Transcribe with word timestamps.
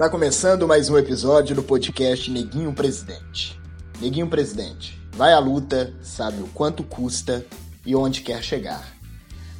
Está 0.00 0.08
começando 0.08 0.66
mais 0.66 0.88
um 0.88 0.96
episódio 0.96 1.54
do 1.54 1.62
podcast 1.62 2.30
Neguinho 2.30 2.72
Presidente. 2.72 3.60
Neguinho 4.00 4.30
Presidente, 4.30 4.98
vai 5.12 5.34
à 5.34 5.38
luta, 5.38 5.92
sabe 6.00 6.40
o 6.40 6.46
quanto 6.54 6.82
custa 6.82 7.44
e 7.84 7.94
onde 7.94 8.22
quer 8.22 8.42
chegar. 8.42 8.96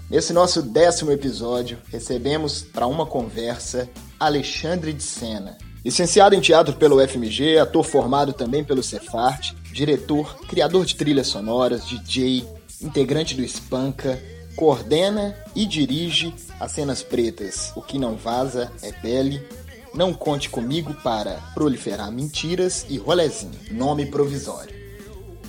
Nesse 0.09 0.33
nosso 0.33 0.63
décimo 0.63 1.13
episódio, 1.13 1.77
recebemos 1.93 2.63
para 2.63 2.87
uma 2.87 3.05
conversa 3.05 3.87
Alexandre 4.19 4.95
de 4.95 5.03
Sena. 5.03 5.59
Licenciado 5.85 6.35
em 6.35 6.41
teatro 6.41 6.75
pelo 6.75 7.07
FMG, 7.07 7.59
ator 7.59 7.85
formado 7.85 8.33
também 8.33 8.65
pelo 8.65 8.83
Cefart, 8.83 9.53
diretor, 9.71 10.39
criador 10.47 10.87
de 10.87 10.97
trilhas 10.97 11.27
sonoras, 11.27 11.87
DJ, 11.87 12.49
integrante 12.81 13.35
do 13.35 13.43
Espanca, 13.43 14.19
coordena 14.57 15.37
e 15.55 15.67
dirige 15.67 16.35
as 16.59 16.73
cenas 16.73 17.03
pretas 17.03 17.73
O 17.77 17.83
Que 17.83 17.99
Não 17.99 18.17
Vaza 18.17 18.73
é 18.83 18.91
Pele, 18.91 19.47
Não 19.93 20.13
Conte 20.15 20.49
Comigo 20.49 20.95
para 21.03 21.41
Proliferar 21.53 22.13
Mentiras 22.13 22.87
e 22.89 22.97
Rolezinho, 22.97 23.59
nome 23.73 24.07
provisório. 24.07 24.75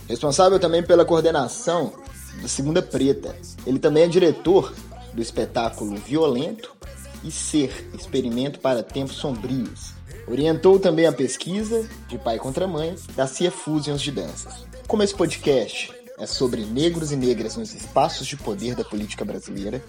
Responsável 0.08 0.60
também 0.60 0.82
pela 0.82 1.06
coordenação 1.06 1.94
do 2.42 2.48
Segunda 2.48 2.82
Preta. 2.82 3.36
Ele 3.66 3.78
também 3.78 4.04
é 4.04 4.08
diretor 4.08 4.74
do 5.14 5.22
espetáculo 5.22 5.96
Violento 5.96 6.76
e 7.24 7.32
Ser, 7.32 7.90
Experimento 7.94 8.60
para 8.60 8.82
Tempos 8.82 9.16
Sombrios. 9.18 9.94
Orientou 10.28 10.80
também 10.80 11.06
a 11.06 11.14
pesquisa 11.14 11.88
de 12.08 12.18
Pai 12.18 12.38
contra 12.40 12.68
Mãe 12.68 12.96
da 13.16 13.28
Cia 13.28 13.52
Fusions 13.52 14.02
de 14.02 14.12
Danças. 14.12 14.66
Como 14.88 15.04
esse 15.04 15.14
podcast 15.14 15.94
é 16.18 16.26
sobre 16.26 16.66
negros 16.66 17.12
e 17.12 17.16
negras 17.16 17.56
nos 17.56 17.74
espaços 17.74 18.28
de 18.28 18.38
poder 18.38 18.76
da 18.76 18.84
política 18.84 19.26
brasileira 19.26 19.84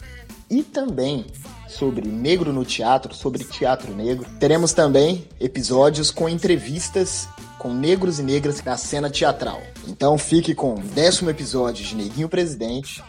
e 0.53 0.63
também 0.63 1.25
sobre 1.67 2.07
negro 2.07 2.53
no 2.53 2.63
teatro, 2.63 3.15
sobre 3.15 3.43
teatro 3.43 3.95
negro. 3.95 4.29
Teremos 4.39 4.75
também 4.75 5.27
episódios 5.41 6.11
com 6.11 6.29
entrevistas 6.29 7.27
com 7.59 7.73
negros 7.73 8.19
e 8.19 8.23
negras 8.23 8.63
na 8.63 8.77
cena 8.77 9.09
teatral. 9.09 9.63
Então 9.89 10.19
fique 10.19 10.55
com 10.55 10.75
o 10.75 10.83
décimo 10.83 11.31
episódio 11.31 11.85
de 11.85 11.95
Neguinho 11.95 12.29
Presidente 12.29 13.03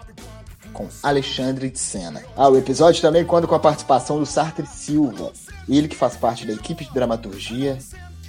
com 0.72 0.88
Alexandre 1.04 1.70
de 1.70 1.80
Sena. 1.80 2.24
Ah, 2.36 2.48
o 2.50 2.58
episódio 2.58 3.02
também 3.02 3.26
conta 3.26 3.46
com 3.46 3.56
a 3.56 3.60
participação 3.60 4.20
do 4.20 4.26
Sartre 4.26 4.66
Silva, 4.66 5.34
ele 5.68 5.88
que 5.88 5.96
faz 5.96 6.16
parte 6.16 6.48
da 6.48 6.54
equipe 6.54 6.86
de 6.86 6.94
dramaturgia 6.94 7.78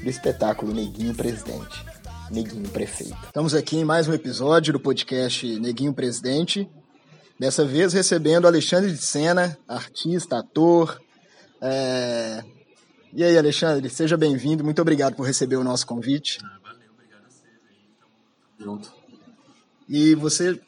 do 0.03 0.11
espetáculo 0.11 0.75
Neguinho 0.75 1.15
Presidente. 1.15 1.85
Neguinho 2.31 2.69
Prefeito. 2.69 3.17
Estamos 3.27 3.55
aqui 3.55 3.77
em 3.77 3.85
mais 3.85 4.09
um 4.09 4.13
episódio 4.13 4.73
do 4.73 4.81
podcast 4.81 5.47
Neguinho 5.61 5.93
Presidente. 5.93 6.69
Dessa 7.39 7.65
vez 7.65 7.93
recebendo 7.93 8.47
Alexandre 8.47 8.93
de 8.93 9.05
Sena, 9.05 9.59
artista, 9.67 10.39
ator. 10.39 11.01
É... 11.61 12.45
E 13.13 13.25
aí, 13.25 13.37
Alexandre, 13.37 13.89
seja 13.91 14.17
bem-vindo. 14.17 14.63
Muito 14.63 14.81
obrigado 14.81 15.17
por 15.17 15.27
receber 15.27 15.57
o 15.57 15.65
nosso 15.65 15.87
convite. 15.87 16.39
Ah, 16.43 16.59
valeu, 16.63 16.91
obrigado 16.93 17.25
a 17.25 17.29
você. 17.29 17.47
Então, 18.57 18.67
junto. 18.67 18.93
E 19.89 20.15
você, 20.15 20.61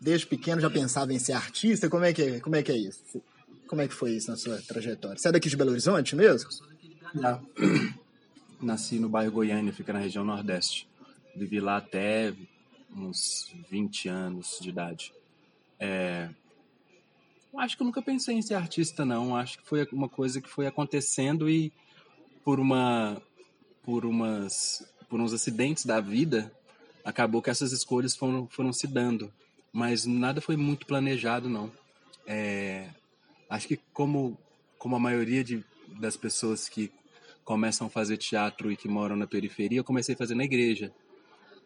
desde 0.00 0.26
pequeno, 0.26 0.60
já 0.60 0.70
pensava 0.70 1.12
em 1.12 1.18
ser 1.18 1.32
artista? 1.32 1.88
Como 1.88 2.04
é 2.04 2.12
que 2.12 2.22
é, 2.22 2.40
como 2.40 2.56
é, 2.56 2.62
que 2.62 2.72
é 2.72 2.76
isso? 2.76 3.22
Como 3.66 3.82
é 3.82 3.88
que 3.88 3.94
foi 3.94 4.12
isso 4.12 4.30
na 4.30 4.36
sua 4.36 4.60
trajetória? 4.62 5.18
Você 5.18 5.28
é 5.28 5.32
daqui 5.32 5.48
de 5.48 5.56
Belo 5.56 5.72
Horizonte 5.72 6.14
mesmo? 6.14 6.48
Eu 6.48 6.52
sou 6.52 6.66
daqui 6.68 6.88
de 6.88 6.94
BH. 6.94 7.98
Nasci 8.62 8.98
no 8.98 9.08
bairro 9.08 9.32
Goiânia, 9.32 9.72
fica 9.72 9.92
na 9.92 9.98
região 9.98 10.24
Nordeste. 10.24 10.88
Vivi 11.36 11.60
lá 11.60 11.76
até 11.76 12.34
uns 12.96 13.52
20 13.70 14.08
anos 14.08 14.58
de 14.60 14.70
idade. 14.70 15.12
É... 15.78 16.28
Acho 17.56 17.76
que 17.76 17.82
eu 17.82 17.86
nunca 17.86 18.02
pensei 18.02 18.36
em 18.36 18.42
ser 18.42 18.54
artista, 18.54 19.04
não. 19.04 19.34
Acho 19.34 19.58
que 19.58 19.66
foi 19.66 19.86
uma 19.92 20.08
coisa 20.08 20.40
que 20.40 20.48
foi 20.48 20.66
acontecendo 20.66 21.48
e 21.48 21.72
por 22.44 22.60
uma, 22.60 23.20
por 23.82 24.04
umas, 24.04 24.86
por 25.08 25.20
uns 25.20 25.32
acidentes 25.32 25.84
da 25.84 26.00
vida, 26.00 26.52
acabou 27.04 27.42
que 27.42 27.50
essas 27.50 27.72
escolhas 27.72 28.14
foram, 28.14 28.46
foram 28.48 28.72
se 28.72 28.86
dando. 28.86 29.32
Mas 29.72 30.06
nada 30.06 30.40
foi 30.40 30.56
muito 30.56 30.86
planejado, 30.86 31.48
não. 31.48 31.72
É... 32.26 32.90
Acho 33.50 33.66
que 33.66 33.80
como, 33.92 34.38
como 34.78 34.94
a 34.94 35.00
maioria 35.00 35.42
de, 35.42 35.64
das 35.98 36.16
pessoas 36.16 36.68
que 36.68 36.92
começam 37.44 37.86
a 37.86 37.90
fazer 37.90 38.18
teatro 38.18 38.70
e 38.70 38.76
que 38.76 38.88
moram 38.88 39.16
na 39.16 39.26
periferia, 39.26 39.78
eu 39.78 39.84
comecei 39.84 40.14
a 40.14 40.18
fazer 40.18 40.34
na 40.34 40.44
igreja, 40.44 40.92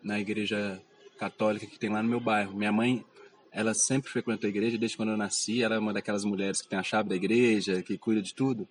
na 0.01 0.21
igreja 0.21 0.81
católica 1.19 1.67
que 1.67 1.79
tem 1.79 1.91
lá 1.91 2.03
no 2.03 2.09
meu 2.09 2.21
bairro. 2.21 2.57
Minha 2.57 2.71
mãe, 2.71 3.05
ela 3.53 3.75
sempre 3.75 4.11
frequentou 4.11 4.47
a 4.47 4.51
igreja 4.51 4.79
desde 4.79 4.97
quando 4.97 5.11
eu 5.11 5.17
nasci, 5.17 5.63
ela 5.63 5.75
é 5.75 5.79
uma 5.79 5.93
daquelas 5.93 6.25
mulheres 6.25 6.63
que 6.63 6.69
tem 6.69 6.79
a 6.79 6.83
chave 6.83 7.09
da 7.09 7.15
igreja, 7.15 7.83
que 7.83 7.99
cuida 7.99 8.23
de 8.23 8.35
tudo. 8.35 8.69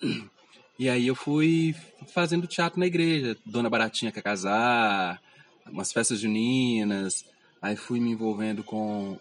E 0.76 0.88
aí 0.88 1.06
eu 1.06 1.14
fui 1.14 1.72
fazendo 2.12 2.48
teatro 2.48 2.80
na 2.80 2.86
igreja, 2.86 3.36
Dona 3.46 3.70
Baratinha 3.70 4.10
quer 4.10 4.22
casar, 4.22 5.22
umas 5.70 5.92
festas 5.92 6.18
juninas, 6.18 7.24
aí 7.62 7.76
fui 7.76 8.00
me 8.00 8.10
envolvendo 8.10 8.64
com 8.64 9.16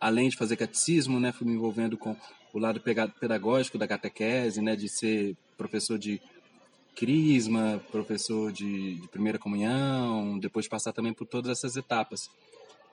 além 0.00 0.28
de 0.28 0.36
fazer 0.36 0.54
catecismo, 0.54 1.18
né, 1.18 1.32
fui 1.32 1.48
me 1.48 1.54
envolvendo 1.54 1.96
com 1.96 2.16
o 2.52 2.60
lado 2.60 2.80
pedagógico 2.80 3.76
da 3.76 3.88
catequese, 3.88 4.62
né, 4.62 4.76
de 4.76 4.88
ser 4.88 5.36
professor 5.56 5.98
de 5.98 6.22
crisma, 6.94 7.82
professor 7.90 8.52
de, 8.52 9.00
de, 9.00 9.08
primeira 9.08 9.38
comunhão, 9.38 10.38
depois 10.38 10.64
de 10.64 10.70
passar 10.70 10.92
também 10.92 11.12
por 11.12 11.26
todas 11.26 11.50
essas 11.50 11.76
etapas. 11.76 12.30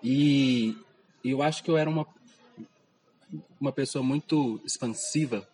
E 0.04 0.76
eu 1.32 1.42
acho 1.42 1.64
que 1.64 1.70
eu 1.70 1.78
era 1.78 1.90
uma, 1.90 2.06
uma 3.60 3.72
pessoa 3.72 4.04
muito 4.04 4.62
expansiva, 4.66 5.48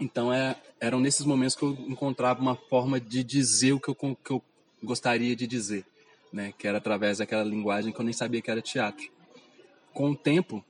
então 0.00 0.32
é, 0.32 0.56
eram 0.80 1.00
nesses 1.00 1.24
momentos 1.24 1.54
que 1.54 1.62
eu 1.62 1.72
encontrava 1.88 2.40
uma 2.40 2.56
forma 2.56 3.00
de 3.00 3.22
dizer 3.22 3.72
o 3.72 3.80
que 3.80 3.88
eu, 3.88 3.94
que 3.94 4.30
eu 4.30 4.42
gostaria 4.82 5.36
de 5.36 5.46
dizer, 5.46 5.84
né? 6.32 6.52
que 6.58 6.66
era 6.66 6.78
através 6.78 7.18
daquela 7.18 7.44
linguagem 7.44 7.92
que 7.92 8.00
eu 8.00 8.04
nem 8.04 8.12
sabia 8.12 8.42
que 8.42 8.50
era 8.50 8.60
teatro. 8.60 9.10
Com 9.92 10.10
o 10.10 10.16
tempo, 10.16 10.64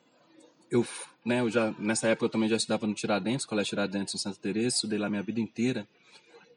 eu 0.70 0.86
né, 1.24 1.40
eu 1.40 1.48
já, 1.48 1.72
nessa 1.78 2.08
época 2.08 2.26
eu 2.26 2.30
também 2.30 2.48
já 2.48 2.56
estudava 2.56 2.86
no 2.86 2.94
Tiradentes, 2.94 3.46
Colégio 3.46 3.70
Tiradentes 3.70 4.14
em 4.14 4.18
Santa 4.18 4.38
Teresa, 4.40 4.76
estudei 4.76 4.98
lá 4.98 5.08
minha 5.08 5.22
vida 5.22 5.40
inteira. 5.40 5.86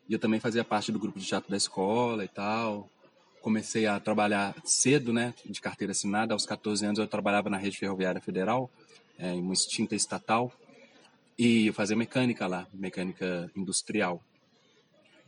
E 0.10 0.14
eu 0.14 0.20
também 0.20 0.40
fazia 0.40 0.64
parte 0.64 0.92
do 0.92 1.00
grupo 1.00 1.20
de 1.20 1.26
teatro 1.26 1.50
da 1.50 1.58
escola 1.58 2.24
e 2.24 2.28
tal. 2.28 2.90
Comecei 3.46 3.86
a 3.86 4.00
trabalhar 4.00 4.56
cedo, 4.64 5.14
né, 5.14 5.32
de 5.46 5.62
carteira 5.62 5.92
assinada. 5.92 6.34
Aos 6.34 6.48
14 6.48 6.84
anos 6.84 6.98
eu 6.98 7.06
trabalhava 7.06 7.48
na 7.48 7.58
Rede 7.58 7.78
Ferroviária 7.78 8.20
Federal, 8.20 8.72
é, 9.20 9.36
em 9.36 9.40
uma 9.40 9.54
extinta 9.54 9.94
estatal. 9.94 10.52
E 11.38 11.72
fazia 11.74 11.96
mecânica 11.96 12.48
lá, 12.48 12.66
mecânica 12.74 13.52
industrial. 13.56 14.20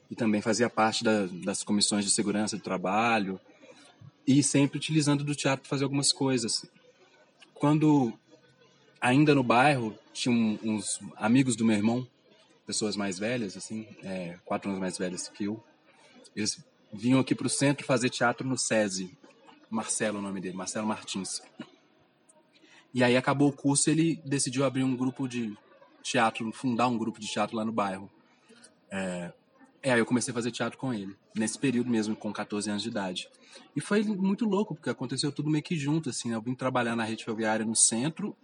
E 0.09 0.15
também 0.15 0.41
fazia 0.41 0.67
parte 0.67 1.03
da, 1.03 1.27
das 1.27 1.61
comissões 1.61 2.05
de 2.05 2.09
segurança 2.09 2.57
do 2.57 2.63
trabalho. 2.63 3.39
E 4.25 4.41
sempre 4.41 4.79
utilizando 4.79 5.23
do 5.23 5.35
teatro 5.35 5.61
para 5.61 5.69
fazer 5.69 5.83
algumas 5.83 6.11
coisas. 6.11 6.65
Quando 7.53 8.11
ainda 8.99 9.35
no 9.35 9.43
bairro, 9.43 9.95
tinha 10.11 10.33
uns 10.63 10.99
amigos 11.17 11.55
do 11.55 11.63
meu 11.63 11.75
irmão, 11.75 12.07
pessoas 12.65 12.95
mais 12.95 13.19
velhas, 13.19 13.55
assim, 13.55 13.85
é, 14.01 14.39
quatro 14.43 14.71
anos 14.71 14.81
mais 14.81 14.97
velhas 14.97 15.27
que 15.27 15.43
eu. 15.43 15.63
Eles 16.35 16.57
vinham 16.91 17.19
aqui 17.19 17.35
para 17.35 17.47
o 17.47 17.49
centro 17.49 17.85
fazer 17.85 18.09
teatro 18.09 18.47
no 18.47 18.57
SESI. 18.57 19.17
Marcelo, 19.69 20.19
o 20.19 20.21
nome 20.21 20.39
dele, 20.39 20.55
Marcelo 20.55 20.87
Martins. 20.87 21.41
E 22.93 23.03
aí 23.03 23.17
acabou 23.17 23.49
o 23.49 23.53
curso, 23.53 23.89
ele 23.89 24.21
decidiu 24.25 24.63
abrir 24.63 24.83
um 24.83 24.95
grupo 24.95 25.27
de 25.27 25.55
teatro, 26.01 26.49
fundar 26.51 26.87
um 26.87 26.97
grupo 26.97 27.19
de 27.19 27.27
teatro 27.27 27.55
lá 27.55 27.65
no 27.65 27.71
bairro. 27.71 28.09
É, 28.89 29.33
é, 29.81 29.91
aí 29.93 29.99
eu 29.99 30.05
comecei 30.05 30.31
a 30.31 30.35
fazer 30.35 30.51
teatro 30.51 30.77
com 30.77 30.93
ele, 30.93 31.15
nesse 31.35 31.59
período 31.59 31.89
mesmo, 31.89 32.15
com 32.15 32.31
14 32.31 32.69
anos 32.69 32.83
de 32.83 32.89
idade. 32.89 33.29
E 33.75 33.81
foi 33.81 34.03
muito 34.03 34.45
louco, 34.45 34.73
porque 34.73 34.89
aconteceu 34.89 35.31
tudo 35.31 35.49
meio 35.49 35.63
que 35.63 35.75
junto, 35.75 36.09
assim, 36.09 36.29
né? 36.29 36.35
Eu 36.35 36.41
vim 36.41 36.55
trabalhar 36.55 36.95
na 36.95 37.03
rede 37.03 37.23
ferroviária 37.23 37.65
no 37.65 37.75
centro, 37.75 38.35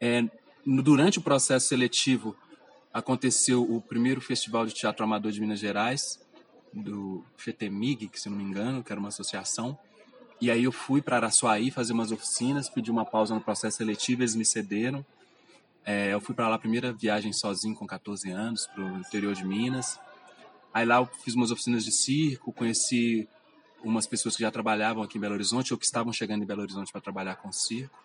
é, 0.00 0.24
durante 0.64 1.18
o 1.18 1.22
processo 1.22 1.66
seletivo, 1.66 2.36
aconteceu 2.92 3.62
o 3.62 3.80
primeiro 3.80 4.20
Festival 4.20 4.66
de 4.66 4.74
Teatro 4.74 5.04
Amador 5.04 5.32
de 5.32 5.40
Minas 5.40 5.58
Gerais, 5.58 6.20
do 6.72 7.24
FETEMIG, 7.36 8.08
que 8.08 8.20
se 8.20 8.28
não 8.28 8.36
me 8.36 8.44
engano, 8.44 8.82
que 8.82 8.92
era 8.92 8.98
uma 8.98 9.08
associação. 9.08 9.78
E 10.40 10.50
aí 10.50 10.64
eu 10.64 10.72
fui 10.72 11.02
para 11.02 11.16
Araçuaí 11.16 11.70
fazer 11.70 11.92
umas 11.92 12.12
oficinas, 12.12 12.68
pedi 12.68 12.90
uma 12.90 13.04
pausa 13.04 13.34
no 13.34 13.40
processo 13.40 13.78
seletivo, 13.78 14.22
eles 14.22 14.34
me 14.34 14.44
cederam. 14.44 15.04
É, 15.84 16.12
eu 16.12 16.20
fui 16.20 16.34
para 16.34 16.48
lá 16.48 16.58
primeira 16.58 16.92
viagem 16.92 17.32
sozinho 17.32 17.74
com 17.74 17.86
14 17.86 18.30
anos, 18.30 18.66
para 18.66 18.84
o 18.84 18.98
interior 18.98 19.34
de 19.34 19.44
Minas. 19.44 19.98
Aí 20.72 20.84
lá 20.84 20.96
eu 20.96 21.06
fiz 21.06 21.34
umas 21.34 21.50
oficinas 21.50 21.84
de 21.84 21.90
circo, 21.90 22.52
conheci 22.52 23.28
umas 23.82 24.06
pessoas 24.06 24.36
que 24.36 24.42
já 24.42 24.50
trabalhavam 24.50 25.02
aqui 25.02 25.18
em 25.18 25.20
Belo 25.20 25.34
Horizonte 25.34 25.72
ou 25.72 25.78
que 25.78 25.84
estavam 25.84 26.12
chegando 26.12 26.42
em 26.42 26.46
Belo 26.46 26.62
Horizonte 26.62 26.92
para 26.92 27.00
trabalhar 27.00 27.36
com 27.36 27.50
circo. 27.50 27.98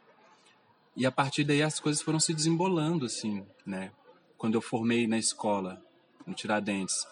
E 0.95 1.05
a 1.05 1.11
partir 1.11 1.43
daí 1.43 1.61
as 1.61 1.79
coisas 1.79 2.01
foram 2.01 2.19
se 2.19 2.33
desembolando, 2.33 3.05
assim, 3.05 3.45
né? 3.65 3.91
Quando 4.37 4.55
eu 4.55 4.61
formei 4.61 5.07
na 5.07 5.17
escola, 5.17 5.83
no 6.25 6.33
Tiradentes, 6.33 7.05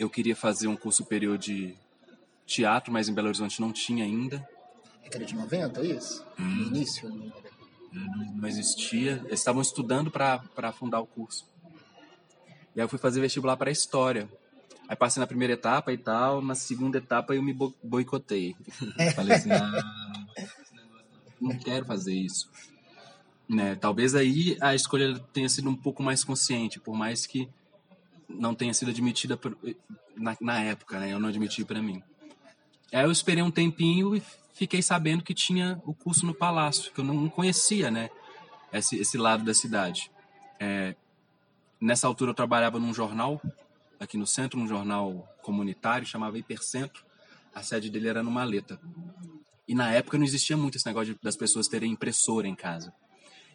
eu 0.00 0.08
queria 0.08 0.34
fazer 0.34 0.66
um 0.66 0.74
curso 0.74 1.02
superior 1.02 1.36
de 1.36 1.74
teatro, 2.46 2.90
mas 2.90 3.06
em 3.06 3.12
Belo 3.12 3.28
Horizonte 3.28 3.60
não 3.60 3.70
tinha 3.70 4.02
ainda. 4.02 4.48
Década 5.02 5.26
de 5.26 5.34
90, 5.34 5.80
é 5.80 5.86
isso? 5.86 6.24
Hum. 6.38 6.44
No 6.44 6.66
início? 6.68 7.32
Não 8.34 8.48
existia. 8.48 9.22
Eles 9.26 9.40
estavam 9.40 9.60
estudando 9.60 10.10
para 10.10 10.72
fundar 10.72 11.00
o 11.00 11.06
curso. 11.06 11.46
E 12.74 12.80
aí 12.80 12.84
eu 12.84 12.88
fui 12.88 12.98
fazer 12.98 13.20
vestibular 13.20 13.58
para 13.58 13.70
História. 13.70 14.26
Aí 14.88 14.96
passei 14.96 15.20
na 15.20 15.26
primeira 15.26 15.52
etapa 15.52 15.92
e 15.92 15.98
tal, 15.98 16.40
na 16.40 16.54
segunda 16.54 16.96
etapa 16.96 17.34
eu 17.34 17.42
me 17.42 17.54
boicotei. 17.82 18.56
Falei 19.14 19.36
assim, 19.36 19.52
ah, 19.52 19.82
não 21.40 21.56
quero 21.58 21.84
fazer 21.84 22.14
isso. 22.14 22.50
Né? 23.46 23.76
Talvez 23.76 24.14
aí 24.14 24.56
a 24.60 24.74
escolha 24.74 25.18
tenha 25.32 25.48
sido 25.48 25.68
um 25.68 25.76
pouco 25.76 26.02
mais 26.02 26.24
consciente, 26.24 26.80
por 26.80 26.96
mais 26.96 27.26
que 27.26 27.48
não 28.38 28.54
tenha 28.54 28.72
sido 28.72 28.90
admitida 28.90 29.36
por, 29.36 29.56
na, 30.16 30.36
na, 30.40 30.60
época, 30.62 30.98
né? 30.98 31.12
Eu 31.12 31.20
não 31.20 31.28
admiti 31.28 31.64
para 31.64 31.82
mim. 31.82 32.02
Aí 32.92 33.04
eu 33.04 33.10
esperei 33.10 33.42
um 33.42 33.50
tempinho 33.50 34.16
e 34.16 34.22
fiquei 34.52 34.82
sabendo 34.82 35.22
que 35.22 35.34
tinha 35.34 35.80
o 35.84 35.94
curso 35.94 36.26
no 36.26 36.34
Palácio, 36.34 36.92
que 36.92 37.00
eu 37.00 37.04
não 37.04 37.28
conhecia, 37.28 37.90
né? 37.90 38.10
Esse, 38.72 38.96
esse 38.96 39.18
lado 39.18 39.44
da 39.44 39.54
cidade. 39.54 40.10
É, 40.58 40.94
nessa 41.80 42.06
altura 42.06 42.30
eu 42.30 42.34
trabalhava 42.34 42.78
num 42.78 42.94
jornal, 42.94 43.40
aqui 43.98 44.16
no 44.16 44.26
centro, 44.26 44.60
um 44.60 44.68
jornal 44.68 45.28
comunitário, 45.42 46.06
chamava 46.06 46.38
Hipercentro. 46.38 47.04
A 47.54 47.62
sede 47.62 47.90
dele 47.90 48.08
era 48.08 48.22
no 48.22 48.30
Maleta. 48.30 48.80
E 49.66 49.74
na 49.74 49.90
época 49.92 50.18
não 50.18 50.24
existia 50.24 50.56
muito 50.56 50.76
esse 50.76 50.86
negócio 50.86 51.14
de, 51.14 51.20
das 51.22 51.36
pessoas 51.36 51.68
terem 51.68 51.92
impressora 51.92 52.46
em 52.46 52.54
casa. 52.54 52.92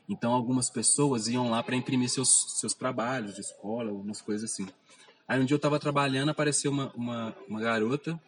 Então 0.07 0.33
algumas 0.33 0.69
pessoas 0.69 1.27
iam 1.27 1.49
lá 1.49 1.63
para 1.63 1.75
imprimir 1.75 2.09
seus, 2.09 2.59
seus 2.59 2.73
trabalhos 2.73 3.35
de 3.35 3.41
escola, 3.41 3.91
umas 3.91 4.21
coisas 4.21 4.51
assim. 4.51 4.67
Aí 5.27 5.39
um 5.39 5.45
dia 5.45 5.55
eu 5.55 5.57
estava 5.57 5.79
trabalhando, 5.79 6.29
apareceu 6.29 6.71
uma, 6.71 6.91
uma, 6.93 7.35
uma 7.47 7.59
garota 7.59 8.19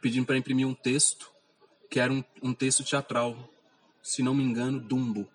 pedindo 0.00 0.26
para 0.26 0.36
imprimir 0.36 0.68
um 0.68 0.74
texto, 0.74 1.30
que 1.90 1.98
era 1.98 2.12
um, 2.12 2.22
um 2.42 2.52
texto 2.52 2.84
teatral, 2.84 3.36
se 4.02 4.22
não 4.22 4.34
me 4.34 4.44
engano, 4.44 4.78
Dumbo. 4.78 5.26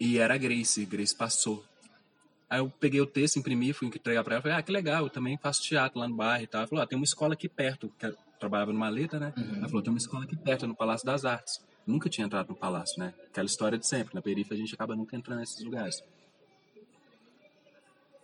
E 0.00 0.18
era 0.18 0.34
a 0.34 0.38
Grace, 0.38 0.86
Grace 0.86 1.14
passou. 1.14 1.62
Aí 2.48 2.58
eu 2.60 2.70
peguei 2.80 3.00
o 3.00 3.06
texto, 3.06 3.38
imprimi, 3.38 3.72
fui 3.74 3.88
entregar 3.88 4.24
para 4.24 4.36
ela, 4.36 4.42
falei, 4.42 4.56
ah, 4.56 4.62
que 4.62 4.72
legal, 4.72 5.04
eu 5.04 5.10
também 5.10 5.36
faço 5.36 5.62
teatro 5.62 6.00
lá 6.00 6.08
no 6.08 6.16
bairro 6.16 6.44
e 6.44 6.46
tal. 6.46 6.62
Ela 6.62 6.68
falou, 6.68 6.82
ah, 6.82 6.86
tem 6.86 6.96
uma 6.96 7.04
escola 7.04 7.34
aqui 7.34 7.48
perto, 7.48 7.92
que 7.98 8.14
trabalhava 8.40 8.72
numa 8.72 8.88
letra, 8.88 9.20
né? 9.20 9.34
Uhum. 9.36 9.56
Ela 9.58 9.68
falou, 9.68 9.82
tem 9.82 9.92
uma 9.92 9.98
escola 9.98 10.24
aqui 10.24 10.36
perto, 10.36 10.66
no 10.66 10.74
Palácio 10.74 11.06
das 11.06 11.26
Artes 11.26 11.60
nunca 11.86 12.08
tinha 12.08 12.26
entrado 12.26 12.48
no 12.48 12.54
palácio, 12.54 12.98
né? 12.98 13.14
Aquela 13.26 13.46
história 13.46 13.78
de 13.78 13.86
sempre. 13.86 14.14
Na 14.14 14.22
periferia 14.22 14.62
a 14.62 14.66
gente 14.66 14.74
acaba 14.74 14.94
nunca 14.94 15.16
entrando 15.16 15.40
nesses 15.40 15.62
lugares. 15.64 16.02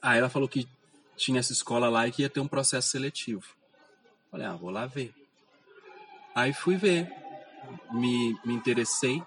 Aí 0.00 0.18
ela 0.18 0.28
falou 0.28 0.48
que 0.48 0.68
tinha 1.16 1.40
essa 1.40 1.52
escola 1.52 1.88
lá 1.88 2.06
e 2.06 2.12
que 2.12 2.22
ia 2.22 2.30
ter 2.30 2.40
um 2.40 2.48
processo 2.48 2.88
seletivo. 2.88 3.44
Falei, 4.30 4.46
ah, 4.46 4.54
vou 4.54 4.70
lá 4.70 4.86
ver. 4.86 5.12
Aí 6.34 6.52
fui 6.52 6.76
ver, 6.76 7.12
me, 7.92 8.38
me 8.44 8.54
interessei, 8.54 9.20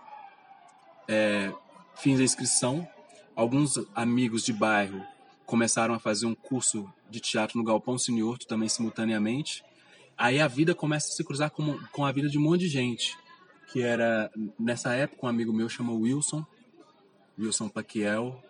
é, 1.07 1.53
fiz 1.95 2.19
a 2.19 2.23
inscrição. 2.23 2.87
Alguns 3.35 3.77
amigos 3.93 4.43
de 4.45 4.53
bairro 4.53 5.05
começaram 5.45 5.93
a 5.93 5.99
fazer 5.99 6.25
um 6.25 6.35
curso 6.35 6.91
de 7.09 7.19
teatro 7.19 7.57
no 7.57 7.65
Galpão 7.65 7.97
Senhor, 7.97 8.37
também 8.37 8.69
simultaneamente. 8.69 9.63
Aí 10.17 10.39
a 10.39 10.47
vida 10.47 10.73
começa 10.73 11.09
a 11.09 11.11
se 11.11 11.23
cruzar 11.23 11.49
com, 11.51 11.77
com 11.87 12.05
a 12.05 12.11
vida 12.11 12.29
de 12.29 12.37
um 12.37 12.41
monte 12.41 12.61
de 12.61 12.69
gente 12.69 13.17
que 13.71 13.81
era 13.81 14.29
nessa 14.59 14.93
época 14.93 15.25
um 15.25 15.29
amigo 15.29 15.53
meu 15.53 15.69
chamou 15.69 16.01
Wilson, 16.01 16.45
Wilson 17.39 17.69
Paquiel. 17.69 18.43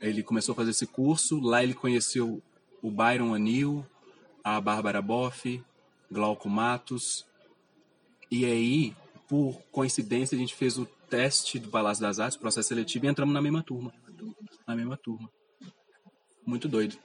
Ele 0.00 0.22
começou 0.22 0.52
a 0.52 0.56
fazer 0.56 0.70
esse 0.70 0.86
curso, 0.86 1.40
lá 1.40 1.62
ele 1.62 1.74
conheceu 1.74 2.40
o 2.80 2.90
Byron 2.90 3.34
Anil, 3.34 3.84
a 4.44 4.60
Bárbara 4.60 5.02
Boff, 5.02 5.62
Glauco 6.10 6.48
Matos. 6.48 7.26
E 8.30 8.44
aí, 8.44 8.94
por 9.28 9.60
coincidência, 9.72 10.36
a 10.36 10.38
gente 10.38 10.54
fez 10.54 10.78
o 10.78 10.86
teste 11.10 11.58
do 11.58 11.68
Palácio 11.68 12.02
das 12.02 12.20
Artes, 12.20 12.36
processo 12.36 12.68
seletivo, 12.68 13.06
e 13.06 13.08
entramos 13.08 13.34
na 13.34 13.42
mesma 13.42 13.62
turma. 13.62 13.92
Na 14.66 14.76
mesma 14.76 14.96
turma. 14.96 15.28
Muito 16.46 16.68
doido. 16.68 16.96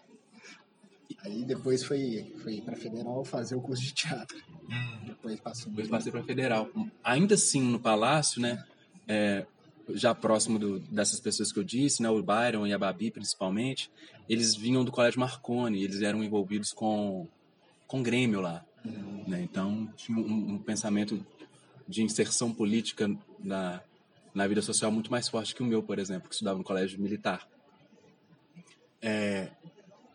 Aí 1.20 1.44
depois 1.44 1.84
foi, 1.84 2.34
foi 2.44 2.62
para 2.62 2.76
Federal 2.76 3.24
fazer 3.26 3.56
o 3.56 3.62
curso 3.62 3.82
de 3.82 3.94
teatro. 3.94 4.38
Hum. 4.70 5.06
Depois 5.06 5.40
passou. 5.40 5.70
Depois 5.70 5.88
passei 5.88 6.12
para 6.12 6.24
Federal. 6.24 6.70
Ainda 7.04 7.36
assim, 7.36 7.62
no 7.62 7.80
Palácio, 7.80 8.42
né? 8.42 8.64
É, 9.08 9.46
já 9.90 10.14
próximo 10.16 10.58
do, 10.58 10.80
dessas 10.80 11.20
pessoas 11.20 11.52
que 11.52 11.60
eu 11.60 11.64
disse, 11.64 12.02
né, 12.02 12.10
o 12.10 12.22
Byron 12.22 12.66
e 12.66 12.74
a 12.74 12.80
Babi 12.80 13.12
principalmente, 13.12 13.92
eles 14.30 14.56
vinham 14.56 14.86
do 14.86 14.92
Colégio 14.92 15.20
Marconi, 15.20 15.84
eles 15.84 16.02
eram 16.02 16.24
envolvidos 16.24 16.72
com 16.72 17.28
com 17.86 18.02
Grêmio 18.02 18.42
lá, 18.42 18.66
uhum. 18.84 19.24
né? 19.28 19.42
Então 19.44 19.88
tinha 19.96 20.18
um, 20.18 20.54
um, 20.54 20.58
pensamento 20.58 21.24
de 21.88 22.02
inserção 22.02 22.52
política 22.52 23.12
na 23.40 23.82
na 24.34 24.48
vida 24.48 24.64
social 24.64 24.92
muito 24.92 25.12
mais 25.12 25.30
forte 25.30 25.54
que 25.54 25.62
o 25.62 25.66
meu, 25.66 25.84
por 25.84 26.00
exemplo, 26.00 26.28
que 26.28 26.34
estudava 26.34 26.58
no 26.58 26.64
colégio 26.64 27.00
militar. 27.00 27.48
É, 29.00 29.52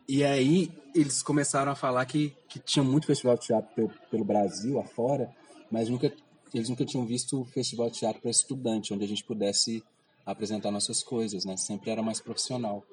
e 0.08 0.24
aí 0.24 0.72
eles 0.94 1.22
começaram 1.22 1.70
a 1.70 1.74
falar 1.74 2.06
que, 2.06 2.34
que 2.48 2.58
tinha 2.58 2.82
muito 2.82 3.06
festival 3.06 3.36
de 3.36 3.46
teatro 3.46 3.74
pelo, 3.74 3.90
pelo 4.10 4.24
Brasil, 4.24 4.80
afora, 4.80 5.30
mas 5.70 5.88
nunca, 5.90 6.10
eles 6.54 6.68
nunca 6.70 6.84
tinham 6.84 7.04
visto 7.04 7.44
festival 7.44 7.90
de 7.90 7.98
teatro 7.98 8.22
para 8.22 8.30
estudante, 8.30 8.94
onde 8.94 9.04
a 9.04 9.08
gente 9.08 9.22
pudesse 9.22 9.84
apresentar 10.24 10.70
nossas 10.70 11.02
coisas, 11.02 11.44
né? 11.44 11.56
Sempre 11.56 11.90
era 11.90 12.02
mais 12.02 12.20
profissional. 12.20 12.84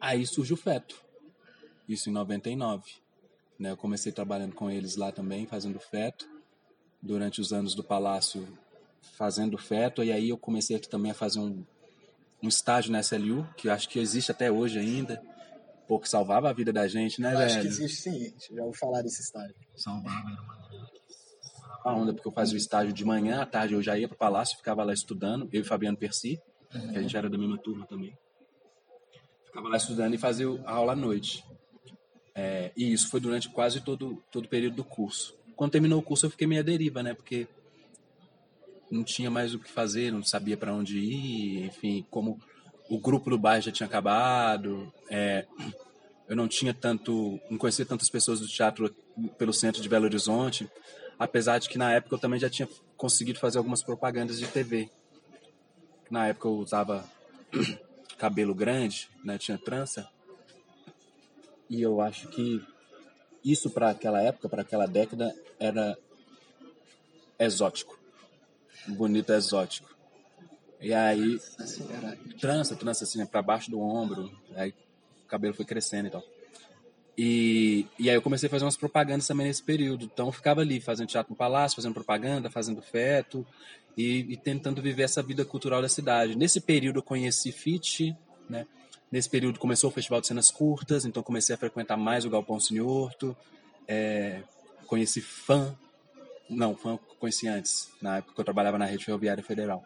Aí 0.00 0.24
surge 0.26 0.54
o 0.54 0.56
Feto, 0.56 1.02
isso 1.88 2.08
em 2.08 2.12
99. 2.12 2.84
Né? 3.58 3.72
Eu 3.72 3.76
comecei 3.76 4.12
trabalhando 4.12 4.54
com 4.54 4.70
eles 4.70 4.94
lá 4.94 5.10
também, 5.10 5.44
fazendo 5.44 5.80
Feto, 5.80 6.28
durante 7.02 7.40
os 7.40 7.52
anos 7.52 7.74
do 7.74 7.82
Palácio, 7.82 8.46
fazendo 9.16 9.58
Feto, 9.58 10.04
e 10.04 10.12
aí 10.12 10.28
eu 10.28 10.38
comecei 10.38 10.78
também 10.78 11.10
a 11.10 11.14
fazer 11.14 11.40
um, 11.40 11.64
um 12.40 12.48
estágio 12.48 12.92
na 12.92 13.00
SLU, 13.00 13.48
que 13.56 13.66
eu 13.66 13.72
acho 13.72 13.88
que 13.88 13.98
existe 13.98 14.30
até 14.30 14.50
hoje 14.50 14.78
ainda, 14.78 15.20
Pô, 15.88 15.98
que 15.98 16.08
salvava 16.08 16.50
a 16.50 16.52
vida 16.52 16.72
da 16.72 16.86
gente, 16.86 17.20
né, 17.20 17.32
eu 17.32 17.38
velho? 17.38 17.50
Acho 17.50 17.60
que 17.62 17.66
existe 17.66 18.02
sim, 18.02 18.34
já 18.54 18.62
ouvi 18.62 18.78
falar 18.78 19.02
desse 19.02 19.22
estágio. 19.22 19.56
Salvava, 19.74 20.30
era 20.30 20.42
uma 20.42 20.58
a 21.84 21.94
onda, 21.94 22.12
porque 22.12 22.28
eu 22.28 22.32
fazia 22.32 22.54
o 22.54 22.58
estágio 22.58 22.92
de 22.92 23.04
manhã, 23.04 23.40
à 23.40 23.46
tarde 23.46 23.74
eu 23.74 23.82
já 23.82 23.98
ia 23.98 24.06
para 24.06 24.14
o 24.14 24.18
palácio, 24.18 24.56
ficava 24.56 24.84
lá 24.84 24.92
estudando, 24.92 25.48
eu 25.52 25.62
e 25.62 25.64
Fabiano 25.64 25.96
Percy, 25.96 26.40
uhum. 26.74 26.92
que 26.92 26.98
a 26.98 27.02
gente 27.02 27.16
era 27.16 27.30
da 27.30 27.38
mesma 27.38 27.56
turma 27.58 27.86
também. 27.86 28.16
Ficava 29.46 29.68
lá 29.68 29.76
estudando 29.76 30.14
e 30.14 30.18
fazia 30.18 30.46
a 30.66 30.72
aula 30.72 30.92
à 30.92 30.96
noite. 30.96 31.44
É, 32.34 32.70
e 32.76 32.92
isso 32.92 33.08
foi 33.08 33.20
durante 33.20 33.48
quase 33.48 33.80
todo, 33.80 34.22
todo 34.30 34.44
o 34.44 34.48
período 34.48 34.76
do 34.76 34.84
curso. 34.84 35.36
Quando 35.56 35.72
terminou 35.72 35.98
o 35.98 36.02
curso, 36.02 36.26
eu 36.26 36.30
fiquei 36.30 36.46
meio 36.46 36.60
à 36.60 36.64
deriva, 36.64 37.02
né? 37.02 37.14
Porque 37.14 37.48
não 38.90 39.02
tinha 39.02 39.30
mais 39.30 39.54
o 39.54 39.58
que 39.58 39.70
fazer, 39.70 40.12
não 40.12 40.22
sabia 40.22 40.56
para 40.56 40.72
onde 40.72 40.98
ir, 40.98 41.64
enfim, 41.66 42.06
como 42.10 42.38
o 42.88 42.98
grupo 42.98 43.30
do 43.30 43.38
bairro 43.38 43.62
já 43.62 43.72
tinha 43.72 43.86
acabado, 43.86 44.92
é, 45.10 45.46
eu 46.28 46.36
não 46.36 46.48
tinha 46.48 46.74
tanto, 46.74 47.40
não 47.50 47.58
conhecia 47.58 47.86
tantas 47.86 48.08
pessoas 48.08 48.40
do 48.40 48.46
teatro 48.46 48.94
pelo 49.36 49.52
centro 49.52 49.82
de 49.82 49.88
Belo 49.88 50.04
Horizonte, 50.04 50.70
apesar 51.18 51.58
de 51.58 51.68
que 51.68 51.78
na 51.78 51.92
época 51.92 52.14
eu 52.14 52.18
também 52.18 52.38
já 52.38 52.48
tinha 52.48 52.68
conseguido 52.96 53.38
fazer 53.38 53.58
algumas 53.58 53.82
propagandas 53.82 54.38
de 54.38 54.46
TV. 54.46 54.90
Na 56.10 56.28
época 56.28 56.48
eu 56.48 56.54
usava 56.54 57.04
cabelo 58.16 58.54
grande, 58.54 59.08
né, 59.24 59.38
tinha 59.38 59.58
trança, 59.58 60.08
e 61.68 61.82
eu 61.82 62.00
acho 62.00 62.28
que 62.28 62.64
isso 63.44 63.70
para 63.70 63.90
aquela 63.90 64.20
época, 64.22 64.48
para 64.48 64.62
aquela 64.62 64.86
década, 64.86 65.34
era 65.60 65.96
exótico, 67.38 67.98
bonito 68.86 69.32
exótico. 69.32 69.97
E 70.80 70.94
aí, 70.94 71.40
trança, 72.40 72.76
trança 72.76 73.04
assim, 73.04 73.18
né, 73.18 73.26
pra 73.26 73.42
baixo 73.42 73.70
do 73.70 73.80
ombro. 73.80 74.30
Aí 74.54 74.70
o 75.24 75.28
cabelo 75.28 75.54
foi 75.54 75.64
crescendo 75.64 76.08
e 76.08 76.10
tal. 76.10 76.22
E, 77.20 77.84
e 77.98 78.08
aí 78.08 78.14
eu 78.14 78.22
comecei 78.22 78.46
a 78.46 78.50
fazer 78.50 78.64
umas 78.64 78.76
propagandas 78.76 79.26
também 79.26 79.48
nesse 79.48 79.62
período. 79.62 80.04
Então 80.04 80.26
eu 80.26 80.32
ficava 80.32 80.60
ali 80.60 80.80
fazendo 80.80 81.08
teatro 81.08 81.32
no 81.32 81.36
palácio, 81.36 81.74
fazendo 81.74 81.92
propaganda, 81.92 82.48
fazendo 82.48 82.80
feto 82.80 83.44
e, 83.96 84.24
e 84.28 84.36
tentando 84.36 84.80
viver 84.80 85.02
essa 85.02 85.20
vida 85.20 85.44
cultural 85.44 85.82
da 85.82 85.88
cidade. 85.88 86.36
Nesse 86.36 86.60
período 86.60 87.00
eu 87.00 87.02
conheci 87.02 87.50
FIT, 87.50 88.16
né? 88.48 88.64
Nesse 89.10 89.28
período 89.28 89.58
começou 89.58 89.90
o 89.90 89.92
Festival 89.92 90.20
de 90.20 90.28
Cenas 90.28 90.50
Curtas, 90.50 91.04
então 91.04 91.22
comecei 91.22 91.54
a 91.54 91.58
frequentar 91.58 91.96
mais 91.96 92.24
o 92.24 92.30
Galpão 92.30 92.60
Senhorto. 92.60 93.36
É, 93.88 94.42
conheci 94.86 95.20
fã. 95.20 95.74
Não, 96.48 96.76
fã 96.76 96.90
eu 96.90 96.98
conheci 97.18 97.48
antes, 97.48 97.90
na 98.00 98.18
época 98.18 98.34
que 98.34 98.40
eu 98.40 98.44
trabalhava 98.44 98.78
na 98.78 98.84
Rede 98.84 99.04
Ferroviária 99.04 99.42
Federal. 99.42 99.84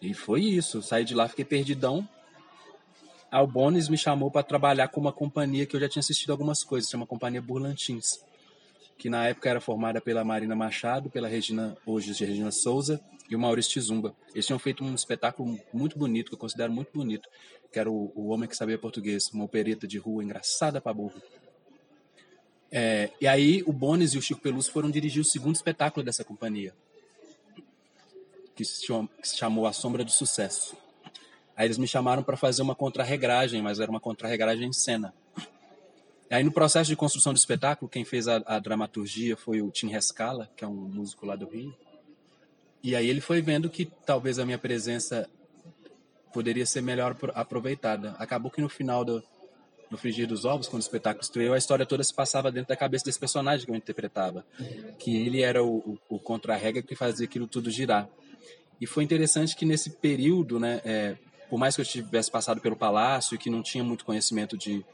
E 0.00 0.12
foi 0.12 0.42
isso. 0.42 0.82
Saí 0.82 1.04
de 1.04 1.14
lá, 1.14 1.28
fiquei 1.28 1.44
perdidão. 1.44 2.06
A 3.30 3.44
Bones 3.44 3.88
me 3.88 3.98
chamou 3.98 4.30
para 4.30 4.42
trabalhar 4.42 4.88
com 4.88 5.00
uma 5.00 5.12
companhia 5.12 5.66
que 5.66 5.74
eu 5.74 5.80
já 5.80 5.88
tinha 5.88 6.00
assistido 6.00 6.30
algumas 6.30 6.62
coisas, 6.62 6.88
chama 6.88 7.04
Companhia 7.04 7.42
Burlantins, 7.42 8.20
que 8.96 9.10
na 9.10 9.26
época 9.26 9.50
era 9.50 9.60
formada 9.60 10.00
pela 10.00 10.22
Marina 10.22 10.54
Machado, 10.54 11.10
pela 11.10 11.26
Regina, 11.26 11.76
hoje 11.84 12.14
de 12.14 12.24
Regina 12.24 12.52
Souza, 12.52 13.00
e 13.28 13.34
o 13.34 13.38
Maurício 13.38 13.72
Tizumba. 13.72 14.14
Eles 14.32 14.46
tinham 14.46 14.58
feito 14.58 14.84
um 14.84 14.94
espetáculo 14.94 15.58
muito 15.72 15.98
bonito, 15.98 16.28
que 16.28 16.34
eu 16.34 16.38
considero 16.38 16.72
muito 16.72 16.92
bonito, 16.94 17.28
que 17.72 17.78
era 17.80 17.90
o, 17.90 18.12
o 18.14 18.28
Homem 18.28 18.48
que 18.48 18.54
Sabia 18.54 18.78
Português, 18.78 19.28
uma 19.32 19.44
opereta 19.44 19.84
de 19.84 19.98
rua 19.98 20.22
engraçada 20.22 20.80
para 20.80 20.94
burro. 20.94 21.20
É, 22.70 23.10
e 23.20 23.26
aí 23.26 23.64
o 23.66 23.72
Bones 23.72 24.14
e 24.14 24.18
o 24.18 24.22
Chico 24.22 24.40
Pelus 24.40 24.68
foram 24.68 24.92
dirigir 24.92 25.20
o 25.20 25.24
segundo 25.24 25.56
espetáculo 25.56 26.04
dessa 26.04 26.22
companhia 26.22 26.72
que 28.54 28.64
se, 28.64 28.86
chamou, 29.36 29.66
A 29.66 29.72
Sombra 29.72 30.04
do 30.04 30.10
Sucesso. 30.10 30.76
Aí 31.56 31.66
eles 31.66 31.78
me 31.78 31.86
chamaram 31.86 32.22
para 32.22 32.36
fazer 32.36 32.62
uma 32.62 32.74
contrarregragem, 32.74 33.62
mas 33.62 33.80
era 33.80 33.90
uma 33.90 34.00
contrarregragem 34.00 34.68
em 34.68 34.72
cena. 34.72 35.14
Aí 36.30 36.42
no 36.42 36.50
processo 36.50 36.88
de 36.88 36.96
construção 36.96 37.32
do 37.32 37.36
espetáculo, 37.36 37.88
quem 37.88 38.04
fez 38.04 38.26
a, 38.26 38.42
a 38.46 38.58
dramaturgia 38.58 39.36
foi 39.36 39.62
o 39.62 39.70
Tim 39.70 39.88
Rescala, 39.88 40.50
que 40.56 40.64
é 40.64 40.68
um 40.68 40.74
músico 40.74 41.26
lá 41.26 41.36
do 41.36 41.46
Rio. 41.46 41.74
E 42.82 42.96
aí 42.96 43.08
ele 43.08 43.20
foi 43.20 43.40
vendo 43.40 43.70
que 43.70 43.86
talvez 44.04 44.38
a 44.38 44.44
minha 44.44 44.58
presença 44.58 45.28
poderia 46.32 46.66
ser 46.66 46.80
melhor 46.80 47.16
aproveitada. 47.34 48.16
Acabou 48.18 48.50
que 48.50 48.60
no 48.60 48.68
final 48.68 49.04
do 49.04 49.22
no 49.90 49.98
Frigir 49.98 50.26
dos 50.26 50.44
Ovos, 50.44 50.66
quando 50.66 50.82
o 50.82 50.84
espetáculo 50.84 51.22
estreou, 51.22 51.54
a 51.54 51.58
história 51.58 51.86
toda 51.86 52.02
se 52.02 52.12
passava 52.12 52.50
dentro 52.50 52.70
da 52.70 52.76
cabeça 52.76 53.04
desse 53.04 53.18
personagem 53.18 53.64
que 53.64 53.70
eu 53.70 53.76
interpretava, 53.76 54.44
que 54.98 55.16
ele 55.16 55.40
era 55.40 55.62
o, 55.62 55.76
o, 55.78 56.16
o 56.16 56.18
contra-regra 56.18 56.82
que 56.82 56.96
fazia 56.96 57.26
aquilo 57.26 57.46
tudo 57.46 57.70
girar. 57.70 58.08
E 58.84 58.86
foi 58.86 59.02
interessante 59.02 59.56
que 59.56 59.64
nesse 59.64 59.88
período, 59.88 60.60
né, 60.60 60.78
é, 60.84 61.16
por 61.48 61.58
mais 61.58 61.74
que 61.74 61.80
eu 61.80 61.86
tivesse 61.86 62.30
passado 62.30 62.60
pelo 62.60 62.76
Palácio 62.76 63.34
e 63.34 63.38
que 63.38 63.48
não 63.48 63.62
tinha 63.62 63.82
muito 63.82 64.04
conhecimento 64.04 64.58
de, 64.58 64.84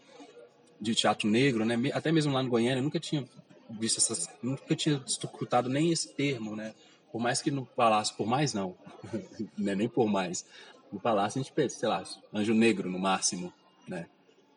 de 0.80 0.94
teatro 0.94 1.28
negro, 1.28 1.64
né, 1.64 1.75
até 1.92 2.12
mesmo 2.12 2.32
lá 2.32 2.40
no 2.40 2.49
Goiânia, 2.49 2.78
eu 2.78 2.85
nunca 2.85 3.00
tinha 3.00 3.28
visto 3.68 3.99
essas, 3.99 4.28
nunca 4.40 4.76
tinha 4.76 5.02
escutado 5.04 5.68
nem 5.68 5.90
esse 5.90 6.14
termo, 6.14 6.54
né, 6.54 6.73
por 7.11 7.20
mais 7.20 7.42
que 7.42 7.50
no 7.50 7.66
Palácio, 7.66 8.14
por 8.14 8.28
mais 8.28 8.54
não, 8.54 8.76
né, 9.59 9.75
nem 9.75 9.88
por 9.88 10.06
mais, 10.06 10.47
no 10.92 11.00
Palácio 11.00 11.40
a 11.40 11.42
gente 11.42 11.52
pensa, 11.52 11.80
sei 11.80 11.88
lá, 11.88 12.04
Anjo 12.32 12.54
Negro 12.54 12.88
no 12.88 12.99
máximo, 13.00 13.52
né, 13.88 14.06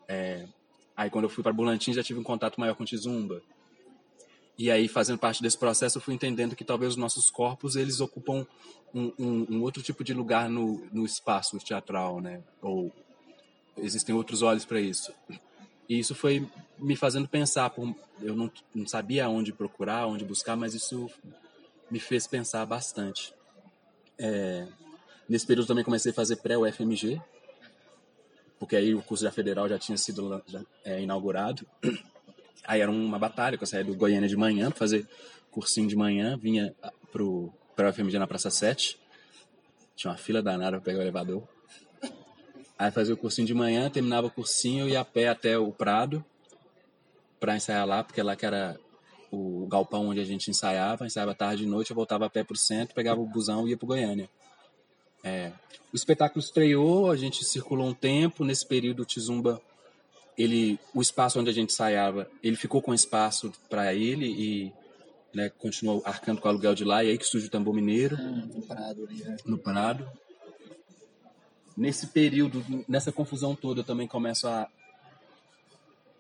é, 0.08 0.46
aí 0.96 1.10
quando 1.10 1.24
eu 1.24 1.30
fui 1.30 1.42
para 1.42 1.52
Burlantins 1.52 1.96
já 1.96 2.04
tive 2.04 2.20
um 2.20 2.24
contato 2.24 2.60
maior 2.60 2.76
com 2.76 2.86
Tizumba, 2.86 3.42
e 4.58 4.70
aí, 4.70 4.88
fazendo 4.88 5.18
parte 5.18 5.42
desse 5.42 5.58
processo, 5.58 5.98
eu 5.98 6.02
fui 6.02 6.14
entendendo 6.14 6.56
que 6.56 6.64
talvez 6.64 6.92
os 6.92 6.98
nossos 6.98 7.30
corpos 7.30 7.76
eles 7.76 8.00
ocupam 8.00 8.46
um, 8.94 9.12
um, 9.18 9.48
um 9.50 9.62
outro 9.64 9.82
tipo 9.82 10.04
de 10.04 10.14
lugar 10.14 10.48
no, 10.48 10.86
no 10.92 11.06
espaço 11.06 11.58
teatral, 11.58 12.22
né? 12.22 12.42
Ou 12.62 12.92
existem 13.78 14.14
outros 14.14 14.44
olhos 14.44 14.64
para 14.64 14.80
isso. 14.80 15.12
E 15.90 15.98
isso 15.98 16.14
foi 16.14 16.48
me 16.78 16.96
fazendo 16.96 17.28
pensar. 17.28 17.72
Por, 17.72 17.96
eu 18.22 18.36
não, 18.36 18.52
não 18.76 18.86
sabia 18.86 19.28
onde 19.28 19.52
procurar, 19.52 20.06
onde 20.06 20.24
buscar, 20.24 20.56
mas 20.56 20.76
isso 20.76 21.10
me 21.90 22.00
fez 22.00 22.28
pensar 22.28 22.64
bastante. 22.66 23.34
É, 24.20 24.68
nesse 25.28 25.48
período 25.48 25.68
também 25.68 25.84
comecei 25.84 26.12
a 26.12 26.16
fazer 26.16 26.36
pré-UFMG, 26.38 27.20
porque 28.60 28.76
aí 28.76 28.94
o 28.94 29.02
curso 29.02 29.24
da 29.24 29.32
federal 29.32 29.68
já 29.68 29.80
tinha 29.80 29.98
sido 29.98 30.42
já, 30.48 30.62
é, 30.86 31.02
inaugurado. 31.02 31.66
Aí 32.66 32.82
era 32.82 32.90
uma 32.90 33.20
batalha, 33.20 33.58
que 33.58 33.64
eu 33.64 33.68
saía 33.68 33.84
do 33.84 33.96
Goiânia 33.96 34.28
de 34.28 34.38
manhã 34.38 34.70
pra 34.70 34.80
fazer 34.80 35.08
cursinho 35.52 35.88
de 35.88 35.96
manhã, 35.96 36.38
vinha 36.38 36.74
pro, 37.12 37.54
pra 37.76 37.90
UFMG 37.90 38.18
na 38.18 38.28
Praça 38.28 38.50
7. 38.50 38.98
Tinha 39.96 40.12
uma 40.12 40.18
fila 40.18 40.42
danada 40.42 40.78
pra 40.78 40.86
pegar 40.86 41.00
o 41.00 41.02
elevador. 41.02 41.44
Aí 42.78 42.92
fazia 42.92 43.14
o 43.14 43.18
cursinho 43.18 43.46
de 43.46 43.54
manhã, 43.54 43.90
terminava 43.90 44.28
o 44.28 44.32
cursinho, 44.32 44.90
ia 44.90 45.00
a 45.00 45.06
pé 45.06 45.28
até 45.28 45.58
o 45.58 45.72
Prado 45.72 46.26
pra 47.40 47.56
ensaiar 47.56 47.86
lá, 47.86 48.04
porque 48.04 48.22
lá 48.22 48.36
que 48.36 48.46
era 48.46 48.80
o 49.32 49.68
galpão 49.68 50.08
onde 50.08 50.20
a 50.20 50.26
gente 50.26 50.50
ensaiava, 50.50 51.06
ensaiava 51.06 51.36
tarde 51.36 51.64
e 51.64 51.68
noite, 51.68 51.92
eu 51.92 51.96
voltava 51.96 52.26
a 52.26 52.30
pé 52.30 52.44
pro 52.44 52.56
centro, 52.56 52.96
pegava 52.96 53.20
o 53.20 53.26
busão 53.26 53.68
e 53.68 53.72
ia 53.72 53.78
pro 53.78 53.88
Goiânia. 53.88 54.30
É. 55.24 55.52
O 55.92 55.96
espetáculo 55.96 56.40
estreou, 56.40 57.12
a 57.12 57.16
gente 57.16 57.46
circulou 57.46 57.88
um 57.88 57.94
tempo, 57.94 58.44
nesse 58.44 58.66
período 58.66 59.04
o 59.04 59.06
Tizumba 59.06 59.62
ele 60.38 60.80
o 60.94 61.02
espaço 61.02 61.40
onde 61.40 61.50
a 61.50 61.54
gente 61.54 61.72
ensaiava, 61.72 62.30
ele 62.42 62.56
ficou 62.56 62.82
com 62.82 62.94
espaço 62.94 63.52
para 63.70 63.94
ele 63.94 64.26
e 64.26 64.74
né, 65.34 65.50
continuou 65.50 66.02
arcando 66.06 66.40
com 66.40 66.48
o 66.48 66.52
aluguel 66.52 66.76
de 66.76 66.84
lá, 66.84 67.04
e 67.04 67.10
aí 67.10 67.18
que 67.18 67.26
surge 67.26 67.48
o 67.48 67.50
Tambor 67.50 67.74
Mineiro. 67.74 68.16
Hum, 68.16 68.50
no 68.54 68.62
Prado. 68.62 69.08
Ali, 69.08 69.24
No 69.46 69.58
Prado. 69.58 70.12
Nesse 71.76 72.08
período, 72.08 72.64
nessa 72.88 73.12
confusão 73.12 73.56
toda, 73.56 73.82
eu 73.82 73.84
também 73.84 74.08
começo 74.08 74.48
a... 74.48 74.68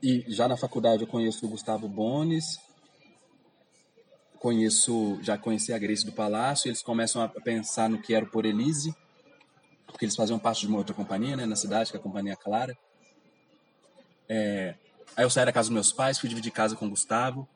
E 0.02 0.26
já 0.28 0.48
na 0.48 0.58
faculdade 0.58 1.04
eu 1.04 1.08
conheço 1.08 1.46
o 1.46 1.50
Gustavo 1.50 1.88
Bones, 1.88 2.60
conheço, 4.40 5.18
já 5.22 5.38
conheci 5.38 5.72
a 5.72 5.78
Grace 5.78 6.06
do 6.06 6.12
Palácio, 6.12 6.68
eles 6.68 6.82
começam 6.82 7.22
a 7.22 7.30
pensar 7.30 7.90
no 7.90 8.02
que 8.02 8.14
era 8.14 8.26
o 8.26 8.30
Por 8.30 8.46
Elise, 8.46 8.94
porque 9.86 10.04
eles 10.04 10.16
faziam 10.16 10.38
parte 10.40 10.62
de 10.62 10.68
uma 10.68 10.80
outra 10.80 10.94
companhia, 10.94 11.38
né, 11.38 11.46
na 11.46 11.56
cidade, 11.56 11.92
que 11.92 11.96
é 11.96 12.00
a 12.00 12.04
Companhia 12.04 12.36
Clara. 12.36 12.76
É, 14.36 14.74
aí 15.16 15.24
eu 15.24 15.30
saí 15.30 15.46
da 15.46 15.54
casa 15.54 15.70
dos 15.70 15.74
meus 15.76 15.94
pais, 15.94 16.18
fui 16.18 16.28
dividir 16.28 16.52
casa 16.52 16.76
com 16.76 16.88
o 16.88 16.90
Gustavo. 16.90 17.48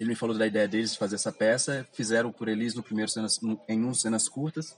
Ele 0.00 0.10
me 0.10 0.16
falou 0.16 0.36
da 0.36 0.44
ideia 0.44 0.66
deles 0.66 0.92
de 0.92 0.98
fazer 0.98 1.14
essa 1.14 1.30
peça. 1.30 1.86
Fizeram 1.92 2.32
por 2.32 2.48
eles 2.48 2.74
no 2.74 2.82
primeiro 2.82 3.08
cenas, 3.08 3.38
em 3.68 3.84
um 3.84 3.94
cenas 3.94 4.28
curtas. 4.28 4.76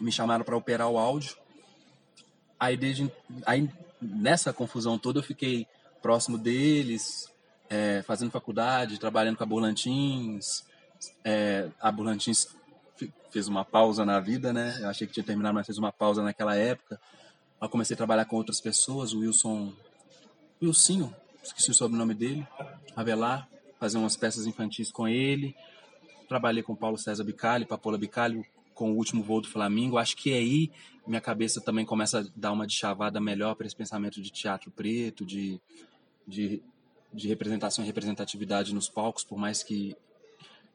Me 0.00 0.10
chamaram 0.10 0.44
para 0.44 0.56
operar 0.56 0.88
o 0.88 0.98
áudio. 0.98 1.36
Aí, 2.58 2.76
desde, 2.76 3.12
aí 3.44 3.70
nessa 4.02 4.52
confusão 4.52 4.98
toda 4.98 5.20
eu 5.20 5.22
fiquei 5.22 5.64
próximo 6.02 6.36
deles, 6.38 7.32
é, 7.70 8.02
fazendo 8.02 8.32
faculdade, 8.32 8.98
trabalhando 8.98 9.36
com 9.36 9.44
a 9.44 9.46
Burlantins. 9.46 10.64
É, 11.22 11.68
a 11.80 11.92
Burlantins 11.92 12.48
fez 13.30 13.46
uma 13.46 13.64
pausa 13.64 14.04
na 14.04 14.18
vida, 14.18 14.52
né? 14.52 14.76
Eu 14.80 14.88
achei 14.88 15.06
que 15.06 15.12
tinha 15.12 15.24
terminado, 15.24 15.54
mas 15.54 15.66
fez 15.66 15.78
uma 15.78 15.92
pausa 15.92 16.20
naquela 16.20 16.56
época. 16.56 16.98
Eu 17.60 17.68
comecei 17.68 17.94
a 17.94 17.96
trabalhar 17.96 18.24
com 18.24 18.36
outras 18.36 18.60
pessoas, 18.60 19.12
o 19.12 19.20
Wilson 19.20 19.72
Wilsinho, 20.62 21.14
esqueci 21.42 21.70
o 21.70 21.74
sobrenome 21.74 22.14
dele, 22.14 22.46
Avelar, 22.94 23.48
fazer 23.78 23.98
umas 23.98 24.16
peças 24.16 24.46
infantis 24.46 24.90
com 24.90 25.06
ele. 25.06 25.54
Trabalhei 26.28 26.62
com 26.62 26.74
Paulo 26.74 26.96
César 26.96 27.24
Bicalho, 27.24 27.66
Papola 27.66 27.98
Bicalho, 27.98 28.44
com 28.74 28.92
o 28.92 28.96
último 28.96 29.22
voo 29.22 29.40
do 29.40 29.48
Flamengo. 29.48 29.98
Acho 29.98 30.16
que 30.16 30.32
aí 30.32 30.70
minha 31.06 31.20
cabeça 31.20 31.60
também 31.60 31.84
começa 31.84 32.20
a 32.20 32.24
dar 32.34 32.52
uma 32.52 32.66
de 32.66 32.74
chavada 32.74 33.20
melhor 33.20 33.54
para 33.54 33.66
esse 33.66 33.76
pensamento 33.76 34.20
de 34.20 34.30
teatro 34.30 34.70
preto, 34.70 35.24
de, 35.24 35.60
de, 36.26 36.62
de 37.12 37.28
representação 37.28 37.84
e 37.84 37.86
representatividade 37.86 38.74
nos 38.74 38.88
palcos, 38.88 39.22
por 39.22 39.38
mais 39.38 39.62
que 39.62 39.94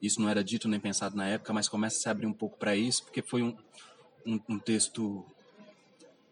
isso 0.02 0.22
não 0.22 0.30
era 0.30 0.44
dito 0.44 0.68
nem 0.68 0.80
pensado 0.80 1.16
na 1.16 1.28
época, 1.28 1.54
mas 1.54 1.68
começa 1.68 1.98
a 1.98 2.00
se 2.02 2.10
abrir 2.10 2.28
um 2.28 2.34
pouco 2.34 2.58
para 2.58 2.76
isso, 2.76 3.04
porque 3.04 3.22
foi 3.22 3.44
um, 3.44 3.56
um, 4.26 4.40
um, 4.50 4.60
texto 4.60 5.24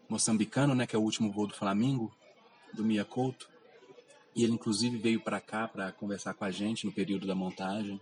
moçambicano, 0.07 0.73
né, 0.73 0.87
que 0.87 0.95
é 0.95 0.99
o 0.99 1.03
último 1.03 1.31
voo 1.31 1.45
do 1.45 1.53
Flamengo, 1.53 2.11
do 2.73 2.83
Mia 2.83 3.05
Couto. 3.05 3.49
E 4.35 4.43
ele, 4.43 4.53
inclusive, 4.53 4.97
veio 4.97 5.19
para 5.19 5.41
cá 5.41 5.67
para 5.67 5.91
conversar 5.91 6.33
com 6.33 6.45
a 6.45 6.51
gente 6.51 6.85
no 6.85 6.91
período 6.91 7.27
da 7.27 7.35
montagem. 7.35 7.99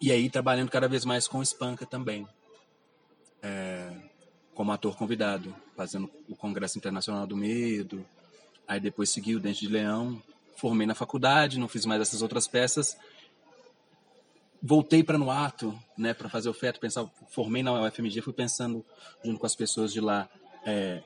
E 0.00 0.10
aí, 0.10 0.28
trabalhando 0.28 0.70
cada 0.70 0.88
vez 0.88 1.04
mais 1.04 1.28
com 1.28 1.42
Espanca 1.42 1.86
também, 1.86 2.26
é, 3.40 3.92
como 4.54 4.72
ator 4.72 4.96
convidado, 4.96 5.54
fazendo 5.76 6.10
o 6.28 6.34
Congresso 6.34 6.76
Internacional 6.78 7.26
do 7.26 7.36
Medo. 7.36 8.04
Aí, 8.66 8.80
depois, 8.80 9.10
segui 9.10 9.36
o 9.36 9.40
Dente 9.40 9.60
de 9.60 9.68
Leão. 9.68 10.20
Formei 10.56 10.86
na 10.86 10.94
faculdade, 10.94 11.58
não 11.58 11.68
fiz 11.68 11.86
mais 11.86 12.00
essas 12.00 12.22
outras 12.22 12.48
peças. 12.48 12.96
Voltei 14.60 15.02
para 15.02 15.18
no 15.18 15.30
ato, 15.30 15.76
né, 15.96 16.14
para 16.14 16.28
fazer 16.28 16.48
o 16.48 16.54
feto, 16.54 16.78
pensar, 16.78 17.04
formei 17.28 17.62
na 17.62 17.72
UFMG, 17.82 18.20
fui 18.20 18.32
pensando 18.32 18.84
junto 19.24 19.40
com 19.40 19.46
as 19.46 19.56
pessoas 19.56 19.92
de 19.92 20.00
lá 20.00 20.28
é, 20.64 21.02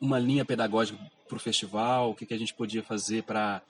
uma 0.00 0.18
linha 0.18 0.44
pedagógica 0.44 0.98
para 1.28 1.36
o 1.36 1.40
festival, 1.40 2.10
o 2.10 2.14
que, 2.14 2.24
que 2.24 2.34
a 2.34 2.38
gente 2.38 2.54
podia 2.54 2.82
fazer 2.82 3.22
para, 3.22 3.62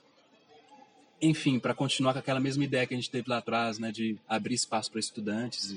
enfim, 1.21 1.59
para 1.59 1.73
continuar 1.73 2.13
com 2.13 2.19
aquela 2.19 2.39
mesma 2.39 2.63
ideia 2.63 2.87
que 2.87 2.93
a 2.93 2.97
gente 2.97 3.11
teve 3.11 3.29
lá 3.29 3.37
atrás, 3.37 3.77
né, 3.77 3.91
de 3.91 4.17
abrir 4.27 4.55
espaço 4.55 4.89
para 4.89 4.99
estudantes. 4.99 5.75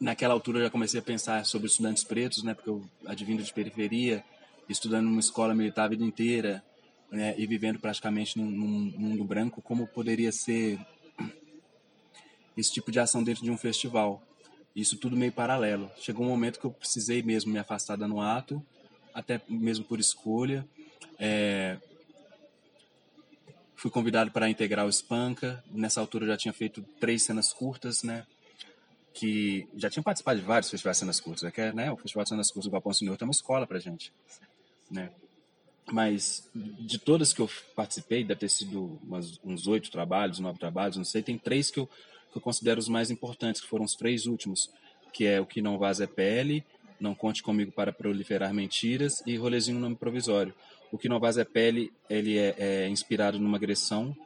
Naquela 0.00 0.32
altura 0.32 0.60
eu 0.60 0.64
já 0.64 0.70
comecei 0.70 1.00
a 1.00 1.02
pensar 1.02 1.44
sobre 1.44 1.66
estudantes 1.66 2.04
pretos, 2.04 2.42
né, 2.42 2.54
porque 2.54 2.70
eu 2.70 2.84
advindo 3.04 3.42
de 3.42 3.52
periferia, 3.52 4.24
estudando 4.68 5.06
numa 5.06 5.20
escola 5.20 5.54
militar 5.54 5.84
a 5.84 5.88
vida 5.88 6.04
inteira, 6.04 6.64
né, 7.10 7.34
e 7.36 7.46
vivendo 7.46 7.78
praticamente 7.78 8.38
num, 8.38 8.50
num 8.50 8.92
mundo 8.96 9.24
branco, 9.24 9.60
como 9.60 9.86
poderia 9.86 10.30
ser 10.30 10.78
esse 12.56 12.72
tipo 12.72 12.92
de 12.92 13.00
ação 13.00 13.22
dentro 13.24 13.42
de 13.42 13.50
um 13.50 13.58
festival. 13.58 14.22
Isso 14.74 14.96
tudo 14.96 15.16
meio 15.16 15.32
paralelo. 15.32 15.90
Chegou 16.00 16.24
um 16.24 16.28
momento 16.28 16.58
que 16.58 16.64
eu 16.64 16.70
precisei 16.70 17.22
mesmo 17.22 17.52
me 17.52 17.58
afastar 17.58 17.96
da 17.96 18.08
no 18.08 18.20
ato 18.20 18.64
até 19.14 19.40
mesmo 19.48 19.84
por 19.84 20.00
escolha. 20.00 20.66
É, 21.18 21.78
fui 23.76 23.90
convidado 23.90 24.30
para 24.30 24.48
integrar 24.50 24.84
o 24.84 24.88
Espanca. 24.88 25.62
Nessa 25.70 26.00
altura 26.00 26.24
eu 26.24 26.28
já 26.28 26.36
tinha 26.36 26.52
feito 26.52 26.82
três 26.98 27.22
cenas 27.22 27.52
curtas, 27.52 28.02
né? 28.02 28.26
Que 29.12 29.68
já 29.76 29.88
tinha 29.88 30.02
participado 30.02 30.40
de 30.40 30.44
vários 30.44 30.68
festivais 30.68 30.96
de 30.96 31.00
cenas 31.00 31.20
curtas. 31.20 31.44
É 31.44 31.50
que, 31.50 31.72
né, 31.72 31.92
o 31.92 31.96
Festival 31.96 32.24
de 32.24 32.30
Cenas 32.30 32.50
Curtas 32.50 32.64
do 32.64 32.72
Galpão 32.72 32.92
Senhor 32.92 33.16
é 33.20 33.24
uma 33.24 33.30
escola 33.30 33.66
para 33.66 33.78
gente, 33.78 34.12
né? 34.90 35.12
Mas 35.92 36.48
de 36.54 36.98
todas 36.98 37.32
que 37.32 37.40
eu 37.40 37.50
participei, 37.76 38.24
deve 38.24 38.40
ter 38.40 38.48
sido 38.48 38.98
umas, 39.04 39.38
uns 39.44 39.66
oito 39.66 39.90
trabalhos, 39.90 40.40
nove 40.40 40.58
trabalhos, 40.58 40.96
não 40.96 41.04
sei, 41.04 41.22
tem 41.22 41.36
três 41.36 41.70
que 41.70 41.78
eu, 41.78 41.86
que 42.32 42.38
eu 42.38 42.40
considero 42.40 42.80
os 42.80 42.88
mais 42.88 43.10
importantes, 43.10 43.60
que 43.60 43.68
foram 43.68 43.84
os 43.84 43.94
três 43.94 44.26
últimos, 44.26 44.70
que 45.12 45.26
é 45.26 45.40
o 45.40 45.46
Que 45.46 45.60
Não 45.60 45.78
Vaza 45.78 46.04
é 46.04 46.06
Pele, 46.06 46.64
não 47.00 47.14
Conte 47.14 47.42
Comigo 47.42 47.72
para 47.72 47.92
Proliferar 47.92 48.52
Mentiras 48.52 49.22
e 49.26 49.36
Rolezinho 49.36 49.78
Nome 49.78 49.96
Provisório. 49.96 50.54
O 50.92 50.98
Que 50.98 51.08
Não 51.08 51.18
Vaza 51.18 51.42
é 51.42 51.44
Pele, 51.44 51.92
ele 52.08 52.38
é, 52.38 52.54
é, 52.56 52.88
inspirado 52.88 53.38
numa 53.38 53.56
agressão 53.56 54.16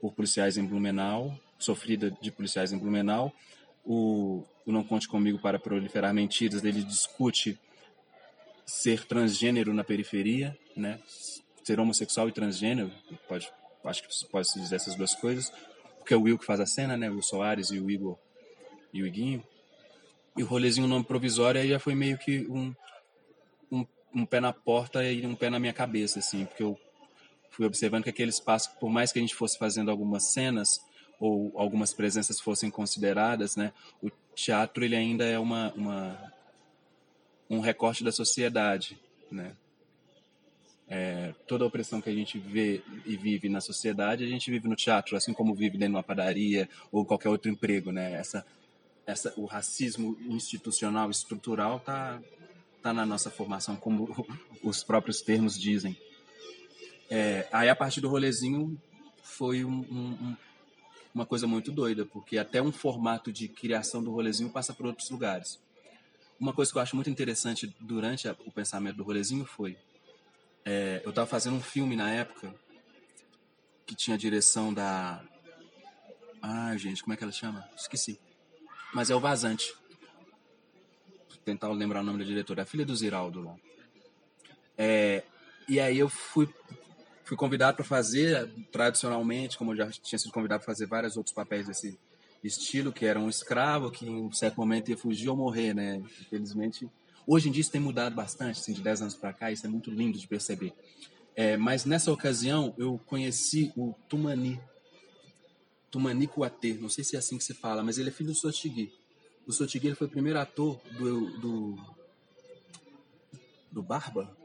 por 0.00 0.12
policiais 0.12 0.56
em 0.56 0.64
Blumenau, 0.64 1.38
sofrida 1.58 2.10
de 2.20 2.30
policiais 2.30 2.72
em 2.72 2.78
Blumenau. 2.78 3.32
O, 3.84 4.44
o 4.66 4.72
Não 4.72 4.82
Conte 4.82 5.08
Comigo 5.08 5.38
para 5.38 5.58
Proliferar 5.58 6.12
Mentiras, 6.12 6.64
ele 6.64 6.82
discute 6.82 7.58
ser 8.66 9.04
transgênero 9.04 9.74
na 9.74 9.84
periferia, 9.84 10.56
né? 10.76 11.00
Ser 11.64 11.78
homossexual 11.78 12.28
e 12.28 12.32
transgênero, 12.32 12.90
pode, 13.28 13.48
acho 13.84 14.02
que 14.02 14.08
pode 14.30 14.50
se 14.50 14.60
dizer 14.60 14.76
essas 14.76 14.94
duas 14.94 15.14
coisas, 15.14 15.52
porque 15.98 16.14
é 16.14 16.16
o 16.16 16.22
Will 16.22 16.38
que 16.38 16.44
faz 16.44 16.60
a 16.60 16.66
cena, 16.66 16.96
né? 16.96 17.10
O 17.10 17.22
Soares 17.22 17.70
e 17.70 17.78
o 17.78 17.90
Igor 17.90 18.18
e 18.92 19.02
o 19.02 19.06
Iguinho. 19.06 19.44
E 20.36 20.42
o 20.42 20.46
rolezinho 20.46 20.86
nome 20.86 21.04
provisório 21.04 21.60
aí 21.60 21.68
já 21.68 21.78
foi 21.78 21.94
meio 21.94 22.16
que 22.16 22.46
um, 22.48 22.74
um, 23.70 23.86
um 24.14 24.26
pé 24.26 24.40
na 24.40 24.52
porta 24.52 25.04
e 25.04 25.26
um 25.26 25.34
pé 25.34 25.50
na 25.50 25.58
minha 25.58 25.72
cabeça, 25.72 26.18
assim, 26.18 26.46
porque 26.46 26.62
eu 26.62 26.78
fui 27.50 27.66
observando 27.66 28.04
que 28.04 28.10
aquele 28.10 28.30
espaço, 28.30 28.70
por 28.78 28.90
mais 28.90 29.12
que 29.12 29.18
a 29.18 29.22
gente 29.22 29.34
fosse 29.34 29.58
fazendo 29.58 29.90
algumas 29.90 30.32
cenas 30.32 30.80
ou 31.18 31.52
algumas 31.54 31.92
presenças 31.92 32.40
fossem 32.40 32.70
consideradas, 32.70 33.54
né? 33.56 33.72
O 34.02 34.10
teatro 34.34 34.84
ele 34.84 34.96
ainda 34.96 35.24
é 35.24 35.38
uma, 35.38 35.72
uma 35.74 36.32
um 37.50 37.60
recorte 37.60 38.04
da 38.04 38.12
sociedade, 38.12 38.98
né? 39.30 39.52
É, 40.88 41.34
toda 41.46 41.62
a 41.62 41.68
opressão 41.68 42.00
que 42.00 42.10
a 42.10 42.14
gente 42.14 42.36
vê 42.38 42.82
e 43.04 43.16
vive 43.16 43.48
na 43.48 43.60
sociedade, 43.60 44.24
a 44.24 44.26
gente 44.26 44.50
vive 44.50 44.66
no 44.66 44.74
teatro, 44.74 45.16
assim 45.16 45.32
como 45.32 45.54
vive 45.54 45.76
dentro 45.76 45.92
de 45.92 45.96
uma 45.96 46.02
padaria 46.02 46.68
ou 46.90 47.04
qualquer 47.04 47.28
outro 47.28 47.50
emprego, 47.50 47.92
né? 47.92 48.14
Essa, 48.14 48.44
essa, 49.06 49.32
o 49.36 49.44
racismo 49.44 50.16
institucional, 50.20 51.10
estrutural, 51.10 51.80
tá, 51.80 52.20
tá 52.82 52.92
na 52.92 53.04
nossa 53.04 53.30
formação, 53.30 53.76
como 53.76 54.26
os 54.62 54.82
próprios 54.82 55.20
termos 55.20 55.58
dizem. 55.58 55.96
É, 57.08 57.48
aí 57.52 57.68
a 57.68 57.74
partir 57.74 58.00
do 58.00 58.08
rolezinho 58.08 58.80
foi 59.22 59.64
um, 59.64 59.80
um, 59.80 60.36
uma 61.14 61.26
coisa 61.26 61.46
muito 61.46 61.72
doida, 61.72 62.06
porque 62.06 62.38
até 62.38 62.62
um 62.62 62.70
formato 62.72 63.32
de 63.32 63.48
criação 63.48 64.02
do 64.02 64.12
rolezinho 64.12 64.50
passa 64.50 64.72
por 64.72 64.86
outros 64.86 65.10
lugares. 65.10 65.58
Uma 66.38 66.52
coisa 66.52 66.70
que 66.70 66.78
eu 66.78 66.82
acho 66.82 66.94
muito 66.94 67.10
interessante 67.10 67.74
durante 67.80 68.28
a, 68.28 68.36
o 68.46 68.52
pensamento 68.52 68.96
do 68.96 69.02
rolezinho 69.02 69.44
foi: 69.44 69.76
é, 70.64 71.02
eu 71.04 71.10
estava 71.10 71.26
fazendo 71.26 71.56
um 71.56 71.60
filme 71.60 71.96
na 71.96 72.10
época 72.10 72.54
que 73.84 73.94
tinha 73.94 74.14
a 74.14 74.18
direção 74.18 74.72
da. 74.72 75.22
Ah, 76.40 76.74
gente, 76.76 77.02
como 77.02 77.12
é 77.12 77.16
que 77.16 77.24
ela 77.24 77.32
chama? 77.32 77.68
Esqueci. 77.76 78.18
Mas 78.92 79.10
é 79.10 79.14
o 79.14 79.20
Vazante. 79.20 79.74
Vou 81.28 81.38
tentar 81.44 81.68
lembrar 81.68 82.00
o 82.00 82.04
nome 82.04 82.18
da 82.18 82.24
diretora, 82.24 82.62
a 82.62 82.66
filha 82.66 82.84
do 82.84 82.94
Ziraldo 82.94 83.42
lá. 83.42 83.56
É, 84.76 85.22
e 85.68 85.78
aí 85.78 85.98
eu 85.98 86.08
fui, 86.08 86.48
fui 87.24 87.36
convidado 87.36 87.76
para 87.76 87.84
fazer, 87.84 88.48
tradicionalmente, 88.72 89.56
como 89.56 89.72
eu 89.72 89.76
já 89.76 89.90
tinha 89.90 90.18
sido 90.18 90.32
convidado 90.32 90.64
para 90.64 90.72
fazer 90.72 90.86
vários 90.86 91.16
outros 91.16 91.34
papéis 91.34 91.66
desse, 91.66 91.98
estilo 92.42 92.92
que 92.92 93.04
era 93.04 93.18
um 93.18 93.28
escravo 93.28 93.90
que 93.90 94.06
em 94.06 94.22
um 94.22 94.32
certo 94.32 94.56
momento 94.56 94.90
ia 94.90 94.96
fugir 94.96 95.28
ou 95.28 95.36
morrer, 95.36 95.74
né? 95.74 96.02
Infelizmente, 96.20 96.88
hoje 97.26 97.48
em 97.48 97.52
dia 97.52 97.60
isso 97.60 97.70
tem 97.70 97.80
mudado 97.80 98.14
bastante, 98.14 98.60
assim, 98.60 98.72
de 98.72 98.80
10 98.80 99.02
anos 99.02 99.14
para 99.14 99.32
cá, 99.32 99.52
isso 99.52 99.66
é 99.66 99.68
muito 99.68 99.90
lindo 99.90 100.18
de 100.18 100.26
perceber. 100.26 100.72
É, 101.36 101.56
mas 101.56 101.84
nessa 101.84 102.12
ocasião 102.12 102.74
eu 102.76 103.00
conheci 103.06 103.72
o 103.76 103.94
Tumani, 104.08 104.60
Tumani 105.90 106.26
Kuatê, 106.26 106.74
não 106.74 106.88
sei 106.88 107.02
se 107.04 107.16
é 107.16 107.18
assim 107.18 107.36
que 107.36 107.44
se 107.44 107.54
fala, 107.54 107.82
mas 107.82 107.98
ele 107.98 108.10
é 108.10 108.12
filho 108.12 108.30
do 108.30 108.36
Sotigui. 108.36 108.92
O 109.46 109.52
Sotigui 109.52 109.88
ele 109.88 109.96
foi 109.96 110.06
o 110.06 110.10
primeiro 110.10 110.38
ator 110.38 110.80
do, 110.96 111.38
do, 111.38 111.78
do 113.72 113.82
Barba, 113.82 114.36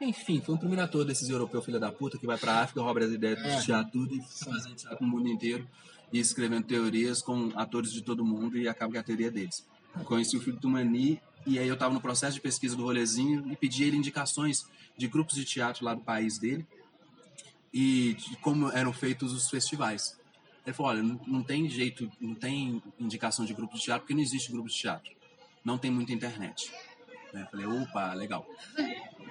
enfim, 0.00 0.42
foi 0.42 0.54
o 0.54 0.58
primeiro 0.58 0.82
ator 0.82 1.04
desses 1.04 1.28
europeus 1.28 1.64
filha 1.64 1.80
da 1.80 1.90
puta 1.90 2.18
que 2.18 2.26
vai 2.26 2.36
pra 2.36 2.60
África, 2.60 2.82
rouba 2.82 3.00
as 3.00 3.12
ideias 3.12 3.40
do 3.40 3.48
é. 3.48 3.60
teatro 3.60 3.92
tudo 3.92 4.14
e 4.14 4.20
fazendo 4.20 4.74
teatro 4.74 5.06
no 5.06 5.10
mundo 5.10 5.28
inteiro 5.28 5.66
e 6.12 6.18
escrevendo 6.18 6.66
teorias 6.66 7.22
com 7.22 7.50
atores 7.56 7.92
de 7.92 8.02
todo 8.02 8.24
mundo 8.24 8.58
e 8.58 8.68
acaba 8.68 8.92
com 8.92 8.98
a 8.98 9.02
teoria 9.02 9.30
deles. 9.30 9.66
conheci 10.04 10.36
o 10.36 10.40
filho 10.40 10.58
do 10.58 10.68
Mani 10.68 11.20
e 11.46 11.58
aí 11.58 11.66
eu 11.66 11.74
estava 11.74 11.94
no 11.94 12.00
processo 12.00 12.34
de 12.34 12.40
pesquisa 12.40 12.76
do 12.76 12.82
rolezinho 12.82 13.50
e 13.50 13.56
pedi 13.56 13.84
ele 13.84 13.96
indicações 13.96 14.66
de 14.98 15.08
grupos 15.08 15.34
de 15.34 15.44
teatro 15.44 15.84
lá 15.84 15.94
do 15.94 16.02
país 16.02 16.38
dele 16.38 16.66
e 17.72 18.14
de 18.14 18.36
como 18.36 18.70
eram 18.70 18.92
feitos 18.92 19.32
os 19.32 19.48
festivais. 19.48 20.18
Ele 20.64 20.74
falou, 20.74 20.92
olha, 20.92 21.02
não, 21.02 21.20
não 21.26 21.42
tem 21.42 21.68
jeito, 21.68 22.10
não 22.20 22.34
tem 22.34 22.82
indicação 22.98 23.44
de 23.44 23.54
grupo 23.54 23.76
de 23.76 23.82
teatro 23.82 24.02
porque 24.02 24.14
não 24.14 24.20
existe 24.20 24.50
grupo 24.50 24.68
de 24.68 24.74
teatro. 24.74 25.14
Não 25.64 25.78
tem 25.78 25.90
muita 25.90 26.12
internet. 26.12 26.72
Eu 27.32 27.46
falei, 27.46 27.66
opa, 27.66 28.14
legal. 28.14 28.46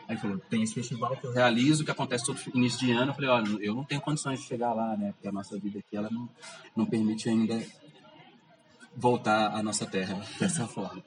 Aí 0.08 0.18
falou, 0.18 0.38
tem 0.38 0.62
esse 0.62 0.74
festival 0.74 1.18
que 1.18 1.26
eu 1.26 1.34
realizo, 1.34 1.84
que 1.84 1.92
acontece 1.92 2.26
todo 2.26 2.40
início 2.54 2.80
de 2.80 2.92
ano. 2.92 3.12
Eu 3.12 3.16
falei, 3.16 3.30
olha, 3.30 3.64
eu 3.64 3.74
não 3.74 3.84
tenho 3.84 4.02
condições 4.02 4.40
de 4.40 4.46
chegar 4.46 4.74
lá, 4.74 4.96
né? 4.96 5.12
Porque 5.14 5.28
a 5.28 5.32
nossa 5.32 5.58
vida 5.58 5.80
aqui, 5.80 5.98
ela 5.98 6.10
não, 6.10 6.30
não 6.76 6.86
permite 6.86 7.28
ainda 7.28 7.62
voltar 8.96 9.54
à 9.54 9.64
nossa 9.64 9.86
terra 9.86 10.22
dessa 10.40 10.68
forma. 10.68 11.04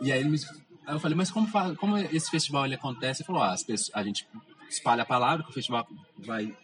E 0.00 0.10
aí, 0.10 0.20
ele 0.20 0.30
me, 0.30 0.38
aí 0.86 0.94
eu 0.94 1.00
falei, 1.00 1.16
mas 1.16 1.30
como, 1.30 1.46
como 1.76 1.98
esse 1.98 2.30
festival 2.30 2.64
ele 2.64 2.74
acontece? 2.74 3.22
Ele 3.22 3.26
falou, 3.26 3.42
ah, 3.42 3.54
pessoas, 3.54 3.90
a 3.94 4.02
gente 4.02 4.26
espalha 4.74 5.02
a 5.02 5.06
palavra 5.06 5.44
que 5.44 5.50
o 5.50 5.54
festival 5.54 5.86
vai 6.18 6.56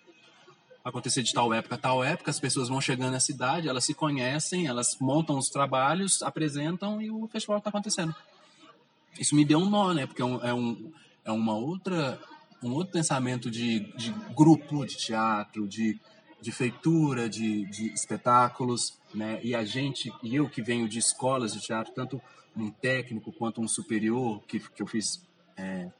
acontecer 0.85 1.23
de 1.23 1.33
tal 1.33 1.53
época 1.53 1.75
a 1.75 1.79
tal 1.79 2.05
época, 2.05 2.31
as 2.31 2.39
pessoas 2.39 2.69
vão 2.69 2.81
chegando 2.81 3.11
na 3.11 3.21
cidade, 3.21 3.69
elas 3.69 3.85
se 3.85 3.93
conhecem, 3.93 4.67
elas 4.67 4.97
montam 5.01 5.37
os 5.37 5.49
trabalhos, 5.49 6.23
apresentam 6.23 7.03
e 7.03 7.11
o 7.11 7.27
festival 7.27 7.59
está 7.59 7.71
acontecendo. 7.71 8.15
Isso 9.19 9.35
me 9.35 9.45
deu 9.45 9.59
um 9.59 9.69
nó, 9.69 9.93
né? 9.93 10.07
Porque 10.07 10.23
é 10.23 10.25
um, 10.25 10.45
é 10.45 10.55
um 10.55 10.93
é 11.25 11.33
uma 11.33 11.57
outra 11.57 12.21
um 12.63 12.73
outro 12.73 12.93
pensamento 12.93 13.51
de, 13.51 13.81
de 13.97 14.13
grupo 14.35 14.85
de 14.87 14.97
teatro, 14.97 15.69
de, 15.69 16.01
de 16.41 16.53
feitura 16.53 17.29
de, 17.29 17.67
de 17.67 17.93
espetáculos, 17.93 18.99
né? 19.15 19.41
E 19.43 19.55
a 19.55 19.65
gente, 19.65 20.13
e 20.23 20.37
eu 20.37 20.49
que 20.49 20.63
venho 20.63 20.89
de 20.89 20.99
escolas 20.99 21.53
de 21.53 21.61
teatro, 21.61 21.93
tanto 21.93 22.21
um 22.57 22.71
técnico 22.71 23.33
quanto 23.33 23.61
um 23.61 23.69
superior, 23.69 24.43
que, 24.47 24.59
que 24.59 24.83
eu 24.83 24.87
fiz 24.87 25.23
é, 25.57 25.91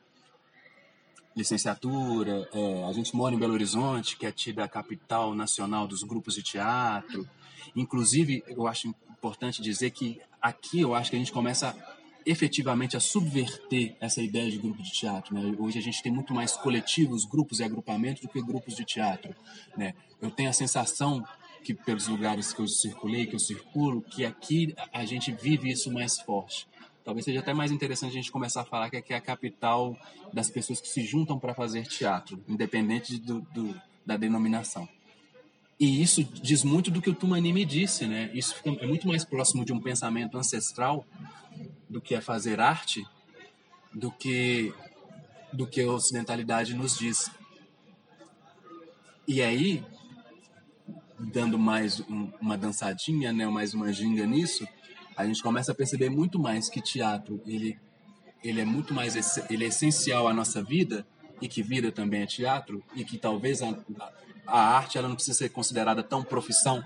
licenciatura, 1.37 2.49
é, 2.53 2.85
a 2.85 2.93
gente 2.93 3.15
mora 3.15 3.35
em 3.35 3.39
Belo 3.39 3.53
Horizonte, 3.53 4.17
que 4.17 4.25
é 4.27 4.33
tida 4.33 4.65
a 4.65 4.69
capital 4.69 5.35
nacional 5.35 5.87
dos 5.87 6.03
grupos 6.03 6.35
de 6.35 6.43
teatro. 6.43 7.29
Inclusive, 7.75 8.43
eu 8.49 8.67
acho 8.67 8.89
importante 9.11 9.61
dizer 9.61 9.91
que 9.91 10.21
aqui 10.41 10.81
eu 10.81 10.95
acho 10.95 11.11
que 11.11 11.17
a 11.17 11.19
gente 11.19 11.33
começa 11.33 11.77
efetivamente 12.25 12.97
a 12.97 13.01
subverter 13.01 13.97
essa 14.01 14.21
ideia 14.21 14.51
de 14.51 14.59
grupo 14.59 14.83
de 14.83 14.91
teatro. 14.91 15.35
Né? 15.35 15.55
Hoje 15.59 15.79
a 15.79 15.83
gente 15.83 16.03
tem 16.03 16.11
muito 16.11 16.35
mais 16.35 16.57
coletivos, 16.57 17.25
grupos 17.25 17.61
e 17.61 17.65
agrupamentos 17.65 18.23
do 18.23 18.29
que 18.29 18.43
grupos 18.43 18.75
de 18.75 18.85
teatro. 18.85 19.35
Né? 19.77 19.95
Eu 20.21 20.31
tenho 20.31 20.51
a 20.51 20.53
sensação 20.53 21.25
que 21.63 21.75
pelos 21.75 22.09
lugares 22.09 22.53
que 22.53 22.61
eu 22.61 22.67
circulei, 22.67 23.27
que 23.27 23.35
eu 23.35 23.41
circulo, 23.41 24.03
que 24.03 24.25
aqui 24.25 24.75
a 24.93 25.05
gente 25.05 25.31
vive 25.33 25.71
isso 25.71 25.93
mais 25.93 26.19
forte. 26.21 26.67
Talvez 27.07 27.25
seja 27.25 27.39
até 27.39 27.55
mais 27.55 27.71
interessante 27.71 28.11
a 28.11 28.15
gente 28.15 28.33
começar 28.33 28.63
a 28.63 28.65
falar 28.65 28.91
que 28.91 28.97
aqui 28.97 29.13
é 29.13 29.17
a 29.17 29.21
capital 29.21 29.97
das 30.33 30.51
pessoas 30.51 30.81
que 30.81 30.89
se 30.89 31.05
juntam 31.05 31.39
para 31.39 31.55
fazer 31.55 31.87
teatro, 31.87 32.43
independente 32.49 33.17
do, 33.17 33.43
do, 33.55 33.81
da 34.05 34.17
denominação. 34.17 34.89
E 35.79 36.03
isso 36.03 36.25
diz 36.25 36.65
muito 36.65 36.91
do 36.91 37.01
que 37.01 37.09
o 37.09 37.15
Tumani 37.15 37.53
me 37.53 37.65
disse, 37.65 38.09
né? 38.09 38.29
Isso 38.35 38.57
fica, 38.57 38.71
é 38.83 38.87
muito 38.89 39.07
mais 39.07 39.25
próximo 39.25 39.65
de 39.65 39.73
um 39.73 39.81
pensamento 39.81 40.37
ancestral 40.37 41.07
do 41.89 42.01
que 42.01 42.13
é 42.13 42.21
fazer 42.21 42.59
arte 42.59 43.07
do 43.95 44.11
que 44.11 44.75
do 45.53 45.65
que 45.65 45.83
a 45.83 45.93
ocidentalidade 45.93 46.75
nos 46.75 46.99
diz. 46.99 47.31
E 49.29 49.41
aí, 49.41 49.85
dando 51.21 51.57
mais 51.57 52.01
um, 52.01 52.33
uma 52.41 52.59
dançadinha, 52.59 53.33
né, 53.33 53.47
mais 53.47 53.75
uma 53.75 53.93
ginga 53.93 54.27
nisso, 54.27 54.67
a 55.17 55.25
gente 55.27 55.43
começa 55.43 55.73
a 55.73 55.75
perceber 55.75 56.11
muito 56.11 56.39
mais 56.39 56.69
que 56.69 56.81
teatro 56.81 57.41
ele 57.47 57.79
ele 58.45 58.61
é 58.61 58.65
muito 58.65 58.95
mais 58.95 59.17
ele 59.51 59.65
é 59.65 59.69
essencial 59.69 60.29
à 60.29 60.33
nossa 60.33 60.63
vida 60.63 61.07
e 61.41 61.49
que 61.49 61.63
vida 61.63 61.91
também 61.91 62.23
é 62.23 62.27
teatro 62.27 62.83
e 62.95 63.05
que 63.05 63.19
talvez 63.19 63.63
a, 63.63 63.77
a 64.47 64.61
arte 64.77 64.99
ela 64.99 65.09
não 65.09 65.15
precisa 65.15 65.37
ser 65.37 65.49
considerada 65.49 66.03
tão 66.03 66.23
profissão 66.23 66.85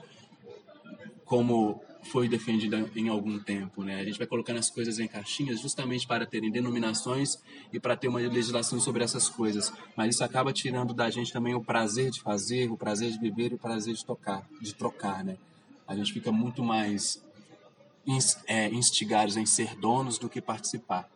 como 1.25 1.83
foi 2.03 2.29
defendida 2.29 2.91
em 2.97 3.09
algum 3.09 3.39
tempo. 3.39 3.83
Né? 3.85 4.01
A 4.01 4.05
gente 4.05 4.19
vai 4.19 4.27
colocando 4.27 4.59
as 4.59 4.71
coisas 4.71 4.99
em 4.99 5.07
caixinhas 5.07 5.61
justamente 5.61 6.07
para 6.07 6.27
terem 6.27 6.51
denominações 6.51 7.39
e 7.73 7.79
para 7.79 7.97
ter 7.97 8.09
uma 8.09 8.21
legislação 8.21 8.81
sobre 8.81 9.05
essas 9.05 9.29
coisas. 9.29 9.73
Mas 9.97 10.15
isso 10.15 10.25
acaba 10.25 10.53
tirando 10.53 10.95
da 10.95 11.11
gente 11.11 11.33
também 11.33 11.55
o 11.55 11.63
prazer 11.63 12.11
de 12.11 12.21
fazer, 12.21 12.71
o 12.71 12.77
prazer 12.77 13.11
de 13.11 13.19
viver 13.19 13.53
e 13.53 13.55
o 13.55 13.59
prazer 13.59 13.95
de 13.95 14.05
tocar, 14.05 14.47
de 14.61 14.75
trocar. 14.75 15.23
Né? 15.25 15.37
A 15.87 15.95
gente 15.95 16.13
fica 16.13 16.33
muito 16.33 16.63
mais 16.63 17.23
instigados 18.73 19.37
em 19.37 19.47
ser 19.47 19.77
donos 19.77 20.19
do 20.19 20.29
que 20.29 20.41
participar. 20.41 21.09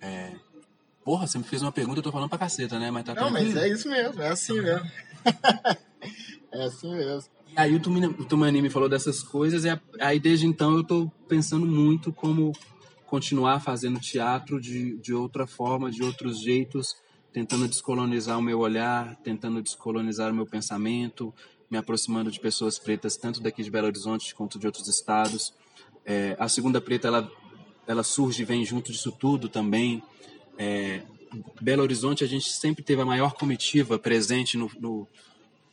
É... 0.00 0.32
Porra, 1.04 1.26
você 1.26 1.38
me 1.38 1.44
fez 1.44 1.62
uma 1.62 1.72
pergunta, 1.72 2.00
eu 2.00 2.02
tô 2.02 2.10
falando 2.10 2.28
pra 2.28 2.38
caceta, 2.38 2.78
né? 2.78 2.90
Mas 2.90 3.04
tá 3.04 3.14
Não, 3.14 3.30
mas 3.30 3.56
é 3.56 3.68
isso 3.68 3.88
mesmo, 3.88 4.20
é 4.20 4.28
assim 4.28 4.60
mesmo. 4.60 4.90
é 6.52 6.64
assim 6.64 6.90
mesmo. 6.94 7.30
Aí 7.54 7.74
o 7.74 7.80
Tumani 7.80 8.60
me 8.60 8.68
falou 8.68 8.88
dessas 8.88 9.22
coisas, 9.22 9.64
e 9.64 9.80
aí 10.00 10.20
desde 10.20 10.46
então 10.46 10.74
eu 10.74 10.82
estou 10.82 11.10
pensando 11.26 11.64
muito 11.64 12.12
como 12.12 12.52
continuar 13.06 13.60
fazendo 13.60 13.98
teatro 13.98 14.60
de, 14.60 14.98
de 14.98 15.14
outra 15.14 15.46
forma, 15.46 15.90
de 15.90 16.02
outros 16.02 16.42
jeitos, 16.42 16.96
tentando 17.32 17.68
descolonizar 17.68 18.38
o 18.38 18.42
meu 18.42 18.58
olhar, 18.58 19.16
tentando 19.22 19.62
descolonizar 19.62 20.30
o 20.30 20.34
meu 20.34 20.44
pensamento, 20.44 21.32
me 21.70 21.78
aproximando 21.78 22.30
de 22.30 22.40
pessoas 22.40 22.78
pretas, 22.78 23.16
tanto 23.16 23.40
daqui 23.40 23.62
de 23.62 23.70
Belo 23.70 23.86
Horizonte 23.86 24.34
quanto 24.34 24.58
de 24.58 24.66
outros 24.66 24.88
estados. 24.88 25.54
É, 26.06 26.36
a 26.38 26.48
Segunda 26.48 26.80
Preta, 26.80 27.08
ela, 27.08 27.30
ela 27.86 28.04
surge 28.04 28.44
vem 28.44 28.64
junto 28.64 28.92
disso 28.92 29.10
tudo 29.10 29.48
também. 29.48 30.00
É, 30.56 31.02
Belo 31.60 31.82
Horizonte, 31.82 32.22
a 32.22 32.26
gente 32.28 32.48
sempre 32.50 32.84
teve 32.84 33.02
a 33.02 33.04
maior 33.04 33.34
comitiva 33.34 33.98
presente 33.98 34.56
no, 34.56 34.70
no, 34.78 35.08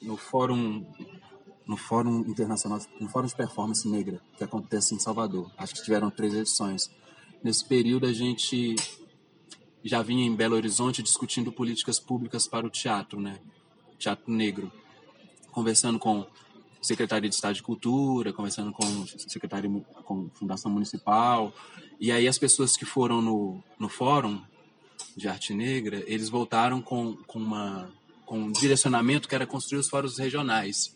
no 0.02 0.18
Fórum 0.18 0.84
no 1.66 1.78
Fórum 1.78 2.20
Internacional, 2.28 2.82
no 3.00 3.08
Fórum 3.08 3.28
de 3.28 3.36
Performance 3.36 3.88
Negra, 3.88 4.22
que 4.38 4.44
acontece 4.44 4.94
em 4.94 5.00
Salvador. 5.00 5.50
Acho 5.58 5.76
que 5.76 5.84
tiveram 5.84 6.10
três 6.10 6.34
edições. 6.34 6.92
Nesse 7.42 7.64
período, 7.64 8.06
a 8.06 8.12
gente 8.12 8.76
já 9.84 10.02
vinha 10.02 10.26
em 10.26 10.36
Belo 10.36 10.56
Horizonte 10.56 11.02
discutindo 11.02 11.52
políticas 11.52 12.00
públicas 12.00 12.48
para 12.48 12.66
o 12.66 12.70
teatro, 12.70 13.20
né? 13.22 13.40
Teatro 13.98 14.32
negro. 14.32 14.72
Conversando 15.52 16.00
com 16.00 16.26
Secretaria 16.84 17.30
de 17.30 17.36
Estado 17.36 17.56
de 17.56 17.64
Cultura, 17.64 18.34
conversando 18.34 18.74
com 18.74 19.08
Secretaria 19.08 19.70
com 20.04 20.30
Fundação 20.34 20.70
Municipal. 20.70 21.54
E 22.00 22.12
aí 22.12 22.28
as 22.28 22.38
pessoas 22.38 22.76
que 22.76 22.86
foram 22.86 23.22
no, 23.22 23.64
no 23.80 23.88
fórum 23.88 24.42
de 25.16 25.28
arte 25.28 25.54
negra, 25.54 26.04
eles 26.06 26.28
voltaram 26.28 26.82
com, 26.82 27.16
com, 27.26 27.40
uma, 27.40 27.90
com 28.26 28.38
um 28.38 28.52
direcionamento 28.52 29.30
que 29.30 29.36
era 29.36 29.48
construir 29.48 29.80
os 29.80 29.90
fóruns 29.90 30.18
regionais. 30.18 30.96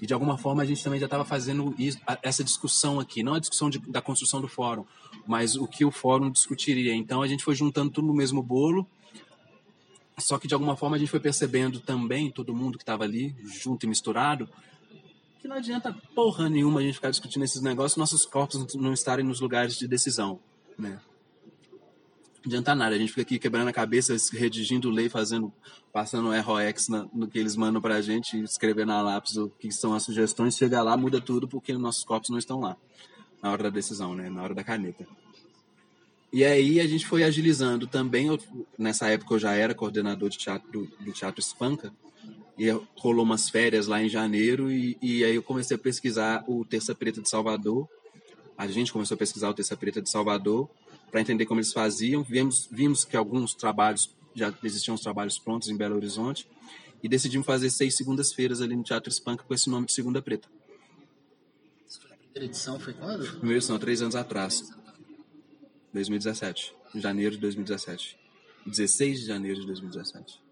E 0.00 0.06
de 0.06 0.14
alguma 0.14 0.38
forma 0.38 0.62
a 0.62 0.66
gente 0.66 0.84
também 0.84 1.00
já 1.00 1.06
estava 1.06 1.24
fazendo 1.24 1.74
isso, 1.76 1.98
essa 2.22 2.44
discussão 2.44 3.00
aqui, 3.00 3.22
não 3.22 3.34
a 3.34 3.40
discussão 3.40 3.68
de, 3.68 3.80
da 3.80 4.00
construção 4.00 4.40
do 4.40 4.46
fórum, 4.46 4.84
mas 5.26 5.56
o 5.56 5.66
que 5.66 5.84
o 5.84 5.90
fórum 5.90 6.30
discutiria. 6.30 6.94
Então 6.94 7.22
a 7.22 7.26
gente 7.26 7.42
foi 7.42 7.56
juntando 7.56 7.90
tudo 7.90 8.06
no 8.06 8.14
mesmo 8.14 8.40
bolo, 8.40 8.86
só 10.16 10.38
que 10.38 10.46
de 10.46 10.54
alguma 10.54 10.76
forma 10.76 10.94
a 10.94 10.98
gente 10.98 11.10
foi 11.10 11.20
percebendo 11.20 11.80
também, 11.80 12.30
todo 12.30 12.54
mundo 12.54 12.78
que 12.78 12.82
estava 12.82 13.02
ali, 13.02 13.34
junto 13.44 13.86
e 13.86 13.88
misturado, 13.88 14.48
que 15.38 15.48
não 15.48 15.56
adianta 15.56 15.94
porra 16.14 16.48
nenhuma 16.48 16.80
a 16.80 16.82
gente 16.82 16.94
ficar 16.94 17.10
discutindo 17.10 17.44
esses 17.44 17.62
negócios 17.62 17.96
nossos 17.96 18.24
corpos 18.24 18.74
não 18.74 18.92
estarem 18.92 19.24
nos 19.24 19.40
lugares 19.40 19.76
de 19.76 19.86
decisão, 19.86 20.40
né? 20.78 21.00
Não 22.38 22.50
adianta 22.50 22.74
nada, 22.74 22.94
a 22.94 22.98
gente 22.98 23.10
fica 23.10 23.22
aqui 23.22 23.38
quebrando 23.38 23.68
a 23.68 23.72
cabeça, 23.72 24.16
redigindo 24.32 24.90
lei, 24.90 25.08
fazendo, 25.08 25.52
passando 25.92 26.30
ROX 26.40 26.88
na, 26.88 27.06
no 27.12 27.28
que 27.28 27.38
eles 27.38 27.56
mandam 27.56 27.80
pra 27.80 28.00
gente, 28.00 28.40
escrevendo 28.42 28.88
na 28.88 29.02
lápis 29.02 29.36
o 29.36 29.48
que 29.48 29.70
são 29.72 29.92
as 29.92 30.04
sugestões, 30.04 30.56
chega 30.56 30.82
lá, 30.82 30.96
muda 30.96 31.20
tudo 31.20 31.46
porque 31.46 31.72
nossos 31.74 32.04
corpos 32.04 32.30
não 32.30 32.38
estão 32.38 32.60
lá, 32.60 32.76
na 33.42 33.50
hora 33.50 33.64
da 33.64 33.70
decisão, 33.70 34.14
né? 34.14 34.30
Na 34.30 34.42
hora 34.42 34.54
da 34.54 34.64
caneta. 34.64 35.06
E 36.32 36.44
aí 36.44 36.80
a 36.80 36.86
gente 36.86 37.06
foi 37.06 37.24
agilizando 37.24 37.86
também, 37.86 38.26
eu, 38.26 38.38
nessa 38.78 39.08
época 39.08 39.34
eu 39.34 39.38
já 39.38 39.54
era 39.54 39.74
coordenador 39.74 40.28
de 40.28 40.38
teatro, 40.38 40.70
do, 40.70 41.04
do 41.04 41.12
Teatro 41.12 41.40
Espanca, 41.40 41.92
e 42.58 42.68
rolou 42.96 43.24
umas 43.24 43.48
férias 43.48 43.86
lá 43.86 44.02
em 44.02 44.08
janeiro 44.08 44.70
e, 44.70 44.98
e 45.00 45.24
aí 45.24 45.36
eu 45.36 45.42
comecei 45.42 45.76
a 45.76 45.78
pesquisar 45.78 46.44
o 46.48 46.64
Terça 46.64 46.92
Preta 46.92 47.22
de 47.22 47.28
Salvador. 47.28 47.88
A 48.56 48.66
gente 48.66 48.92
começou 48.92 49.14
a 49.14 49.18
pesquisar 49.18 49.48
o 49.48 49.54
Terça 49.54 49.76
Preta 49.76 50.02
de 50.02 50.10
Salvador 50.10 50.68
para 51.08 51.20
entender 51.20 51.46
como 51.46 51.60
eles 51.60 51.72
faziam. 51.72 52.24
Vimos, 52.24 52.68
vimos 52.70 53.04
que 53.04 53.16
alguns 53.16 53.54
trabalhos 53.54 54.12
já 54.34 54.52
existiam 54.64 54.96
os 54.96 55.00
trabalhos 55.00 55.38
prontos 55.38 55.68
em 55.68 55.76
Belo 55.76 55.94
Horizonte 55.94 56.48
e 57.00 57.08
decidimos 57.08 57.46
fazer 57.46 57.70
seis 57.70 57.96
segundas-feiras 57.96 58.60
ali 58.60 58.74
no 58.74 58.82
Teatro 58.82 59.08
Espanca 59.08 59.44
com 59.44 59.54
esse 59.54 59.70
nome 59.70 59.86
de 59.86 59.92
Segunda 59.92 60.20
Preta. 60.20 60.48
A 62.10 62.16
primeira 62.16 62.44
edição 62.46 62.80
foi 62.80 62.92
quando? 62.92 63.24
Primeira 63.24 63.58
edição, 63.58 63.78
três 63.78 64.02
anos 64.02 64.16
atrás. 64.16 64.68
2017. 65.92 66.74
Em 66.92 67.00
janeiro 67.00 67.36
de 67.36 67.40
2017. 67.40 68.18
16 68.66 69.20
de 69.20 69.26
janeiro 69.26 69.60
de 69.60 69.66
2017 69.66 70.47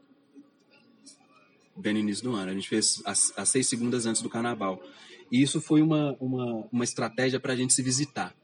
bem 1.77 1.93
no 1.93 2.01
início 2.01 2.25
do 2.25 2.35
ano. 2.35 2.51
A 2.51 2.55
gente 2.55 2.69
fez 2.69 3.03
as, 3.05 3.33
as 3.37 3.49
seis 3.49 3.69
segundas 3.69 4.07
antes 4.07 4.23
do 4.23 4.31
carnaval. 4.31 4.83
E 5.31 5.43
isso 5.43 5.61
foi 5.61 5.83
uma, 5.83 6.17
uma, 6.21 6.67
uma 6.73 6.85
estratégia 6.85 7.41
para 7.41 7.53
a 7.53 7.57
gente 7.57 7.73
se 7.73 7.83
visitar. 7.83 8.35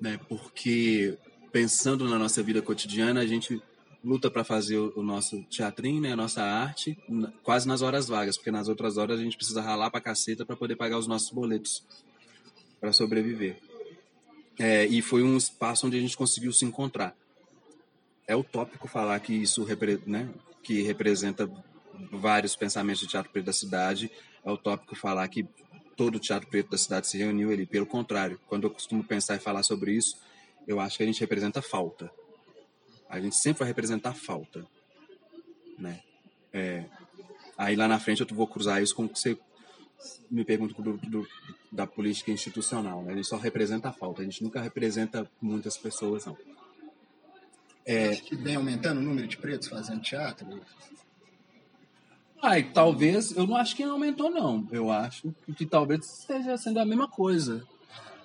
Né? 0.00 0.18
Porque, 0.28 1.16
pensando 1.52 2.08
na 2.08 2.18
nossa 2.18 2.42
vida 2.42 2.62
cotidiana, 2.62 3.20
a 3.20 3.26
gente 3.26 3.62
luta 4.04 4.30
para 4.30 4.42
fazer 4.42 4.78
o, 4.78 4.92
o, 4.96 5.02
nosso 5.02 5.42
teatrinho, 5.44 6.00
né? 6.00 6.12
a 6.12 6.16
nossa 6.16 6.42
arte, 6.42 6.98
quase 7.42 7.68
nas 7.68 7.82
horas 7.82 8.08
vagas, 8.08 8.36
porque 8.36 8.50
nas 8.50 8.68
outras 8.68 8.96
horas 8.96 9.20
a 9.20 9.22
gente 9.22 9.36
precisa 9.36 9.62
ralar 9.62 9.90
para 9.90 10.00
caceta 10.00 10.44
para 10.44 10.56
poder 10.56 10.76
pagar 10.76 10.98
os 10.98 11.06
nossos 11.06 11.30
boletos 11.30 11.84
para 12.80 12.92
sobreviver. 12.92 13.60
É, 14.58 14.86
e 14.86 15.00
foi 15.00 15.22
um 15.22 15.36
espaço 15.36 15.86
onde 15.86 15.96
a 15.96 16.00
gente 16.00 16.16
conseguiu 16.16 16.52
se 16.52 16.64
encontrar. 16.64 17.16
É 18.26 18.34
utópico 18.34 18.88
falar 18.88 19.18
que 19.20 19.32
isso 19.32 19.66
né, 20.06 20.28
que 20.62 20.82
representa 20.82 21.48
vários 22.10 22.56
pensamentos 22.56 23.00
de 23.00 23.08
teatro 23.08 23.30
preto 23.30 23.46
da 23.46 23.52
cidade, 23.52 24.10
é 24.44 24.50
utópico 24.50 24.94
falar 24.94 25.26
que 25.28 25.46
todo 25.96 26.16
o 26.16 26.20
teatro 26.20 26.48
preto 26.48 26.70
da 26.70 26.78
cidade 26.78 27.06
se 27.06 27.18
reuniu 27.18 27.50
ali. 27.50 27.66
Pelo 27.66 27.86
contrário, 27.86 28.40
quando 28.46 28.64
eu 28.64 28.70
costumo 28.70 29.04
pensar 29.04 29.36
e 29.36 29.38
falar 29.38 29.62
sobre 29.62 29.92
isso, 29.92 30.16
eu 30.66 30.80
acho 30.80 30.96
que 30.96 31.02
a 31.02 31.06
gente 31.06 31.20
representa 31.20 31.60
falta. 31.62 32.10
A 33.08 33.20
gente 33.20 33.36
sempre 33.36 33.60
vai 33.60 33.68
representar 33.68 34.14
falta. 34.14 34.66
Né? 35.78 36.00
É, 36.52 36.84
aí 37.56 37.76
lá 37.76 37.86
na 37.86 37.98
frente 37.98 38.20
eu 38.20 38.26
vou 38.32 38.46
cruzar 38.46 38.82
isso 38.82 38.94
com 38.94 39.04
o 39.04 39.08
que 39.08 39.18
você 39.18 39.38
me 40.30 40.44
pergunta 40.44 40.80
do, 40.80 40.96
do, 40.96 41.28
da 41.70 41.86
política 41.86 42.30
institucional. 42.30 43.02
Né? 43.02 43.12
A 43.12 43.16
gente 43.16 43.28
só 43.28 43.36
representa 43.36 43.88
a 43.88 43.92
falta, 43.92 44.22
a 44.22 44.24
gente 44.24 44.42
nunca 44.42 44.60
representa 44.60 45.30
muitas 45.40 45.76
pessoas, 45.76 46.24
não. 46.26 46.36
É, 47.84 48.10
Acho 48.10 48.22
que 48.22 48.36
vem 48.36 48.54
aumentando 48.54 48.98
o 48.98 49.02
número 49.02 49.26
de 49.26 49.36
pretos 49.36 49.68
fazendo 49.68 50.00
teatro? 50.00 50.46
Ai, 52.42 52.64
talvez, 52.64 53.30
eu 53.36 53.46
não 53.46 53.56
acho 53.56 53.76
que 53.76 53.84
aumentou, 53.84 54.28
não. 54.28 54.66
Eu 54.72 54.90
acho 54.90 55.32
que 55.56 55.64
talvez 55.64 56.04
esteja 56.04 56.56
sendo 56.56 56.80
a 56.80 56.84
mesma 56.84 57.06
coisa. 57.06 57.64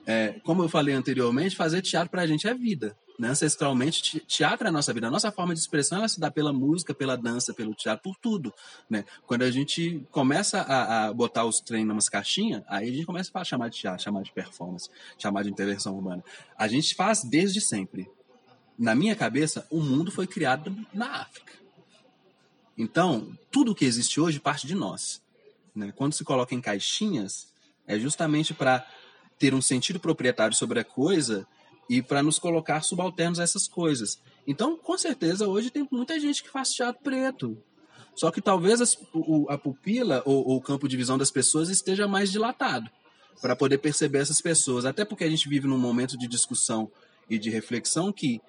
É, 0.07 0.39
como 0.43 0.63
eu 0.63 0.69
falei 0.69 0.95
anteriormente, 0.95 1.55
fazer 1.55 1.83
teatro 1.83 2.09
pra 2.09 2.25
gente 2.25 2.47
é 2.47 2.53
vida. 2.53 2.97
Né? 3.19 3.29
Ancestralmente, 3.29 4.19
teatro 4.21 4.65
é 4.65 4.69
a 4.69 4.71
nossa 4.71 4.91
vida. 4.91 5.05
A 5.05 5.11
nossa 5.11 5.31
forma 5.31 5.53
de 5.53 5.59
expressão 5.59 5.99
ela 5.99 6.07
se 6.07 6.19
dá 6.19 6.31
pela 6.31 6.51
música, 6.51 6.95
pela 6.95 7.15
dança, 7.15 7.53
pelo 7.53 7.75
teatro, 7.75 8.01
por 8.01 8.15
tudo. 8.17 8.51
Né? 8.89 9.05
Quando 9.27 9.43
a 9.43 9.51
gente 9.51 10.03
começa 10.09 10.61
a, 10.61 11.05
a 11.05 11.13
botar 11.13 11.45
os 11.45 11.59
treinos 11.59 11.93
umas 11.93 12.09
caixinhas, 12.09 12.63
aí 12.67 12.89
a 12.89 12.91
gente 12.91 13.05
começa 13.05 13.29
a 13.31 13.43
chamar 13.43 13.69
de 13.69 13.77
teatro, 13.77 14.03
chamar 14.03 14.23
de 14.23 14.31
performance, 14.31 14.89
chamar 15.19 15.43
de 15.43 15.51
intervenção 15.51 15.95
urbana. 15.95 16.23
A 16.57 16.67
gente 16.67 16.95
faz 16.95 17.23
desde 17.23 17.61
sempre. 17.61 18.09
Na 18.79 18.95
minha 18.95 19.15
cabeça, 19.15 19.67
o 19.69 19.79
mundo 19.79 20.11
foi 20.11 20.25
criado 20.25 20.75
na 20.91 21.21
África. 21.21 21.56
Então, 22.77 23.35
tudo 23.51 23.73
que 23.73 23.85
existe 23.85 24.19
hoje 24.19 24.39
parte 24.39 24.67
de 24.67 24.75
nós. 24.75 25.21
Né? 25.73 25.91
Quando 25.95 26.13
se 26.13 26.23
coloca 26.23 26.53
em 26.53 26.61
caixinhas, 26.61 27.51
é 27.87 27.97
justamente 27.97 28.53
para 28.53 28.85
ter 29.39 29.53
um 29.53 29.61
sentido 29.61 29.99
proprietário 29.99 30.55
sobre 30.55 30.79
a 30.79 30.83
coisa 30.83 31.47
e 31.89 32.01
para 32.01 32.21
nos 32.21 32.37
colocar 32.37 32.81
subalternos 32.81 33.39
a 33.39 33.43
essas 33.43 33.67
coisas. 33.67 34.19
Então, 34.45 34.77
com 34.77 34.97
certeza, 34.97 35.47
hoje 35.47 35.71
tem 35.71 35.87
muita 35.91 36.19
gente 36.19 36.43
que 36.43 36.49
faz 36.49 36.71
teatro 36.73 37.01
preto. 37.01 37.57
Só 38.15 38.31
que 38.31 38.41
talvez 38.41 38.81
as, 38.81 38.97
o, 39.13 39.45
a 39.49 39.57
pupila 39.57 40.21
ou, 40.25 40.47
ou 40.47 40.57
o 40.57 40.61
campo 40.61 40.87
de 40.87 40.97
visão 40.97 41.17
das 41.17 41.31
pessoas 41.31 41.69
esteja 41.69 42.07
mais 42.07 42.31
dilatado 42.31 42.89
para 43.41 43.55
poder 43.55 43.77
perceber 43.77 44.19
essas 44.19 44.41
pessoas. 44.41 44.85
Até 44.85 45.05
porque 45.05 45.23
a 45.23 45.29
gente 45.29 45.47
vive 45.47 45.67
num 45.67 45.77
momento 45.77 46.17
de 46.17 46.27
discussão 46.27 46.91
e 47.29 47.37
de 47.37 47.49
reflexão 47.49 48.11
que, 48.11 48.41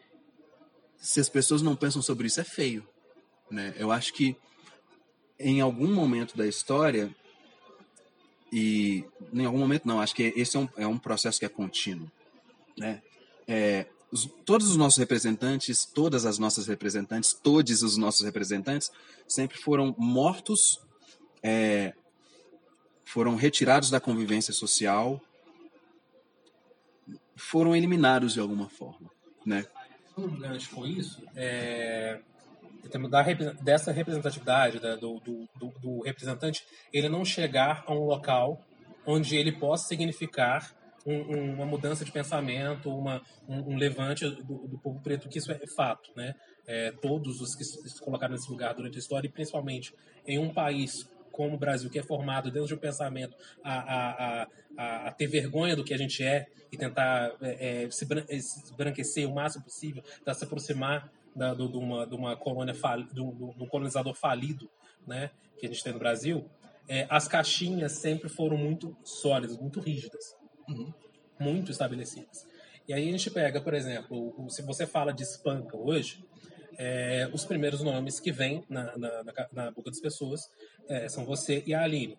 se 0.96 1.20
as 1.20 1.28
pessoas 1.28 1.62
não 1.62 1.76
pensam 1.76 2.00
sobre 2.00 2.26
isso, 2.26 2.40
é 2.40 2.44
feio. 2.44 2.86
Né? 3.50 3.74
Eu 3.76 3.90
acho 3.90 4.12
que 4.12 4.36
em 5.38 5.60
algum 5.60 5.92
momento 5.94 6.36
da 6.36 6.46
história, 6.46 7.14
e 8.52 9.04
em 9.32 9.44
algum 9.44 9.58
momento 9.58 9.86
não, 9.86 10.00
acho 10.00 10.14
que 10.14 10.32
esse 10.36 10.56
é 10.56 10.60
um, 10.60 10.68
é 10.76 10.86
um 10.86 10.98
processo 10.98 11.38
que 11.38 11.46
é 11.46 11.48
contínuo. 11.48 12.10
Né? 12.76 13.02
É, 13.46 13.86
os, 14.10 14.28
todos 14.44 14.70
os 14.70 14.76
nossos 14.76 14.98
representantes, 14.98 15.84
todas 15.84 16.24
as 16.24 16.38
nossas 16.38 16.66
representantes, 16.66 17.32
todos 17.32 17.82
os 17.82 17.96
nossos 17.96 18.24
representantes 18.24 18.90
sempre 19.26 19.58
foram 19.58 19.94
mortos, 19.98 20.80
é, 21.42 21.94
foram 23.04 23.36
retirados 23.36 23.90
da 23.90 24.00
convivência 24.00 24.52
social, 24.52 25.20
foram 27.36 27.76
eliminados 27.76 28.34
de 28.34 28.40
alguma 28.40 28.68
forma. 28.68 29.10
Né? 29.44 29.66
Um 30.16 30.28
com 30.74 30.84
isso, 30.84 31.22
é, 31.36 32.20
da, 32.88 33.22
dessa 33.62 33.92
representatividade 33.92 34.80
da, 34.80 34.96
do, 34.96 35.20
do, 35.20 35.48
do, 35.80 36.02
representante, 36.02 36.64
ele 36.92 37.08
não 37.08 37.24
chegar 37.24 37.84
a 37.86 37.92
um 37.92 38.04
local 38.04 38.64
onde 39.06 39.36
ele 39.36 39.52
possa 39.52 39.88
significar 39.88 40.76
um, 41.06 41.14
um, 41.14 41.54
uma 41.54 41.66
mudança 41.66 42.04
de 42.04 42.12
pensamento, 42.12 42.90
uma, 42.90 43.22
um, 43.48 43.74
um 43.74 43.76
levante 43.76 44.28
do, 44.28 44.68
do, 44.68 44.78
povo 44.78 45.00
preto, 45.00 45.28
que 45.28 45.38
isso 45.38 45.50
é 45.50 45.66
fato, 45.74 46.10
né? 46.14 46.34
É, 46.66 46.92
todos 46.92 47.40
os 47.40 47.54
que 47.54 47.64
se 47.64 48.00
colocaram 48.00 48.34
nesse 48.34 48.50
lugar 48.50 48.74
durante 48.74 48.96
a 48.96 48.98
história, 48.98 49.26
e 49.26 49.30
principalmente 49.30 49.94
em 50.26 50.38
um 50.38 50.52
país 50.52 51.08
como 51.38 51.54
o 51.54 51.58
Brasil, 51.58 51.88
que 51.88 52.00
é 52.00 52.02
formado 52.02 52.50
dentro 52.50 52.66
de 52.66 52.74
um 52.74 52.78
pensamento 52.78 53.34
a, 53.62 53.78
a, 53.78 54.48
a, 54.76 55.06
a 55.06 55.12
ter 55.12 55.28
vergonha 55.28 55.76
do 55.76 55.84
que 55.84 55.94
a 55.94 55.96
gente 55.96 56.22
é 56.22 56.46
e 56.70 56.76
tentar 56.76 57.32
é, 57.40 57.84
é 57.84 57.90
se, 57.90 58.04
branquecer 58.76 59.26
o 59.26 59.34
máximo 59.34 59.64
possível, 59.64 60.02
para 60.24 60.34
se 60.34 60.44
aproximar 60.44 61.10
da, 61.38 61.54
do, 61.54 61.68
de, 61.68 61.78
uma, 61.78 62.06
de 62.06 62.14
uma 62.14 62.36
colônia 62.36 62.74
fali, 62.74 63.04
do, 63.12 63.54
do, 63.56 63.66
colonizador 63.66 64.14
falido, 64.14 64.68
né, 65.06 65.30
que 65.58 65.66
a 65.66 65.68
gente 65.68 65.82
tem 65.82 65.92
no 65.92 65.98
Brasil, 65.98 66.44
é, 66.88 67.06
as 67.08 67.28
caixinhas 67.28 67.92
sempre 67.92 68.28
foram 68.28 68.56
muito 68.56 68.96
sólidas, 69.04 69.56
muito 69.58 69.80
rígidas, 69.80 70.36
Uhum. 70.68 70.92
muito 71.40 71.70
estabelecidas. 71.70 72.46
E 72.86 72.92
aí 72.92 73.08
a 73.08 73.12
gente 73.12 73.30
pega, 73.30 73.58
por 73.60 73.72
exemplo, 73.72 74.34
se 74.50 74.60
você 74.62 74.86
fala 74.86 75.12
de 75.12 75.22
espanca 75.22 75.76
hoje, 75.76 76.22
é, 76.76 77.28
os 77.32 77.44
primeiros 77.44 77.82
nomes 77.82 78.20
que 78.20 78.30
vêm 78.30 78.64
na, 78.68 78.96
na, 78.96 79.24
na, 79.24 79.48
na 79.52 79.70
boca 79.70 79.90
das 79.90 80.00
pessoas 80.00 80.50
é, 80.88 81.08
são 81.08 81.24
você 81.24 81.62
e 81.66 81.74
a 81.74 81.82
Aline. 81.82 82.18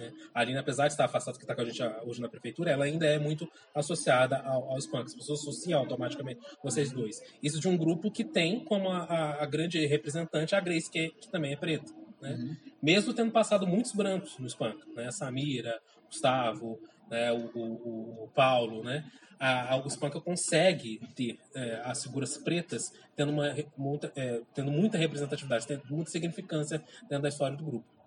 Né? 0.00 0.12
A 0.34 0.40
Aline, 0.40 0.58
apesar 0.58 0.86
de 0.86 0.94
estar 0.94 1.04
afastada, 1.04 1.36
que 1.36 1.44
está 1.44 1.54
com 1.54 1.60
a 1.60 1.64
gente 1.64 1.82
ah, 1.82 2.00
hoje 2.04 2.20
na 2.20 2.28
prefeitura, 2.28 2.70
ela 2.70 2.84
ainda 2.84 3.06
é 3.06 3.18
muito 3.18 3.46
associada 3.74 4.38
ao, 4.38 4.70
ao 4.70 4.78
Spunk. 4.78 5.04
As 5.06 5.14
pessoas 5.14 5.40
associam 5.40 5.78
automaticamente 5.78 6.40
vocês 6.62 6.90
dois. 6.92 7.20
Isso 7.42 7.60
de 7.60 7.68
um 7.68 7.76
grupo 7.76 8.10
que 8.10 8.24
tem 8.24 8.64
como 8.64 8.88
a, 8.90 9.04
a- 9.42 9.46
grande 9.46 9.84
representante 9.86 10.54
a 10.54 10.60
Grace, 10.60 10.90
que, 10.90 11.10
que 11.10 11.28
também 11.28 11.52
é 11.52 11.56
preta. 11.56 11.92
Né? 12.20 12.56
Mesmo 12.82 13.12
tendo 13.14 13.30
passado 13.30 13.66
muitos 13.66 13.92
brancos 13.92 14.38
no 14.38 14.46
Spunk. 14.48 14.78
Né? 14.94 15.06
A 15.06 15.12
Samira, 15.12 15.78
Gustavo, 16.06 16.80
né? 17.10 17.32
o, 17.32 17.46
o- 17.58 18.24
o 18.24 18.28
Paulo, 18.34 18.82
né? 18.82 19.04
A, 19.38 19.74
a, 19.74 20.20
consegue 20.20 21.00
ter 21.14 21.38
é, 21.54 21.80
as 21.82 22.02
figuras 22.02 22.36
pretas 22.36 22.92
tendo, 23.16 23.32
uma, 23.32 23.54
muita, 23.76 24.12
é, 24.14 24.42
tendo 24.54 24.70
muita 24.70 24.98
representatividade, 24.98 25.66
tendo 25.66 25.82
muita 25.88 26.10
significância 26.10 26.78
dentro 27.08 27.22
da 27.22 27.28
história 27.30 27.56
do 27.56 27.64
grupo. 27.64 27.99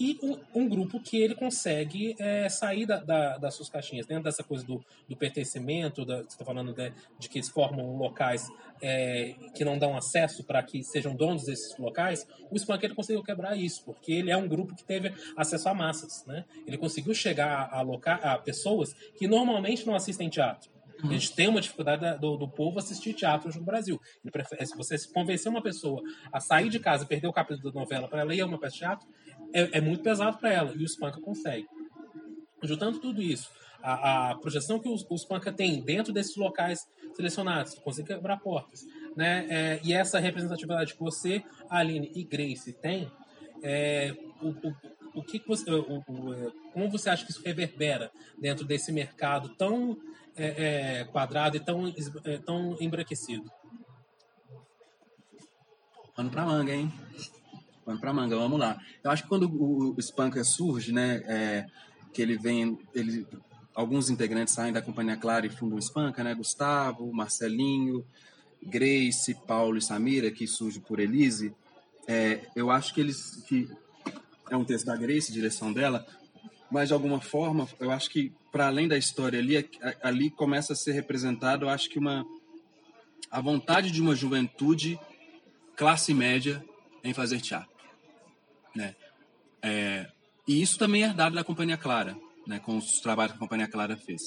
E 0.00 0.18
um, 0.22 0.38
um 0.62 0.68
grupo 0.68 0.98
que 1.00 1.20
ele 1.20 1.34
consegue 1.34 2.16
é, 2.18 2.48
sair 2.48 2.86
da, 2.86 2.96
da- 2.98 3.38
das 3.38 3.54
suas 3.54 3.68
caixinhas, 3.68 4.06
dentro 4.06 4.24
dessa 4.24 4.42
coisa 4.42 4.64
do, 4.64 4.82
do 5.08 5.16
pertencimento, 5.16 6.04
da, 6.04 6.16
você 6.18 6.28
está 6.28 6.44
falando 6.44 6.72
de, 6.72 6.92
de 7.18 7.28
que 7.28 7.38
eles 7.38 7.48
formam 7.48 7.96
locais 7.96 8.48
é, 8.80 9.34
que 9.54 9.64
não 9.64 9.78
dão 9.78 9.96
acesso 9.96 10.44
para 10.44 10.62
que 10.62 10.82
sejam 10.82 11.14
donos 11.14 11.44
desses 11.44 11.76
locais, 11.78 12.26
o 12.50 12.56
Spunk 12.58 12.84
ele 12.84 12.94
conseguiu 12.94 13.22
quebrar 13.22 13.56
isso, 13.56 13.84
porque 13.84 14.12
ele 14.12 14.30
é 14.30 14.36
um 14.36 14.48
grupo 14.48 14.74
que 14.74 14.82
teve 14.82 15.12
acesso 15.36 15.68
a 15.68 15.74
massas. 15.74 16.24
Né? 16.26 16.44
Ele 16.66 16.78
conseguiu 16.78 17.14
chegar 17.14 17.68
a, 17.70 17.80
loca 17.82 18.14
a 18.14 18.38
pessoas 18.38 18.94
que 19.16 19.28
normalmente 19.28 19.86
não 19.86 19.94
assistem 19.94 20.28
teatro. 20.28 20.70
A 21.04 21.06
gente 21.12 21.34
tem 21.34 21.48
uma 21.48 21.60
dificuldade 21.60 22.00
da- 22.00 22.16
do, 22.16 22.36
do 22.36 22.46
povo 22.48 22.78
assistir 22.78 23.12
teatro 23.12 23.50
no 23.58 23.64
Brasil. 23.64 24.00
Prefere- 24.30 24.64
se 24.64 24.76
você 24.76 24.96
convencer 25.12 25.50
uma 25.50 25.60
pessoa 25.60 26.00
a 26.32 26.38
sair 26.38 26.68
de 26.68 26.78
casa 26.78 27.02
e 27.02 27.06
perder 27.08 27.26
o 27.26 27.32
capítulo 27.32 27.72
da 27.72 27.80
novela 27.80 28.06
para 28.06 28.22
a 28.22 28.46
uma 28.46 28.56
peça 28.58 28.74
de 28.74 28.78
teatro, 28.80 29.08
é, 29.52 29.78
é 29.78 29.80
muito 29.80 30.02
pesado 30.02 30.38
para 30.38 30.52
ela. 30.52 30.72
E 30.74 30.84
o 30.84 30.88
Spanka 30.88 31.20
consegue. 31.20 31.66
Juntando 32.62 32.98
tudo 32.98 33.20
isso, 33.20 33.50
a, 33.82 34.30
a 34.30 34.34
projeção 34.36 34.78
que 34.78 34.88
o, 34.88 34.94
o 34.94 35.18
Spanka 35.18 35.52
tem 35.52 35.80
dentro 35.82 36.12
desses 36.12 36.36
locais 36.36 36.86
selecionados, 37.14 37.74
consegue 37.74 38.08
quebrar 38.08 38.38
portas, 38.38 38.86
né? 39.16 39.46
É, 39.50 39.80
e 39.84 39.92
essa 39.92 40.18
representatividade 40.18 40.94
que 40.94 41.00
você, 41.00 41.42
Aline 41.68 42.10
e 42.14 42.24
Grace 42.24 42.72
têm, 42.72 43.10
é, 43.62 44.14
o, 44.40 44.48
o, 44.48 44.74
o 45.14 45.22
que 45.22 45.38
que 45.38 45.48
você, 45.48 45.70
o, 45.70 45.98
o, 45.98 46.52
como 46.72 46.90
você 46.90 47.10
acha 47.10 47.24
que 47.24 47.32
isso 47.32 47.42
reverbera 47.42 48.10
dentro 48.38 48.64
desse 48.64 48.92
mercado 48.92 49.50
tão 49.50 49.98
é, 50.36 51.00
é, 51.00 51.04
quadrado 51.04 51.56
e 51.56 51.60
tão, 51.60 51.92
é, 52.24 52.38
tão 52.38 52.76
embranquecido? 52.80 53.50
Pano 56.14 56.30
pra 56.30 56.44
manga, 56.44 56.72
hein? 56.72 56.92
Pano 57.92 58.00
pra 58.00 58.12
manga, 58.12 58.36
vamos 58.36 58.58
lá. 58.58 58.78
Eu 59.02 59.10
acho 59.10 59.22
que 59.24 59.28
quando 59.28 59.44
o, 59.48 59.94
o 59.96 60.02
Spanker 60.02 60.44
surge, 60.44 60.92
né, 60.92 61.22
é, 61.26 61.66
que 62.12 62.22
ele 62.22 62.36
vem, 62.38 62.78
ele, 62.94 63.26
alguns 63.74 64.08
integrantes 64.10 64.54
saem 64.54 64.72
da 64.72 64.80
Companhia 64.82 65.16
Clara 65.16 65.46
e 65.46 65.50
fundam 65.50 65.78
o 65.78 65.82
Spanker, 65.82 66.24
né, 66.24 66.34
Gustavo, 66.34 67.12
Marcelinho, 67.12 68.04
Grace, 68.62 69.34
Paulo 69.46 69.76
e 69.76 69.82
Samira, 69.82 70.30
que 70.30 70.46
surge 70.46 70.80
por 70.80 71.00
Elise, 71.00 71.54
é, 72.06 72.40
eu 72.56 72.70
acho 72.70 72.94
que 72.94 73.00
eles, 73.00 73.42
que 73.46 73.68
é 74.50 74.56
um 74.56 74.64
texto 74.64 74.86
da 74.86 74.96
Grace, 74.96 75.32
direção 75.32 75.72
dela, 75.72 76.06
mas 76.70 76.88
de 76.88 76.94
alguma 76.94 77.20
forma, 77.20 77.68
eu 77.78 77.90
acho 77.90 78.10
que 78.10 78.32
para 78.50 78.66
além 78.66 78.88
da 78.88 78.96
história 78.98 79.38
ali, 79.38 79.56
a- 79.58 79.66
ali 80.02 80.30
começa 80.30 80.72
a 80.72 80.76
ser 80.76 80.92
representado, 80.92 81.64
eu 81.66 81.68
acho 81.68 81.88
que 81.88 81.98
uma 81.98 82.24
a 83.30 83.40
vontade 83.40 83.90
de 83.90 84.00
uma 84.02 84.14
juventude 84.14 84.98
classe 85.74 86.12
média 86.12 86.62
em 87.02 87.14
fazer 87.14 87.40
teatro, 87.40 87.71
né? 88.74 88.94
É, 89.62 90.10
e 90.46 90.60
isso 90.60 90.78
também 90.78 91.02
é 91.02 91.06
herdado 91.06 91.34
da 91.36 91.44
Companhia 91.44 91.76
Clara, 91.76 92.16
né? 92.46 92.58
Com 92.58 92.76
os 92.76 93.00
trabalhos 93.00 93.32
que 93.32 93.36
a 93.36 93.40
Companhia 93.40 93.68
Clara 93.68 93.96
fez. 93.96 94.22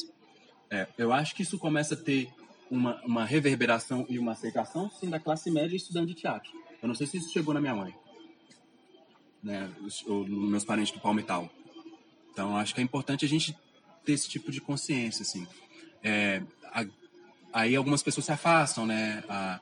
É, 0.69 0.87
eu 0.97 1.11
acho 1.13 1.35
que 1.35 1.43
isso 1.43 1.57
começa 1.59 1.93
a 1.93 1.97
ter 1.97 2.29
uma, 2.71 2.99
uma 3.03 3.25
reverberação 3.25 4.05
e 4.09 4.17
uma 4.17 4.31
aceitação, 4.31 4.89
sim, 4.89 5.09
da 5.09 5.19
classe 5.19 5.51
média 5.51 5.75
estudando 5.75 6.07
de 6.07 6.13
teatro. 6.15 6.51
Eu 6.81 6.87
não 6.87 6.95
sei 6.95 7.05
se 7.07 7.17
isso 7.17 7.31
chegou 7.31 7.53
na 7.53 7.61
minha 7.61 7.75
mãe, 7.75 7.93
né? 9.43 9.69
Ou 10.07 10.25
nos 10.27 10.49
meus 10.49 10.65
parentes 10.65 10.91
do 10.93 10.99
Palmital. 10.99 11.49
Então, 12.31 12.57
acho 12.57 12.73
que 12.73 12.81
é 12.81 12.83
importante 12.83 13.25
a 13.25 13.27
gente 13.29 13.55
ter 14.03 14.13
esse 14.13 14.27
tipo 14.27 14.51
de 14.51 14.59
consciência, 14.59 15.21
assim. 15.23 15.47
É, 16.03 16.41
a- 16.65 16.85
aí 17.53 17.75
algumas 17.75 18.03
pessoas 18.03 18.25
se 18.25 18.31
afastam, 18.31 18.85
né? 18.85 19.23
A- 19.29 19.59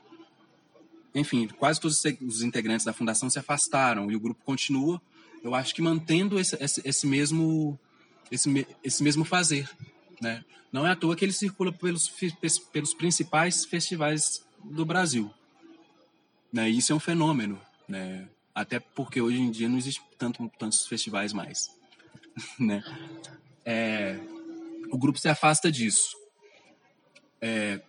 enfim, 1.13 1.47
quase 1.47 1.79
todos 1.79 2.03
os 2.21 2.41
integrantes 2.41 2.85
da 2.85 2.93
fundação 2.93 3.29
se 3.29 3.39
afastaram 3.39 4.11
e 4.11 4.15
o 4.15 4.19
grupo 4.19 4.43
continua, 4.43 5.01
eu 5.43 5.53
acho 5.53 5.75
que 5.75 5.81
mantendo 5.81 6.39
esse, 6.39 6.55
esse, 6.61 6.81
esse 6.85 7.05
mesmo 7.05 7.77
esse, 8.31 8.67
esse 8.83 9.03
mesmo 9.03 9.23
fazer, 9.23 9.69
né? 10.21 10.43
Não 10.71 10.87
é 10.87 10.91
à 10.91 10.95
toa 10.95 11.15
que 11.15 11.23
ele 11.23 11.31
circula 11.31 11.71
pelos, 11.71 12.11
pelos 12.71 12.93
principais 12.95 13.63
festivais 13.65 14.43
do 14.63 14.85
Brasil, 14.85 15.31
né? 16.51 16.67
Isso 16.69 16.91
é 16.91 16.95
um 16.95 16.99
fenômeno, 16.99 17.61
né? 17.87 18.27
Até 18.55 18.79
porque 18.79 19.21
hoje 19.21 19.39
em 19.39 19.51
dia 19.51 19.69
não 19.69 19.77
existe 19.77 20.01
tanto, 20.17 20.49
tantos 20.57 20.87
festivais 20.87 21.33
mais, 21.33 21.69
né? 22.57 22.83
É, 23.65 24.19
o 24.91 24.97
grupo 24.97 25.19
se 25.19 25.29
afasta 25.29 25.71
disso. 25.71 26.17
É, 27.41 27.81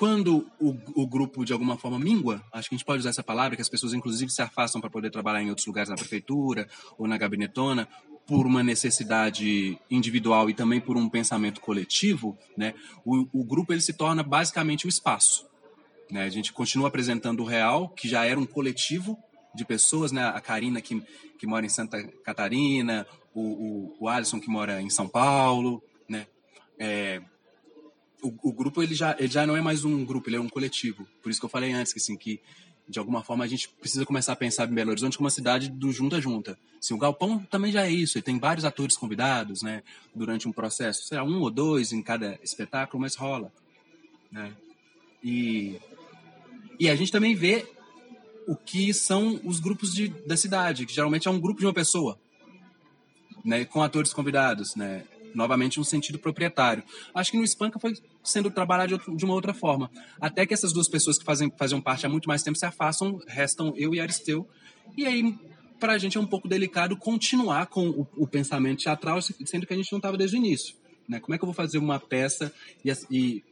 quando 0.00 0.50
o, 0.58 0.74
o 0.94 1.06
grupo 1.06 1.44
de 1.44 1.52
alguma 1.52 1.76
forma 1.76 1.98
mingua, 1.98 2.42
acho 2.54 2.70
que 2.70 2.74
a 2.74 2.78
gente 2.78 2.86
pode 2.86 3.00
usar 3.00 3.10
essa 3.10 3.22
palavra, 3.22 3.54
que 3.54 3.60
as 3.60 3.68
pessoas 3.68 3.92
inclusive 3.92 4.30
se 4.30 4.40
afastam 4.40 4.80
para 4.80 4.88
poder 4.88 5.10
trabalhar 5.10 5.42
em 5.42 5.50
outros 5.50 5.66
lugares 5.66 5.90
na 5.90 5.94
prefeitura 5.94 6.66
ou 6.96 7.06
na 7.06 7.18
gabinetona, 7.18 7.86
por 8.26 8.46
uma 8.46 8.62
necessidade 8.62 9.78
individual 9.90 10.48
e 10.48 10.54
também 10.54 10.80
por 10.80 10.96
um 10.96 11.06
pensamento 11.06 11.60
coletivo, 11.60 12.34
né? 12.56 12.72
O, 13.04 13.26
o 13.30 13.44
grupo 13.44 13.74
ele 13.74 13.82
se 13.82 13.92
torna 13.92 14.22
basicamente 14.22 14.86
o 14.86 14.88
espaço. 14.88 15.46
Né? 16.10 16.22
A 16.22 16.30
gente 16.30 16.50
continua 16.50 16.88
apresentando 16.88 17.40
o 17.40 17.46
Real, 17.46 17.90
que 17.90 18.08
já 18.08 18.24
era 18.24 18.40
um 18.40 18.46
coletivo 18.46 19.18
de 19.54 19.66
pessoas, 19.66 20.12
né? 20.12 20.24
A 20.28 20.40
Karina 20.40 20.80
que, 20.80 20.98
que 21.38 21.46
mora 21.46 21.66
em 21.66 21.68
Santa 21.68 22.02
Catarina, 22.24 23.06
o, 23.34 23.42
o, 23.42 23.96
o 24.00 24.08
Alisson 24.08 24.40
que 24.40 24.48
mora 24.48 24.80
em 24.80 24.88
São 24.88 25.06
Paulo, 25.06 25.82
né? 26.08 26.26
É, 26.78 27.20
o, 28.22 28.34
o 28.42 28.52
grupo 28.52 28.82
ele 28.82 28.94
já, 28.94 29.16
ele 29.18 29.28
já 29.28 29.46
não 29.46 29.56
é 29.56 29.60
mais 29.60 29.84
um 29.84 30.04
grupo, 30.04 30.28
ele 30.28 30.36
é 30.36 30.40
um 30.40 30.48
coletivo. 30.48 31.06
Por 31.22 31.30
isso 31.30 31.40
que 31.40 31.46
eu 31.46 31.50
falei 31.50 31.72
antes 31.72 31.92
que, 31.92 31.98
assim, 31.98 32.16
que 32.16 32.40
de 32.88 32.98
alguma 32.98 33.22
forma 33.22 33.44
a 33.44 33.46
gente 33.46 33.68
precisa 33.68 34.04
começar 34.04 34.32
a 34.32 34.36
pensar 34.36 34.68
em 34.68 34.74
Belo 34.74 34.90
Horizonte 34.90 35.16
como 35.16 35.26
uma 35.26 35.30
cidade 35.30 35.70
do 35.70 35.92
junta 35.92 36.20
junta. 36.20 36.58
Assim, 36.82 36.92
o 36.92 36.98
Galpão 36.98 37.38
também 37.50 37.70
já 37.70 37.86
é 37.86 37.90
isso, 37.90 38.18
ele 38.18 38.24
tem 38.24 38.38
vários 38.38 38.64
atores 38.64 38.96
convidados, 38.96 39.62
né, 39.62 39.82
durante 40.14 40.48
um 40.48 40.52
processo, 40.52 41.04
será 41.04 41.22
um 41.22 41.40
ou 41.40 41.50
dois 41.50 41.92
em 41.92 42.02
cada 42.02 42.38
espetáculo, 42.42 43.00
mas 43.00 43.14
rola, 43.14 43.52
né? 44.30 44.52
E 45.22 45.78
e 46.80 46.88
a 46.88 46.96
gente 46.96 47.12
também 47.12 47.34
vê 47.34 47.66
o 48.46 48.56
que 48.56 48.92
são 48.92 49.40
os 49.44 49.60
grupos 49.60 49.94
de, 49.94 50.08
da 50.26 50.36
cidade, 50.36 50.86
que 50.86 50.94
geralmente 50.94 51.28
é 51.28 51.30
um 51.30 51.38
grupo 51.38 51.60
de 51.60 51.66
uma 51.66 51.74
pessoa, 51.74 52.18
né, 53.44 53.64
com 53.64 53.82
atores 53.82 54.12
convidados, 54.12 54.74
né? 54.74 55.04
Novamente 55.34 55.80
um 55.80 55.84
sentido 55.84 56.18
proprietário. 56.18 56.82
Acho 57.14 57.32
que 57.32 57.38
no 57.38 57.44
Espanca 57.44 57.78
foi 57.78 57.94
sendo 58.22 58.50
trabalhado 58.50 59.00
de, 59.16 59.24
uma 59.24 59.34
outra 59.34 59.54
forma. 59.54 59.90
Até 60.20 60.46
que 60.46 60.54
essas 60.54 60.72
duas 60.72 60.88
pessoas 60.88 61.18
que 61.18 61.24
fazem 61.24 61.52
faziam 61.56 61.80
parte 61.80 62.06
há 62.06 62.08
muito 62.08 62.28
mais 62.28 62.42
tempo 62.42 62.58
se 62.58 62.66
afastam, 62.66 63.20
restam 63.26 63.72
eu 63.76 63.94
e 63.94 64.00
Aristeu. 64.00 64.48
E 64.96 65.06
aí, 65.06 65.38
para 65.78 65.94
a 65.94 65.98
gente 65.98 66.16
é 66.16 66.20
um 66.20 66.26
pouco 66.26 66.48
delicado 66.48 66.96
continuar 66.96 67.66
com 67.66 67.88
o, 67.88 68.06
o 68.16 68.26
pensamento 68.26 68.82
teatral, 68.82 69.20
sendo 69.22 69.66
que 69.66 69.72
a 69.72 69.76
gente 69.76 69.90
não 69.92 69.98
estava 69.98 70.16
desde 70.16 70.36
o 70.36 70.38
início. 70.38 70.74
Né? 71.08 71.18
Como 71.18 71.34
é 71.34 71.38
que 71.38 71.44
eu 71.44 71.46
vou 71.46 71.54
fazer 71.54 71.78
uma 71.78 71.98
peça 71.98 72.52
e, 72.84 72.92
e, 73.10 73.44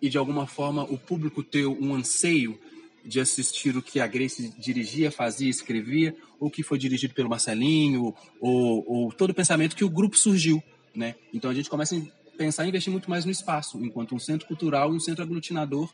e 0.00 0.08
de 0.08 0.18
alguma 0.18 0.46
forma 0.46 0.84
o 0.84 0.98
público 0.98 1.42
ter 1.42 1.66
um 1.66 1.94
anseio 1.94 2.58
de 3.04 3.20
assistir 3.20 3.76
o 3.76 3.82
que 3.82 4.00
a 4.00 4.06
Grace 4.06 4.54
dirigia, 4.58 5.10
fazia, 5.10 5.48
escrevia, 5.48 6.14
ou 6.38 6.50
que 6.50 6.62
foi 6.62 6.78
dirigido 6.78 7.14
pelo 7.14 7.28
Marcelinho, 7.28 8.14
ou, 8.40 8.84
ou 8.86 9.12
todo 9.12 9.30
o 9.30 9.34
pensamento 9.34 9.74
que 9.74 9.84
o 9.84 9.88
grupo 9.88 10.16
surgiu, 10.16 10.62
né? 10.98 11.14
Então 11.32 11.48
a 11.48 11.54
gente 11.54 11.70
começa 11.70 11.96
a 11.96 12.36
pensar 12.36 12.64
em 12.64 12.68
investir 12.68 12.90
muito 12.92 13.08
mais 13.08 13.24
no 13.24 13.30
espaço, 13.30 13.78
enquanto 13.82 14.14
um 14.14 14.18
centro 14.18 14.48
cultural 14.48 14.92
e 14.92 14.96
um 14.96 15.00
centro 15.00 15.22
aglutinador 15.22 15.88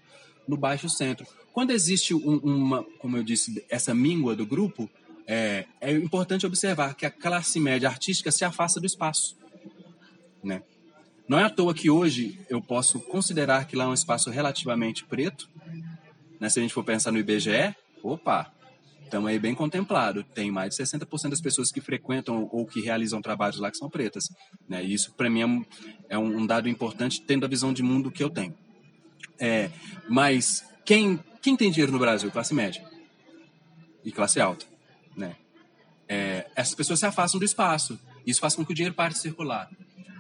no 0.49 0.57
baixo 0.57 0.89
centro. 0.89 1.27
Quando 1.53 1.71
existe 1.71 2.15
um- 2.15 2.39
uma, 2.39 2.83
como 2.99 3.17
eu 3.19 3.23
disse, 3.23 3.65
essa 3.69 3.95
míngua 3.95 4.35
do 4.35 4.47
grupo, 4.47 4.91
é, 5.27 5.67
é 5.81 5.93
importante 5.93 6.47
observar 6.47 6.95
que 6.95 7.05
a 7.05 7.11
classe 7.11 7.61
média 7.61 7.89
artística 7.89 8.33
se 8.33 8.45
afasta 8.45 8.81
do 8.81 8.87
espaço, 8.87 9.37
né? 10.43 10.63
Não 11.29 11.39
é 11.39 11.45
à 11.45 11.51
toa 11.51 11.73
que 11.75 11.89
hoje 11.91 12.39
eu 12.51 12.61
posso 12.61 13.01
considerar 13.01 13.67
que 13.67 13.77
lá 13.77 13.85
é 13.85 13.89
um 13.89 13.95
espaço 13.95 14.31
relativamente 14.31 15.05
preto, 15.05 15.49
né? 16.41 16.49
Se 16.49 16.59
a 16.59 16.63
gente 16.63 16.75
for 16.75 16.85
pensar 16.85 17.11
no 17.13 17.19
IBGE, 17.19 17.75
opa, 18.03 18.53
Estamos 19.05 19.31
aí 19.31 19.39
bem 19.39 19.55
contemplado. 19.55 20.25
Tem 20.25 20.51
mais 20.51 20.75
de 20.75 20.83
60% 20.83 21.31
das 21.31 21.41
pessoas 21.41 21.71
que 21.71 21.81
frequentam 21.81 22.49
ou 22.51 22.67
que 22.67 22.81
realizam 22.81 23.23
trabalhos 23.23 23.59
lá 23.59 23.71
que 23.71 23.77
são 23.77 23.89
pretas. 23.89 24.25
Né? 24.69 24.85
E 24.85 24.93
isso, 24.93 25.13
para 25.15 25.31
mim, 25.31 25.41
é, 25.41 25.47
um, 25.47 25.65
é 26.09 26.19
um, 26.19 26.47
dado 26.47 26.69
importante, 26.69 27.21
tendo 27.21 27.45
a 27.45 27.49
visão 27.49 27.73
de 27.73 27.83
mundo 27.83 28.11
que 28.11 28.23
eu 28.23 28.31
tenho. 28.31 28.55
É, 29.39 29.71
mas 30.09 30.65
quem, 30.85 31.19
quem 31.41 31.57
tem 31.57 31.71
dinheiro 31.71 31.93
no 31.93 31.99
Brasil? 31.99 32.31
Classe 32.31 32.55
média 32.55 32.83
e 34.05 34.11
classe 34.11 34.41
alta. 34.41 34.67
Né? 35.17 35.37
É, 36.09 36.47
essas 36.55 36.75
pessoas 36.75 36.99
se 36.99 37.07
afastam 37.07 37.39
do 37.39 37.45
espaço. 37.45 37.99
Isso 38.27 38.41
faz 38.41 38.55
com 38.55 38.65
que 38.65 38.73
o 38.73 38.75
dinheiro 38.75 38.95
pare 38.95 39.15
de 39.15 39.21
circular. 39.21 39.71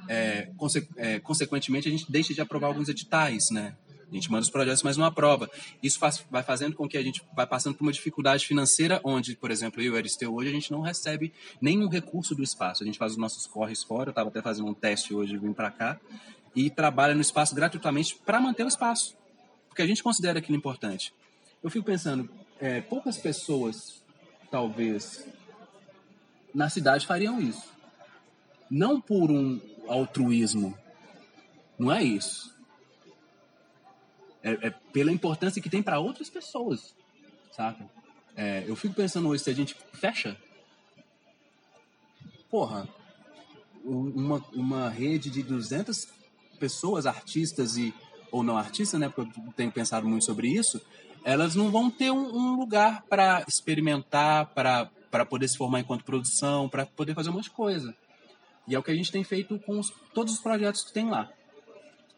É, 0.08 0.50
conse 0.56 0.86
é, 0.96 1.18
consequentemente, 1.18 1.88
a 1.88 1.90
gente 1.90 2.10
deixa 2.10 2.34
de 2.34 2.40
aprovar 2.40 2.68
alguns 2.68 2.88
editais, 2.88 3.50
né? 3.50 3.74
A 4.10 4.14
gente 4.14 4.30
manda 4.30 4.42
os 4.42 4.50
projetos, 4.50 4.82
mas 4.82 4.96
não 4.96 5.04
aprova. 5.04 5.50
Isso 5.82 5.98
faz, 5.98 6.24
vai 6.30 6.42
fazendo 6.42 6.76
com 6.76 6.88
que 6.88 6.96
a 6.96 7.02
gente 7.02 7.22
vai 7.34 7.46
passando 7.46 7.74
por 7.74 7.84
uma 7.84 7.92
dificuldade 7.92 8.46
financeira, 8.46 9.00
onde, 9.04 9.36
por 9.36 9.50
exemplo, 9.50 9.80
eu 9.80 9.86
e 9.86 9.90
o 9.90 9.96
Aristeu 9.96 10.34
hoje, 10.34 10.50
a 10.50 10.52
gente 10.52 10.70
não 10.70 10.80
recebe 10.80 11.32
nenhum 11.60 11.88
recurso 11.88 12.34
do 12.34 12.42
espaço. 12.42 12.82
A 12.82 12.86
gente 12.86 12.98
faz 12.98 13.12
os 13.12 13.18
nossos 13.18 13.46
corres 13.46 13.82
fora, 13.82 14.08
eu 14.08 14.12
estava 14.12 14.28
até 14.28 14.40
fazendo 14.40 14.68
um 14.68 14.74
teste 14.74 15.14
hoje, 15.14 15.36
vim 15.36 15.52
para 15.52 15.70
cá, 15.70 16.00
e 16.54 16.70
trabalha 16.70 17.14
no 17.14 17.20
espaço 17.20 17.54
gratuitamente 17.54 18.16
para 18.24 18.40
manter 18.40 18.64
o 18.64 18.68
espaço. 18.68 19.16
Porque 19.68 19.82
a 19.82 19.86
gente 19.86 20.02
considera 20.02 20.38
aquilo 20.38 20.56
importante. 20.56 21.12
Eu 21.62 21.70
fico 21.70 21.84
pensando, 21.84 22.30
é, 22.60 22.80
poucas 22.80 23.18
pessoas, 23.18 24.02
talvez, 24.50 25.26
na 26.54 26.68
cidade 26.68 27.06
fariam 27.06 27.40
isso. 27.40 27.72
Não 28.70 29.00
por 29.00 29.30
um 29.30 29.60
altruísmo. 29.88 30.78
Não 31.78 31.92
é 31.92 32.02
isso. 32.02 32.53
É, 34.44 34.68
é 34.68 34.70
pela 34.92 35.10
importância 35.10 35.60
que 35.60 35.70
tem 35.70 35.82
para 35.82 35.98
outras 35.98 36.30
pessoas, 36.30 36.94
saca? 37.50 37.88
É, 38.36 38.64
eu 38.66 38.76
fico 38.76 38.94
pensando 38.94 39.28
hoje, 39.28 39.42
se 39.42 39.50
a 39.50 39.54
gente 39.54 39.74
fecha, 39.94 40.36
porra, 42.50 42.86
uma, 43.84 44.44
uma 44.52 44.88
rede 44.88 45.30
de 45.30 45.42
200 45.42 46.06
pessoas, 46.58 47.06
artistas 47.06 47.76
e 47.76 47.92
ou 48.30 48.42
não 48.42 48.56
artistas, 48.56 48.98
né? 48.98 49.08
Porque 49.08 49.38
eu 49.38 49.52
tenho 49.56 49.70
pensado 49.70 50.08
muito 50.08 50.24
sobre 50.24 50.48
isso. 50.48 50.80
Elas 51.24 51.54
não 51.54 51.70
vão 51.70 51.90
ter 51.90 52.10
um, 52.10 52.34
um 52.34 52.56
lugar 52.56 53.02
para 53.08 53.44
experimentar, 53.46 54.46
para 54.46 54.90
poder 55.24 55.48
se 55.48 55.56
formar 55.56 55.80
enquanto 55.80 56.04
produção, 56.04 56.68
para 56.68 56.84
poder 56.84 57.14
fazer 57.14 57.30
um 57.30 57.34
monte 57.34 57.44
de 57.44 57.50
coisa. 57.50 57.94
E 58.66 58.74
é 58.74 58.78
o 58.78 58.82
que 58.82 58.90
a 58.90 58.94
gente 58.94 59.12
tem 59.12 59.22
feito 59.22 59.58
com 59.60 59.78
os, 59.78 59.92
todos 60.12 60.34
os 60.34 60.40
projetos 60.40 60.82
que 60.82 60.92
tem 60.92 61.08
lá. 61.08 61.30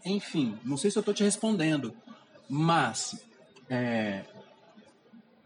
Enfim, 0.05 0.59
não 0.65 0.77
sei 0.77 0.91
se 0.91 0.97
eu 0.97 1.01
estou 1.01 1.13
te 1.13 1.23
respondendo, 1.23 1.95
mas 2.49 3.21
é, 3.69 4.25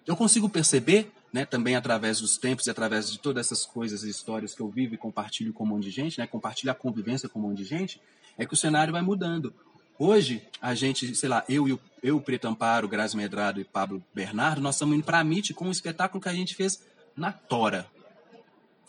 eu 0.07 0.17
consigo 0.17 0.49
perceber, 0.49 1.11
né, 1.33 1.45
também 1.45 1.77
através 1.77 2.21
dos 2.21 2.37
tempos 2.37 2.67
e 2.67 2.71
através 2.71 3.11
de 3.11 3.19
todas 3.19 3.47
essas 3.47 3.65
coisas 3.65 4.03
e 4.03 4.11
histórias 4.11 4.55
que 4.55 4.61
eu 4.61 4.69
vivo 4.69 4.95
e 4.95 4.99
compartilho 4.99 5.53
com 5.53 5.65
um 5.65 5.69
monte 5.69 5.85
de 5.85 5.91
gente, 5.91 6.19
né, 6.19 6.27
compartilho 6.27 6.71
a 6.71 6.75
convivência 6.75 7.29
com 7.29 7.39
um 7.39 7.43
monte 7.43 7.59
de 7.59 7.65
gente, 7.65 8.01
é 8.37 8.45
que 8.45 8.55
o 8.55 8.57
cenário 8.57 8.93
vai 8.93 9.03
mudando. 9.03 9.55
Hoje, 9.99 10.43
a 10.63 10.75
gente, 10.75 11.15
sei 11.15 11.29
lá, 11.29 11.45
eu 11.47 11.69
e 11.69 11.75
o 11.75 11.81
eu, 12.03 12.21
Preto 12.21 12.49
Amparo, 12.49 12.89
Grazi 12.89 13.17
Medrado 13.17 13.61
e 13.61 13.65
Pablo 13.65 14.03
Bernardo, 14.15 14.61
nós 14.61 14.77
estamos 14.77 14.97
indo 14.97 15.05
para 15.05 15.19
a 15.19 15.21
MIT 15.21 15.53
com 15.53 15.67
um 15.67 15.71
espetáculo 15.71 16.23
que 16.23 16.29
a 16.29 16.33
gente 16.33 16.55
fez 16.55 16.83
na 17.15 17.31
tora. 17.31 17.87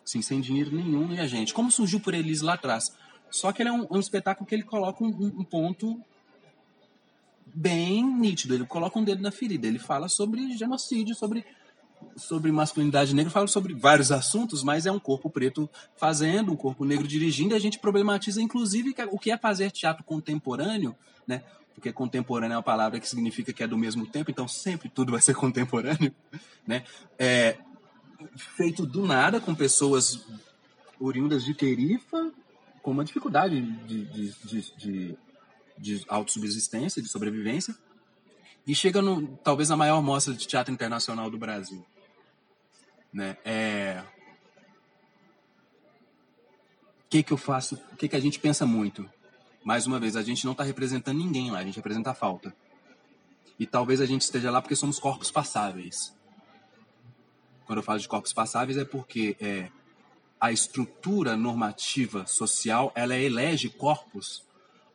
Assim, 0.06 0.22
sem 0.22 0.40
dinheiro 0.40 0.74
nenhum 0.74 1.14
e 1.14 1.20
a 1.20 1.28
gente. 1.28 1.54
Como 1.54 1.70
surgiu 1.70 2.00
por 2.00 2.14
eles 2.14 2.42
lá 2.42 2.54
atrás? 2.54 2.96
Só 3.30 3.52
que 3.52 3.62
ele 3.62 3.70
é 3.70 3.74
um, 3.74 3.86
um 3.92 4.00
espetáculo 4.00 4.48
que 4.48 4.56
ele 4.56 4.64
coloca 4.64 5.04
um, 5.04 5.08
um, 5.08 5.44
ponto 5.44 6.02
bem 7.54 8.04
nítido. 8.04 8.54
Ele 8.54 8.66
coloca 8.66 8.98
um 9.00 9.04
dedo 9.04 9.22
na 9.22 9.32
ferida. 9.32 9.68
Ele 9.68 9.80
fala 9.80 10.08
sobre 10.08 10.56
genocídio, 10.58 11.16
sobre, 11.16 11.46
sobre 12.16 12.52
masculinidade 12.52 13.16
negra, 13.16 13.32
fala 13.32 13.48
sobre 13.48 13.74
vários 13.74 14.12
assuntos, 14.12 14.64
mas 14.64 14.86
é 14.86 14.92
um 14.92 15.00
corpo 15.00 15.30
preto 15.30 15.70
fazendo, 15.96 16.52
um 16.52 16.56
corpo 16.56 16.86
negro 16.86 17.08
dirigindo, 17.08 17.54
e 17.54 17.58
a 17.58 17.60
gente 17.60 17.80
problematiza, 17.80 18.42
inclusive, 18.42 18.96
o 19.12 19.20
que 19.20 19.32
é 19.32 19.38
fazer 19.38 19.72
teatro 19.72 20.04
contemporâneo, 20.04 20.96
né? 21.28 21.44
Porque 21.74 21.92
contemporâneo 21.92 22.54
é 22.54 22.58
uma 22.58 22.64
palavra 22.64 23.00
que 23.00 23.08
significa 23.08 23.54
que 23.54 23.64
é 23.64 23.68
do 23.68 23.78
mesmo 23.78 24.06
tempo, 24.06 24.30
então 24.30 24.48
sempre 24.48 24.90
tudo 24.90 25.12
vai 25.12 25.22
ser 25.22 25.34
contemporâneo, 25.36 26.14
né? 26.68 26.84
É, 27.18 27.58
feito 28.36 28.86
do 28.86 29.06
nada 29.06 29.40
com 29.40 29.56
pessoas 29.56 30.26
oriundas 31.00 31.44
de 31.44 31.54
perifa, 31.54 32.32
com 32.82 32.92
uma 32.92 33.04
dificuldade 33.04 33.62
de, 33.62 34.06
de, 34.06 34.34
de, 34.44 34.78
de, 34.78 35.18
de 35.82 36.06
autossubsistência, 36.08 37.02
de 37.02 37.10
sobrevivência, 37.10 37.76
e 38.66 38.76
chega 38.76 39.02
no 39.02 39.36
talvez 39.38 39.72
a 39.72 39.78
maior 39.78 40.02
mostra 40.02 40.34
de 40.34 40.48
teatro 40.48 40.74
internacional 40.74 41.30
do 41.30 41.38
Brasil. 41.38 41.86
Né? 43.12 43.38
É... 43.44 44.04
O 47.00 47.10
que, 47.10 47.24
que 47.24 47.34
eu 47.34 47.38
faço? 47.38 47.76
O 47.92 47.98
que, 47.98 48.08
que 48.08 48.16
a 48.16 48.20
gente 48.20 48.40
pensa 48.40 48.66
muito? 48.66 49.10
Mais 49.64 49.86
uma 49.86 50.00
vez, 50.00 50.16
a 50.16 50.24
gente 50.24 50.46
não 50.46 50.54
está 50.54 50.64
representando 50.64 51.18
ninguém 51.18 51.52
lá, 51.52 51.60
a 51.60 51.64
gente 51.64 51.76
representa 51.76 52.12
a 52.12 52.14
falta. 52.14 52.56
E 53.60 53.66
talvez 53.66 54.00
a 54.00 54.06
gente 54.06 54.22
esteja 54.22 54.50
lá 54.50 54.62
porque 54.62 54.76
somos 54.76 54.98
corpos 54.98 55.30
passáveis 55.30 56.14
quando 57.72 57.78
eu 57.78 57.84
falo 57.84 58.00
de 58.00 58.08
corpos 58.10 58.34
passáveis, 58.34 58.78
é 58.78 58.84
porque 58.84 59.38
é, 59.40 59.70
a 60.38 60.52
estrutura 60.52 61.38
normativa 61.38 62.26
social 62.26 62.92
ela 62.94 63.16
elege 63.16 63.70
corpos 63.70 64.44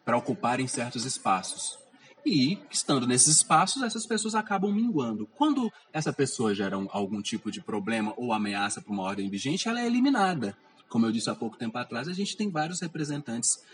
para 0.06 0.16
ocuparem 0.16 0.68
certos 0.68 1.04
espaços. 1.04 1.76
E, 2.24 2.58
estando 2.70 3.08
nesses 3.08 3.36
espaços, 3.36 3.82
essas 3.82 4.06
pessoas 4.06 4.36
acabam 4.36 4.72
minguando. 4.72 5.26
Quando 5.26 5.70
essa 5.92 6.12
pessoa 6.12 6.54
gera 6.54 6.78
um, 6.78 6.86
algum 6.92 7.20
tipo 7.20 7.50
de 7.50 7.60
problema 7.60 8.14
ou 8.16 8.32
ameaça 8.32 8.80
para 8.80 8.92
uma 8.92 9.02
ordem 9.02 9.28
vigente, 9.28 9.68
ela 9.68 9.80
é 9.80 9.86
eliminada. 9.86 10.56
Como 10.88 11.04
eu 11.04 11.12
disse 11.12 11.28
há 11.28 11.34
pouco 11.34 11.56
tempo 11.56 11.76
atrás, 11.76 12.06
a 12.06 12.12
gente 12.12 12.36
tem 12.36 12.48
vários 12.48 12.80
representantes, 12.80 13.64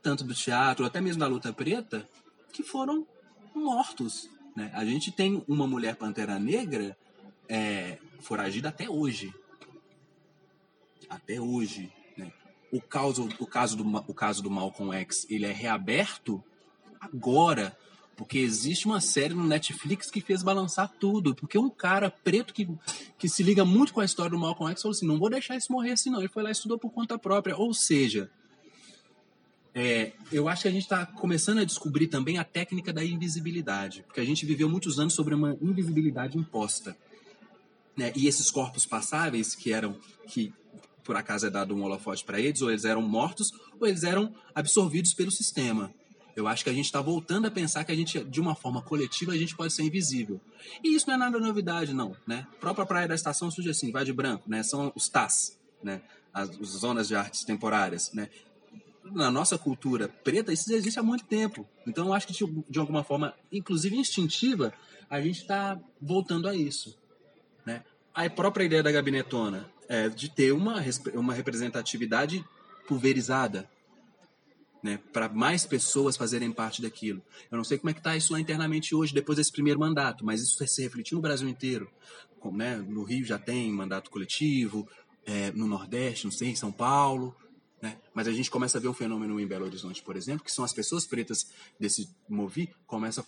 tanto 0.00 0.22
do 0.22 0.32
teatro, 0.32 0.86
até 0.86 1.00
mesmo 1.00 1.18
da 1.18 1.26
luta 1.26 1.52
preta, 1.52 2.08
que 2.52 2.62
foram 2.62 3.04
mortos. 3.52 4.30
Né? 4.54 4.70
A 4.74 4.84
gente 4.84 5.10
tem 5.10 5.44
uma 5.48 5.66
mulher 5.66 5.96
pantera 5.96 6.38
negra 6.38 6.96
é, 7.48 7.98
foragida 8.20 8.68
até 8.68 8.88
hoje. 8.88 9.34
Até 11.10 11.40
hoje. 11.40 11.92
O, 12.74 12.80
caso, 12.80 13.28
o, 13.38 13.46
caso 13.46 13.76
do, 13.76 14.04
o 14.08 14.12
caso 14.12 14.42
do 14.42 14.50
Malcolm 14.50 14.92
X 14.96 15.24
ele 15.30 15.46
é 15.46 15.52
reaberto 15.52 16.42
agora, 17.00 17.76
porque 18.16 18.36
existe 18.36 18.86
uma 18.86 19.00
série 19.00 19.32
no 19.32 19.44
Netflix 19.44 20.10
que 20.10 20.20
fez 20.20 20.42
balançar 20.42 20.92
tudo. 20.98 21.36
Porque 21.36 21.56
um 21.56 21.70
cara 21.70 22.10
preto 22.10 22.52
que, 22.52 22.68
que 23.16 23.28
se 23.28 23.44
liga 23.44 23.64
muito 23.64 23.92
com 23.92 24.00
a 24.00 24.04
história 24.04 24.32
do 24.32 24.38
Malcolm 24.38 24.72
X 24.72 24.82
falou 24.82 24.92
assim: 24.92 25.06
não 25.06 25.20
vou 25.20 25.30
deixar 25.30 25.56
isso 25.56 25.70
morrer 25.70 25.92
assim, 25.92 26.10
não. 26.10 26.18
Ele 26.18 26.28
foi 26.28 26.42
lá 26.42 26.48
e 26.48 26.52
estudou 26.52 26.76
por 26.76 26.90
conta 26.90 27.16
própria. 27.16 27.56
Ou 27.56 27.72
seja, 27.72 28.28
é, 29.72 30.12
eu 30.32 30.48
acho 30.48 30.62
que 30.62 30.68
a 30.68 30.72
gente 30.72 30.82
está 30.82 31.06
começando 31.06 31.58
a 31.58 31.64
descobrir 31.64 32.08
também 32.08 32.38
a 32.38 32.44
técnica 32.44 32.92
da 32.92 33.04
invisibilidade, 33.04 34.02
porque 34.02 34.20
a 34.20 34.24
gente 34.24 34.44
viveu 34.44 34.68
muitos 34.68 34.98
anos 34.98 35.14
sobre 35.14 35.32
uma 35.32 35.56
invisibilidade 35.62 36.36
imposta. 36.36 36.96
Né? 37.96 38.12
E 38.16 38.26
esses 38.26 38.50
corpos 38.50 38.84
passáveis, 38.84 39.54
que 39.54 39.72
eram, 39.72 39.96
que 40.26 40.52
por 41.04 41.16
acaso 41.16 41.46
é 41.46 41.50
dado 41.50 41.74
um 41.74 41.82
holofote 41.82 42.24
para 42.24 42.40
eles, 42.40 42.62
ou 42.62 42.70
eles 42.70 42.84
eram 42.84 43.02
mortos, 43.02 43.52
ou 43.78 43.86
eles 43.86 44.02
eram 44.02 44.34
absorvidos 44.54 45.12
pelo 45.12 45.30
sistema. 45.30 45.92
Eu 46.34 46.48
acho 46.48 46.64
que 46.64 46.70
a 46.70 46.72
gente 46.72 46.86
está 46.86 47.00
voltando 47.00 47.46
a 47.46 47.50
pensar 47.50 47.84
que 47.84 47.92
a 47.92 47.94
gente, 47.94 48.24
de 48.24 48.40
uma 48.40 48.56
forma 48.56 48.82
coletiva, 48.82 49.32
a 49.32 49.36
gente 49.36 49.54
pode 49.54 49.72
ser 49.72 49.82
invisível. 49.84 50.40
E 50.82 50.96
isso 50.96 51.06
não 51.06 51.14
é 51.14 51.16
nada 51.16 51.38
novidade, 51.38 51.94
não. 51.94 52.16
Né? 52.26 52.46
A 52.54 52.56
própria 52.56 52.84
Praia 52.84 53.06
da 53.06 53.14
Estação 53.14 53.50
surge 53.50 53.70
assim, 53.70 53.92
vai 53.92 54.04
de 54.04 54.12
branco, 54.12 54.48
né? 54.48 54.62
são 54.62 54.90
os 54.96 55.08
TAS, 55.08 55.56
né? 55.82 56.02
as, 56.32 56.50
as 56.50 56.68
zonas 56.68 57.06
de 57.06 57.14
artes 57.14 57.44
temporárias. 57.44 58.12
Né? 58.12 58.28
Na 59.04 59.30
nossa 59.30 59.56
cultura 59.56 60.08
preta, 60.08 60.52
isso 60.52 60.72
existe 60.72 60.98
há 60.98 61.02
muito 61.02 61.24
tempo. 61.24 61.68
Então, 61.86 62.06
eu 62.06 62.14
acho 62.14 62.26
que, 62.26 62.32
de, 62.32 62.64
de 62.68 62.78
alguma 62.80 63.04
forma, 63.04 63.32
inclusive 63.52 63.96
instintiva, 63.96 64.72
a 65.08 65.20
gente 65.20 65.42
está 65.42 65.78
voltando 66.02 66.48
a 66.48 66.56
isso. 66.56 66.98
Né? 67.64 67.84
A 68.12 68.28
própria 68.28 68.64
ideia 68.64 68.82
da 68.82 68.90
gabinetona 68.90 69.70
é 69.88 70.08
de 70.08 70.28
ter 70.28 70.52
uma, 70.52 70.82
uma 71.14 71.34
representatividade 71.34 72.44
pulverizada, 72.86 73.68
né, 74.82 74.98
para 75.12 75.28
mais 75.30 75.64
pessoas 75.64 76.16
fazerem 76.16 76.52
parte 76.52 76.82
daquilo. 76.82 77.22
Eu 77.50 77.56
não 77.56 77.64
sei 77.64 77.78
como 77.78 77.90
é 77.90 77.94
que 77.94 78.00
está 78.00 78.16
isso 78.16 78.32
lá 78.32 78.40
internamente 78.40 78.94
hoje, 78.94 79.14
depois 79.14 79.38
desse 79.38 79.50
primeiro 79.50 79.80
mandato, 79.80 80.24
mas 80.24 80.42
isso 80.42 80.66
se 80.66 80.82
refletir 80.82 81.14
no 81.14 81.22
Brasil 81.22 81.48
inteiro. 81.48 81.90
Como, 82.38 82.58
né, 82.58 82.76
no 82.76 83.02
Rio 83.02 83.24
já 83.24 83.38
tem 83.38 83.72
mandato 83.72 84.10
coletivo, 84.10 84.86
é, 85.24 85.50
no 85.52 85.66
Nordeste, 85.66 86.26
não 86.26 86.32
sei, 86.32 86.48
em 86.48 86.56
São 86.56 86.70
Paulo. 86.70 87.34
Né, 87.80 87.96
mas 88.12 88.28
a 88.28 88.32
gente 88.32 88.50
começa 88.50 88.76
a 88.76 88.80
ver 88.80 88.88
um 88.88 88.94
fenômeno 88.94 89.40
em 89.40 89.46
Belo 89.46 89.64
Horizonte, 89.64 90.02
por 90.02 90.16
exemplo, 90.16 90.44
que 90.44 90.52
são 90.52 90.64
as 90.64 90.72
pessoas 90.72 91.06
pretas 91.06 91.50
desse 91.80 92.08
Movi, 92.28 92.70
começam 92.86 93.24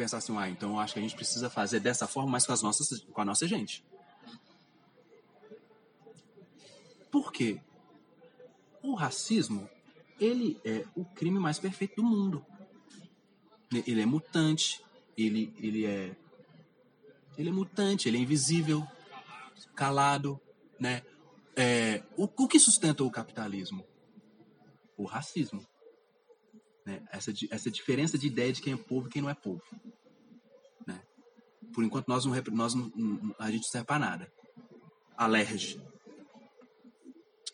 pensar 0.00 0.16
assim, 0.16 0.34
ah, 0.38 0.48
então 0.48 0.70
eu 0.70 0.78
acho 0.78 0.94
que 0.94 0.98
a 0.98 1.02
gente 1.02 1.14
precisa 1.14 1.50
fazer 1.50 1.78
dessa 1.78 2.06
forma, 2.06 2.30
mas 2.30 2.46
com, 2.46 2.52
as 2.54 2.62
nossas, 2.62 3.00
com 3.12 3.20
a 3.20 3.24
nossa 3.24 3.46
gente. 3.46 3.84
Por 7.10 7.32
quê? 7.32 7.60
O 8.82 8.94
racismo, 8.94 9.68
ele 10.18 10.60
é 10.64 10.84
o 10.94 11.04
crime 11.04 11.38
mais 11.38 11.58
perfeito 11.58 11.96
do 11.96 12.04
mundo. 12.04 12.44
Ele 13.72 14.00
é 14.00 14.06
mutante, 14.06 14.82
ele, 15.16 15.52
ele 15.58 15.86
é 15.86 16.16
Ele 17.36 17.48
é 17.48 17.52
mutante, 17.52 18.08
ele 18.08 18.18
é 18.18 18.20
invisível, 18.20 18.86
calado, 19.74 20.40
né? 20.78 21.02
É, 21.56 22.02
o, 22.16 22.24
o 22.24 22.48
que 22.48 22.58
sustenta 22.58 23.04
o 23.04 23.10
capitalismo? 23.10 23.84
O 24.96 25.04
racismo. 25.04 25.66
Né? 26.86 27.02
Essa, 27.10 27.32
essa 27.50 27.70
diferença 27.70 28.16
de 28.16 28.26
ideia 28.26 28.52
de 28.52 28.62
quem 28.62 28.72
é 28.72 28.76
povo 28.76 29.06
e 29.06 29.10
quem 29.10 29.22
não 29.22 29.30
é 29.30 29.34
povo. 29.34 29.62
Né? 30.86 31.02
Por 31.72 31.84
enquanto, 31.84 32.08
nós 32.08 32.24
não, 32.24 32.34
nós 32.52 32.74
não, 32.74 33.34
a 33.38 33.50
gente 33.50 33.62
não 33.62 33.70
serve 33.70 33.86
para 33.86 33.98
nada. 33.98 34.32
Alerge. 35.16 35.80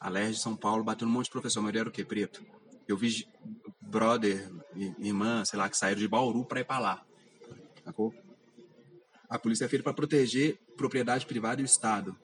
Alerge 0.01 0.39
São 0.39 0.57
Paulo 0.57 0.85
bateu 0.85 1.07
um 1.07 1.11
monte 1.11 1.27
de 1.27 1.31
professor, 1.33 1.63
mas 1.63 1.75
era 1.75 1.89
o 1.89 1.93
quê? 1.93 2.05
Preto. 2.05 2.45
Eu 2.87 2.97
vi 2.97 3.27
brother, 3.81 4.51
irmã, 4.99 5.45
sei 5.45 5.59
lá, 5.59 5.69
que 5.69 5.77
saíram 5.77 6.01
de 6.01 6.09
Bauru 6.09 6.45
para 6.45 6.61
ir 6.61 6.65
para 6.65 6.79
lá. 6.79 7.07
Sacou? 7.85 8.15
A 9.29 9.39
polícia 9.39 9.65
é 9.65 9.69
feita 9.69 9.83
para 9.83 9.93
proteger 9.93 10.59
propriedade 10.77 11.27
privada 11.27 11.61
e 11.61 11.65
o 11.65 11.67
Estado. 11.67 12.17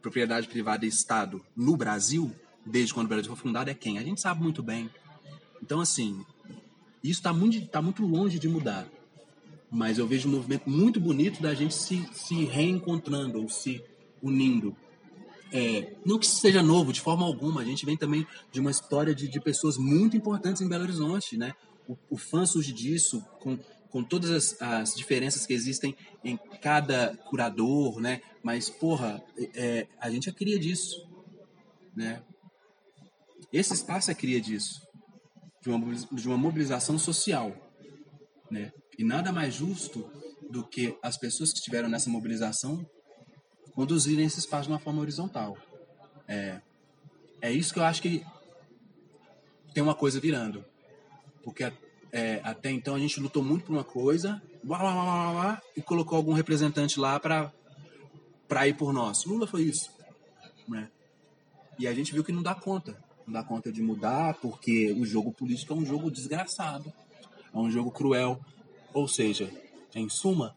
Propriedade 0.00 0.46
privada 0.48 0.84
e 0.84 0.88
Estado 0.88 1.44
no 1.56 1.76
Brasil, 1.76 2.30
desde 2.64 2.94
quando 2.94 3.06
o 3.06 3.08
Brasil 3.08 3.34
foi 3.34 3.42
fundado, 3.42 3.70
é 3.70 3.74
quem? 3.74 3.98
A 3.98 4.02
gente 4.02 4.20
sabe 4.20 4.42
muito 4.42 4.62
bem. 4.62 4.90
Então, 5.60 5.80
assim, 5.80 6.24
isso 7.02 7.20
está 7.20 7.32
muito, 7.32 7.66
tá 7.68 7.82
muito 7.82 8.04
longe 8.04 8.38
de 8.38 8.48
mudar. 8.48 8.86
Mas 9.70 9.98
eu 9.98 10.06
vejo 10.06 10.28
um 10.28 10.32
movimento 10.32 10.68
muito 10.68 11.00
bonito 11.00 11.40
da 11.40 11.54
gente 11.54 11.74
se, 11.74 12.06
se 12.12 12.44
reencontrando 12.44 13.40
ou 13.40 13.48
se 13.48 13.82
unindo. 14.22 14.76
É, 15.52 15.94
não 16.04 16.18
que 16.18 16.26
seja 16.26 16.62
novo 16.62 16.94
de 16.94 17.00
forma 17.00 17.26
alguma, 17.26 17.60
a 17.60 17.64
gente 17.64 17.84
vem 17.84 17.96
também 17.96 18.26
de 18.50 18.58
uma 18.58 18.70
história 18.70 19.14
de, 19.14 19.28
de 19.28 19.38
pessoas 19.38 19.76
muito 19.76 20.16
importantes 20.16 20.62
em 20.62 20.68
Belo 20.68 20.84
Horizonte, 20.84 21.36
né? 21.36 21.52
O, 21.86 21.96
o 22.10 22.16
fã 22.16 22.46
surge 22.46 22.72
disso, 22.72 23.22
com, 23.38 23.58
com 23.90 24.02
todas 24.02 24.30
as, 24.30 24.62
as, 24.62 24.94
diferenças 24.94 25.44
que 25.44 25.52
existem 25.52 25.94
em 26.24 26.38
cada 26.62 27.14
curador, 27.28 28.00
né? 28.00 28.22
Mas, 28.42 28.70
porra, 28.70 29.22
é, 29.54 29.86
a 30.00 30.10
gente 30.10 30.30
é 30.30 30.32
cria 30.32 30.58
disso, 30.58 31.06
né? 31.94 32.22
Esse 33.52 33.74
espaço 33.74 34.10
é 34.10 34.14
cria 34.14 34.40
disso, 34.40 34.80
de 35.60 35.68
uma, 35.68 35.94
de 35.94 36.28
uma 36.28 36.38
mobilização 36.38 36.98
social, 36.98 37.54
né? 38.50 38.72
E 38.98 39.04
nada 39.04 39.30
mais 39.30 39.52
justo 39.52 40.10
do 40.50 40.66
que 40.66 40.96
as 41.02 41.18
pessoas 41.18 41.52
que 41.52 41.58
estiveram 41.58 41.90
nessa 41.90 42.08
mobilização 42.08 42.86
conduzirem 43.74 44.24
esse 44.24 44.38
espaço 44.38 44.64
de 44.64 44.72
uma 44.72 44.78
forma 44.78 45.00
horizontal. 45.00 45.56
É, 46.28 46.60
é 47.40 47.50
isso 47.52 47.72
que 47.72 47.78
eu 47.78 47.84
acho 47.84 48.02
que 48.02 48.24
tem 49.72 49.82
uma 49.82 49.94
coisa 49.94 50.20
virando. 50.20 50.64
Porque 51.42 51.72
é, 52.12 52.40
até 52.44 52.70
então 52.70 52.94
a 52.94 52.98
gente 52.98 53.18
lutou 53.18 53.42
muito 53.42 53.64
por 53.64 53.72
uma 53.72 53.84
coisa 53.84 54.40
blá, 54.62 54.78
blá, 54.78 54.92
blá, 54.92 55.32
blá, 55.32 55.62
e 55.76 55.82
colocou 55.82 56.16
algum 56.16 56.32
representante 56.32 57.00
lá 57.00 57.18
para 57.18 58.68
ir 58.68 58.74
por 58.74 58.92
nós. 58.92 59.24
Lula 59.24 59.46
foi 59.46 59.62
isso. 59.62 59.90
Né? 60.68 60.88
E 61.78 61.86
a 61.86 61.94
gente 61.94 62.12
viu 62.12 62.22
que 62.22 62.32
não 62.32 62.42
dá 62.42 62.54
conta. 62.54 62.96
Não 63.26 63.32
dá 63.34 63.42
conta 63.42 63.72
de 63.72 63.82
mudar, 63.82 64.34
porque 64.34 64.92
o 64.92 65.04
jogo 65.04 65.32
político 65.32 65.72
é 65.72 65.76
um 65.76 65.84
jogo 65.84 66.10
desgraçado. 66.10 66.92
É 67.52 67.58
um 67.58 67.70
jogo 67.70 67.90
cruel. 67.90 68.40
Ou 68.92 69.08
seja, 69.08 69.50
em 69.94 70.08
suma, 70.08 70.56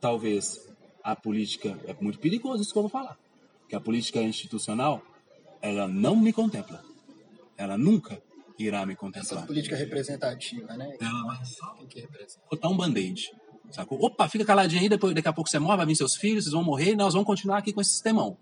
talvez 0.00 0.66
a 1.06 1.14
política 1.14 1.78
é 1.86 1.94
muito 2.00 2.18
perigoso 2.18 2.60
isso 2.60 2.72
que 2.72 2.78
eu 2.78 2.82
vou 2.82 2.90
falar. 2.90 3.16
Que 3.68 3.76
a 3.76 3.80
política 3.80 4.20
institucional, 4.20 5.00
ela 5.62 5.86
não 5.86 6.16
me 6.16 6.32
contempla. 6.32 6.82
Ela 7.56 7.78
nunca 7.78 8.20
irá 8.58 8.84
me 8.84 8.96
contemplar. 8.96 9.38
Essa 9.38 9.46
política 9.46 9.76
representativa, 9.76 10.76
né? 10.76 10.96
Ela 11.00 11.22
vai 11.26 11.44
só 11.44 11.76
que 11.88 12.08
botar 12.50 12.68
um 12.68 12.76
band-aid. 12.76 13.30
Sacou? 13.70 14.04
Opa, 14.04 14.28
fica 14.28 14.44
caladinho 14.44 14.82
aí, 14.82 14.88
depois, 14.88 15.14
daqui 15.14 15.28
a 15.28 15.32
pouco 15.32 15.48
você 15.48 15.60
morre, 15.60 15.76
vai 15.76 15.86
vir 15.86 15.94
seus 15.94 16.16
filhos, 16.16 16.42
vocês 16.42 16.52
vão 16.52 16.64
morrer 16.64 16.92
e 16.92 16.96
nós 16.96 17.14
vamos 17.14 17.26
continuar 17.26 17.58
aqui 17.58 17.72
com 17.72 17.80
esse 17.80 17.92
sistemão. 17.92 18.36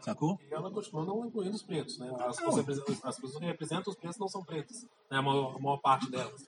Sacou? 0.00 0.38
E 0.50 0.52
ela 0.52 0.70
continua 0.70 1.06
não 1.06 1.26
incluindo 1.26 1.56
os 1.56 1.62
pretos, 1.62 1.98
né? 1.98 2.10
As, 2.20 2.38
as 2.38 3.16
pessoas 3.16 3.38
que 3.38 3.46
representam 3.46 3.90
os 3.90 3.98
pretos 3.98 4.18
não 4.18 4.28
são 4.28 4.44
pretas, 4.44 4.82
né? 5.10 5.16
A 5.16 5.22
maior, 5.22 5.56
a 5.56 5.58
maior 5.58 5.78
parte 5.78 6.10
delas 6.10 6.46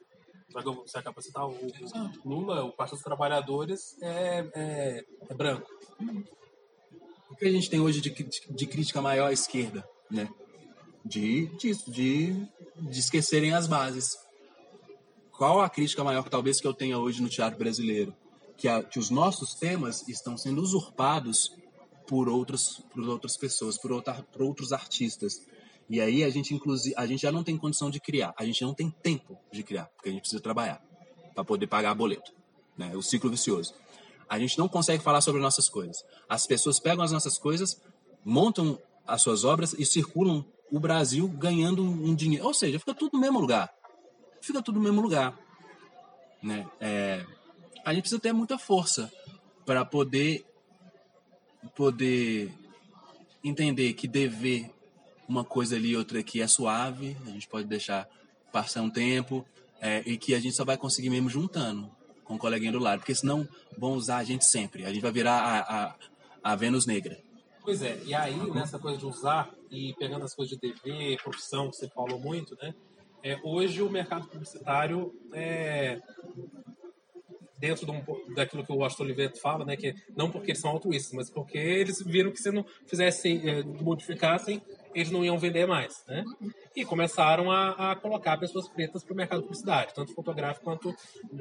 já 0.53 0.63
que 0.63 0.71
você 0.71 0.99
acaba 0.99 1.21
de 1.21 1.27
citar, 1.27 1.47
o, 1.47 1.53
o 1.53 2.29
Lula, 2.29 2.65
o 2.65 2.73
Partido 2.73 2.97
dos 2.97 3.05
Trabalhadores, 3.05 3.97
é, 4.03 4.51
é, 4.55 5.05
é, 5.29 5.35
branco. 5.35 5.69
O 7.31 7.37
que 7.37 7.47
a 7.47 7.51
gente 7.51 7.71
tem 7.71 7.81
hoje 7.81 8.01
de, 8.01 8.11
de 8.11 8.67
crítica 8.67 9.01
maior 9.01 9.29
à 9.29 9.33
esquerda, 9.33 9.89
né? 10.11 10.29
De, 11.05 11.47
de, 11.57 11.75
de, 11.91 12.47
de 12.77 13.01
esquecerem 13.01 13.55
as 13.55 13.67
bases. 13.67 14.17
Qual 15.33 15.61
a 15.61 15.69
crítica 15.69 16.05
maior 16.05 16.29
talvez 16.29 16.61
que 16.61 16.67
eu 16.67 16.75
tenha 16.75 16.99
hoje 16.99 17.23
no 17.23 17.29
teatro 17.29 17.59
brasileiro? 17.59 18.15
Que, 18.57 18.69
a, 18.69 18.83
que 18.83 18.99
os 18.99 19.11
nossos 19.11 19.55
temas 19.55 20.07
estão 20.07 20.39
sendo 20.39 20.63
usurpados 20.63 21.51
por 22.07 22.29
outras, 22.29 22.81
por 22.93 23.09
outras 23.09 23.37
pessoas, 23.37 23.79
por, 23.79 23.91
outra, 23.91 24.23
por 24.33 24.43
outros 24.43 24.73
artistas. 24.73 25.41
E 25.89 26.01
aí 26.01 26.25
a 26.25 26.31
gente 26.31 26.55
inclusive 26.55 26.95
a 26.97 27.07
gente 27.07 27.23
já 27.23 27.33
não 27.33 27.45
tem 27.45 27.57
condição 27.57 27.91
de 27.91 28.01
criar, 28.01 28.35
a 28.39 28.45
gente 28.45 28.63
não 28.63 28.75
tem 28.75 28.91
tempo 28.91 29.39
de 29.53 29.63
criar, 29.63 29.87
porque 29.97 30.09
a 30.09 30.13
gente 30.13 30.23
precisa 30.23 30.43
trabalhar 30.43 30.83
para 31.35 31.45
poder 31.45 31.67
pagar 31.67 31.95
boleto, 31.95 32.33
né? 32.77 32.95
O 32.97 33.03
ciclo 33.03 33.31
vicioso. 33.31 33.75
A 34.29 34.39
gente 34.39 34.59
não 34.59 34.69
consegue 34.69 35.03
falar 35.03 35.21
sobre 35.21 35.41
nossas 35.41 35.69
coisas. 35.69 36.05
As 36.29 36.47
pessoas 36.47 36.81
pegam 36.81 37.05
as 37.05 37.13
nossas 37.13 37.37
coisas, 37.37 37.81
montam 38.25 38.79
as 39.07 39.21
suas 39.21 39.45
obras 39.45 39.75
e 39.75 39.85
circulam 39.85 40.45
o 40.71 40.81
Brasil 40.81 41.29
ganhando 41.29 41.83
um 41.83 42.15
dinheiro. 42.15 42.47
Ou 42.47 42.55
seja, 42.55 42.79
fica 42.79 42.95
tudo 42.95 43.13
no 43.15 43.21
mesmo 43.21 43.39
lugar. 43.39 43.71
Fica 44.41 44.63
tudo 44.63 44.77
no 44.77 44.85
mesmo 44.85 45.03
lugar. 45.03 45.39
Né? 46.43 46.67
É, 46.81 47.27
a 47.85 47.93
gente 47.93 48.03
precisa 48.03 48.21
ter 48.21 48.33
muita 48.33 48.57
força 48.57 49.13
para 49.67 49.85
poder 49.85 50.47
poder 51.77 52.53
entender 53.45 53.93
que 53.93 54.09
dever 54.09 54.71
uma 55.33 55.45
coisa 55.45 55.77
ali, 55.77 55.97
outra 55.97 56.21
aqui 56.21 56.43
é 56.43 56.47
suave, 56.47 57.17
a 57.27 57.31
gente 57.31 57.49
pode 57.49 57.67
deixar 57.67 58.07
passar 58.53 58.83
um 58.83 58.91
tempo 58.91 59.47
é, 59.81 60.03
e 60.05 60.19
que 60.19 60.35
a 60.35 60.39
gente 60.39 60.55
só 60.55 60.65
vai 60.65 60.77
conseguir 60.77 61.09
mesmo 61.09 61.31
juntando 61.31 61.91
com 62.23 62.35
o 62.35 62.39
coleguinha 62.39 62.71
do 62.71 62.79
lado, 62.79 63.01
porque 63.01 63.15
senão 63.15 63.49
vão 63.77 63.93
usar 63.93 64.19
a 64.19 64.25
gente 64.25 64.45
sempre, 64.45 64.85
a 64.85 64.93
gente 64.93 65.01
vai 65.01 65.11
virar 65.11 65.39
a, 65.39 65.85
a, 65.85 65.95
a 66.53 66.57
Vênus 66.57 66.87
negra. 66.87 67.19
Pois 67.63 67.81
é, 67.81 67.99
e 68.05 68.15
aí 68.15 68.37
nessa 68.51 68.79
coisa 68.79 68.99
de 68.99 69.07
usar 69.07 69.51
e 69.71 69.95
pegando 69.99 70.25
as 70.25 70.35
coisas 70.35 70.57
de 70.57 70.61
TV, 70.61 71.17
profissão, 71.23 71.71
que 71.71 71.77
você 71.77 71.89
falou 71.89 72.19
muito, 72.19 72.57
né? 72.61 72.75
É, 73.25 73.39
hoje 73.43 73.81
o 73.81 73.89
mercado 73.89 74.27
publicitário 74.27 75.15
é, 75.33 76.01
dentro 77.63 77.87
de 77.87 77.93
um, 77.93 78.35
daquilo 78.35 78.65
que 78.65 78.73
o 78.73 78.77
Washington 78.79 79.05
Oliveira 79.05 79.33
fala, 79.37 79.65
né, 79.65 79.77
que 79.77 79.95
não 80.17 80.29
porque 80.29 80.51
eles 80.51 80.61
são 80.61 80.73
altruístas, 80.73 81.13
mas 81.13 81.31
porque 81.31 81.57
eles 81.57 82.03
viram 82.03 82.33
que 82.33 82.41
se 82.41 82.51
não 82.51 82.67
fizessem, 82.85 83.49
é, 83.49 83.63
modificassem, 83.63 84.61
eles 84.95 85.11
não 85.11 85.25
iam 85.25 85.39
vender 85.39 85.67
mais, 85.67 86.05
né? 86.07 86.25
E 86.75 86.85
começaram 86.85 87.51
a, 87.51 87.93
a 87.93 87.97
colocar 87.97 88.37
pessoas 88.39 88.69
pretas 88.69 89.03
para 89.03 89.13
o 89.13 89.17
mercado 89.17 89.39
de 89.41 89.45
publicidade, 89.45 89.95
tanto 89.95 90.15
fotográfico 90.15 90.65
quanto, 90.65 90.95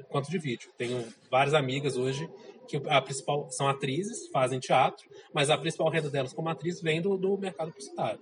quanto 0.10 0.30
de 0.30 0.38
vídeo. 0.38 0.70
Tenho 0.78 1.06
várias 1.30 1.54
amigas 1.54 1.98
hoje 1.98 2.30
que 2.68 2.82
a 2.88 3.02
principal 3.02 3.50
são 3.50 3.68
atrizes, 3.68 4.28
fazem 4.30 4.60
teatro, 4.60 5.08
mas 5.34 5.50
a 5.50 5.58
principal 5.58 5.90
renda 5.90 6.10
delas 6.10 6.34
como 6.34 6.50
atriz 6.50 6.82
vem 6.82 7.02
do, 7.02 7.18
do 7.18 7.38
mercado 7.38 7.70
publicitário. 7.72 8.20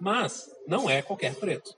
Mas 0.00 0.50
não 0.66 0.88
é 0.88 1.02
qualquer 1.02 1.34
preto. 1.34 1.74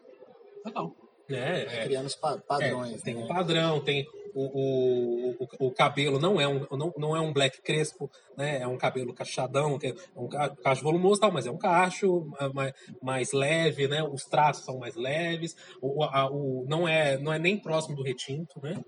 Não. 0.64 0.94
É, 1.28 1.62
é, 1.62 1.84
criando 1.84 2.08
padrões. 2.46 3.00
É, 3.00 3.04
tem 3.04 3.14
né? 3.14 3.24
um 3.24 3.26
padrão, 3.26 3.80
tem 3.80 4.06
o, 4.38 5.34
o, 5.40 5.66
o, 5.66 5.70
cabelo 5.70 6.18
não 6.18 6.38
é 6.38 6.46
um 6.46 6.66
não, 6.72 6.92
não 6.98 7.16
é 7.16 7.20
um 7.20 7.32
black 7.32 7.62
crespo, 7.62 8.10
né? 8.36 8.60
É 8.60 8.66
um 8.66 8.76
cabelo 8.76 9.14
cachadão, 9.14 9.78
é 9.82 9.94
um 10.14 10.28
cacho 10.28 10.82
volumoso, 10.82 11.22
tal, 11.22 11.32
mas 11.32 11.46
é 11.46 11.50
um 11.50 11.56
cacho 11.56 12.30
mais, 12.52 12.74
mais 13.02 13.32
leve, 13.32 13.88
né? 13.88 14.02
Os 14.02 14.26
traços 14.26 14.66
são 14.66 14.78
mais 14.78 14.94
leves, 14.94 15.56
o, 15.80 16.04
a, 16.04 16.30
o 16.30 16.66
não 16.68 16.86
é 16.86 17.16
não 17.16 17.32
é 17.32 17.38
nem 17.38 17.58
próximo 17.58 17.96
do 17.96 18.02
retinto, 18.02 18.60
né? 18.62 18.84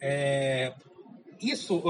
É, 0.00 0.72
isso 1.40 1.82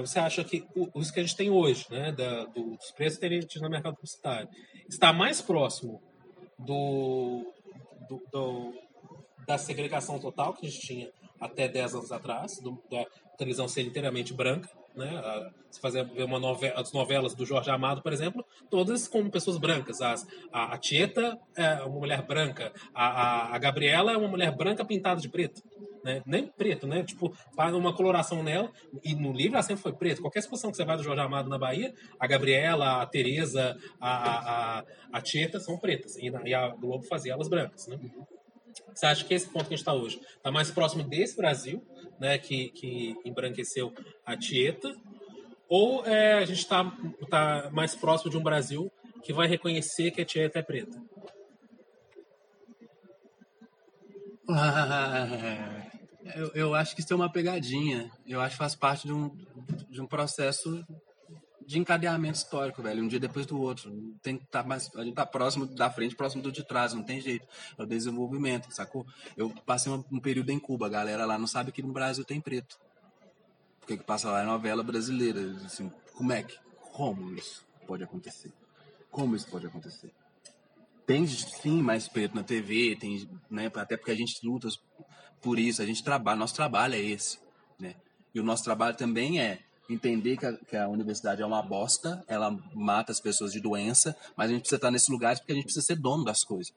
você 0.00 0.18
acha 0.18 0.42
que 0.42 0.66
o, 0.74 1.00
isso 1.00 1.12
que 1.12 1.20
a 1.20 1.22
gente 1.22 1.36
tem 1.36 1.50
hoje, 1.50 1.86
né? 1.88 2.10
Da, 2.10 2.46
do, 2.46 2.76
dos 2.76 2.90
preços 2.90 3.20
gente 3.20 3.60
no 3.60 3.70
mercado 3.70 3.94
publicitário 3.94 4.48
está 4.88 5.12
mais 5.12 5.40
próximo 5.40 6.02
do, 6.58 7.46
do, 8.08 8.20
do 8.32 8.74
da 9.46 9.56
segregação 9.56 10.18
total 10.18 10.52
que 10.52 10.66
a 10.66 10.68
gente 10.68 10.84
tinha 10.84 11.10
até 11.40 11.66
10 11.66 11.94
anos 11.94 12.12
atrás, 12.12 12.60
do, 12.60 12.82
da 12.90 13.06
televisão 13.38 13.66
ser 13.66 13.82
inteiramente 13.82 14.34
branca. 14.34 14.68
Né? 14.94 15.50
Se 15.70 15.80
fazer 15.80 16.04
ver 16.04 16.24
uma 16.24 16.38
novela, 16.38 16.80
as 16.80 16.92
novelas 16.92 17.34
do 17.34 17.46
Jorge 17.46 17.70
Amado, 17.70 18.02
por 18.02 18.12
exemplo, 18.12 18.44
todas 18.68 19.06
com 19.06 19.30
pessoas 19.30 19.56
brancas. 19.56 20.00
As, 20.00 20.26
a, 20.52 20.74
a 20.74 20.78
Tieta 20.78 21.38
é 21.56 21.74
uma 21.82 22.00
mulher 22.00 22.22
branca, 22.22 22.72
a, 22.92 23.06
a, 23.06 23.54
a 23.54 23.58
Gabriela 23.58 24.12
é 24.12 24.16
uma 24.16 24.28
mulher 24.28 24.54
branca 24.54 24.84
pintada 24.84 25.20
de 25.20 25.28
preto. 25.28 25.62
Né? 26.04 26.22
Nem 26.26 26.46
preto, 26.46 26.86
né? 26.86 27.02
Tipo, 27.04 27.32
faz 27.54 27.74
uma 27.74 27.94
coloração 27.94 28.42
nela. 28.42 28.70
E 29.04 29.14
no 29.14 29.32
livro 29.32 29.56
ela 29.56 29.62
sempre 29.62 29.82
foi 29.82 29.92
preto. 29.92 30.22
Qualquer 30.22 30.40
exposição 30.40 30.70
que 30.70 30.76
você 30.76 30.84
vai 30.84 30.96
do 30.96 31.02
Jorge 31.02 31.20
Amado 31.20 31.48
na 31.48 31.58
Bahia, 31.58 31.94
a 32.18 32.26
Gabriela, 32.26 33.02
a 33.02 33.06
Tereza, 33.06 33.76
a, 34.00 34.10
a, 34.10 34.78
a, 34.78 34.84
a 35.12 35.20
Tieta 35.20 35.60
são 35.60 35.78
pretas. 35.78 36.16
E, 36.16 36.30
e 36.44 36.54
a 36.54 36.68
Globo 36.68 37.04
fazia 37.04 37.34
elas 37.34 37.48
brancas, 37.48 37.86
né? 37.86 37.98
Você 38.94 39.06
acha 39.06 39.24
que 39.24 39.34
esse 39.34 39.46
ponto 39.48 39.66
que 39.66 39.74
a 39.74 39.76
gente 39.76 39.80
está 39.80 39.92
hoje 39.92 40.20
está 40.36 40.50
mais 40.50 40.70
próximo 40.70 41.02
desse 41.02 41.36
Brasil, 41.36 41.82
né, 42.18 42.38
que, 42.38 42.70
que 42.70 43.16
embranqueceu 43.24 43.92
a 44.24 44.36
Tieta, 44.36 44.94
Ou 45.68 46.04
é, 46.04 46.34
a 46.34 46.44
gente 46.44 46.58
está 46.58 46.84
tá 47.28 47.70
mais 47.72 47.94
próximo 47.94 48.30
de 48.30 48.36
um 48.36 48.42
Brasil 48.42 48.90
que 49.22 49.32
vai 49.32 49.46
reconhecer 49.46 50.10
que 50.10 50.20
a 50.20 50.24
Tieta 50.24 50.58
é 50.58 50.62
preta? 50.62 51.00
Eu, 56.34 56.52
eu 56.54 56.74
acho 56.74 56.94
que 56.94 57.00
isso 57.00 57.12
é 57.12 57.16
uma 57.16 57.32
pegadinha. 57.32 58.10
Eu 58.26 58.40
acho 58.40 58.52
que 58.52 58.58
faz 58.58 58.74
parte 58.74 59.06
de 59.06 59.12
um, 59.12 59.34
de 59.88 60.00
um 60.00 60.06
processo 60.06 60.84
de 61.70 61.78
encadeamento 61.78 62.36
histórico, 62.36 62.82
velho. 62.82 63.04
Um 63.04 63.06
dia 63.06 63.20
depois 63.20 63.46
do 63.46 63.60
outro. 63.60 63.92
Tem 64.20 64.36
que 64.36 64.42
estar 64.42 64.64
tá 64.64 64.68
mais. 64.68 64.90
A 64.96 65.04
gente 65.04 65.14
tá 65.14 65.24
próximo 65.24 65.66
da 65.66 65.88
frente, 65.88 66.16
próximo 66.16 66.42
do 66.42 66.50
de 66.50 66.64
trás, 66.64 66.92
não 66.92 67.04
tem 67.04 67.20
jeito. 67.20 67.46
É 67.78 67.82
o 67.84 67.86
desenvolvimento, 67.86 68.72
sacou? 68.72 69.06
Eu 69.36 69.50
passei 69.64 69.92
um, 69.92 70.20
período 70.20 70.50
em 70.50 70.58
Cuba, 70.58 70.86
a 70.86 70.88
galera 70.88 71.24
lá 71.24 71.38
não 71.38 71.46
sabe 71.46 71.70
que 71.70 71.80
no 71.80 71.92
Brasil 71.92 72.24
tem 72.24 72.40
preto. 72.40 72.76
Porque 73.78 73.96
que 73.96 74.02
passa 74.02 74.28
lá 74.32 74.42
é 74.42 74.44
novela 74.44 74.82
brasileira. 74.82 75.40
Assim, 75.64 75.92
como 76.12 76.32
é 76.32 76.42
que. 76.42 76.58
Como 76.92 77.32
isso 77.36 77.64
pode 77.86 78.02
acontecer? 78.02 78.52
Como 79.08 79.36
isso 79.36 79.46
pode 79.46 79.66
acontecer? 79.68 80.12
Tem 81.06 81.24
sim 81.24 81.80
mais 81.82 82.08
preto 82.08 82.34
na 82.34 82.42
TV, 82.42 82.96
tem, 82.96 83.30
né, 83.48 83.70
até 83.76 83.96
porque 83.96 84.10
a 84.10 84.16
gente 84.16 84.44
luta 84.44 84.68
por 85.40 85.58
isso, 85.58 85.80
a 85.80 85.86
gente 85.86 86.02
trabalha, 86.02 86.36
nosso 86.36 86.54
trabalho 86.54 86.94
é 86.94 87.00
esse, 87.00 87.38
né? 87.78 87.94
E 88.34 88.40
o 88.40 88.44
nosso 88.44 88.62
trabalho 88.62 88.96
também 88.96 89.40
é 89.40 89.60
entender 89.94 90.36
que 90.36 90.46
a, 90.46 90.52
que 90.56 90.76
a, 90.76 90.88
universidade 90.88 91.42
é 91.42 91.46
uma 91.46 91.62
bosta, 91.62 92.22
ela 92.26 92.50
mata 92.74 93.12
as 93.12 93.20
pessoas 93.20 93.52
de 93.52 93.60
doença, 93.60 94.16
mas 94.36 94.50
a 94.50 94.52
gente 94.52 94.62
precisa 94.62 94.76
estar 94.76 94.90
nesse 94.90 95.10
lugar 95.10 95.38
porque 95.38 95.52
a 95.52 95.54
gente 95.54 95.64
precisa 95.64 95.84
ser 95.84 95.96
dono 95.96 96.24
das 96.24 96.44
coisas. 96.44 96.72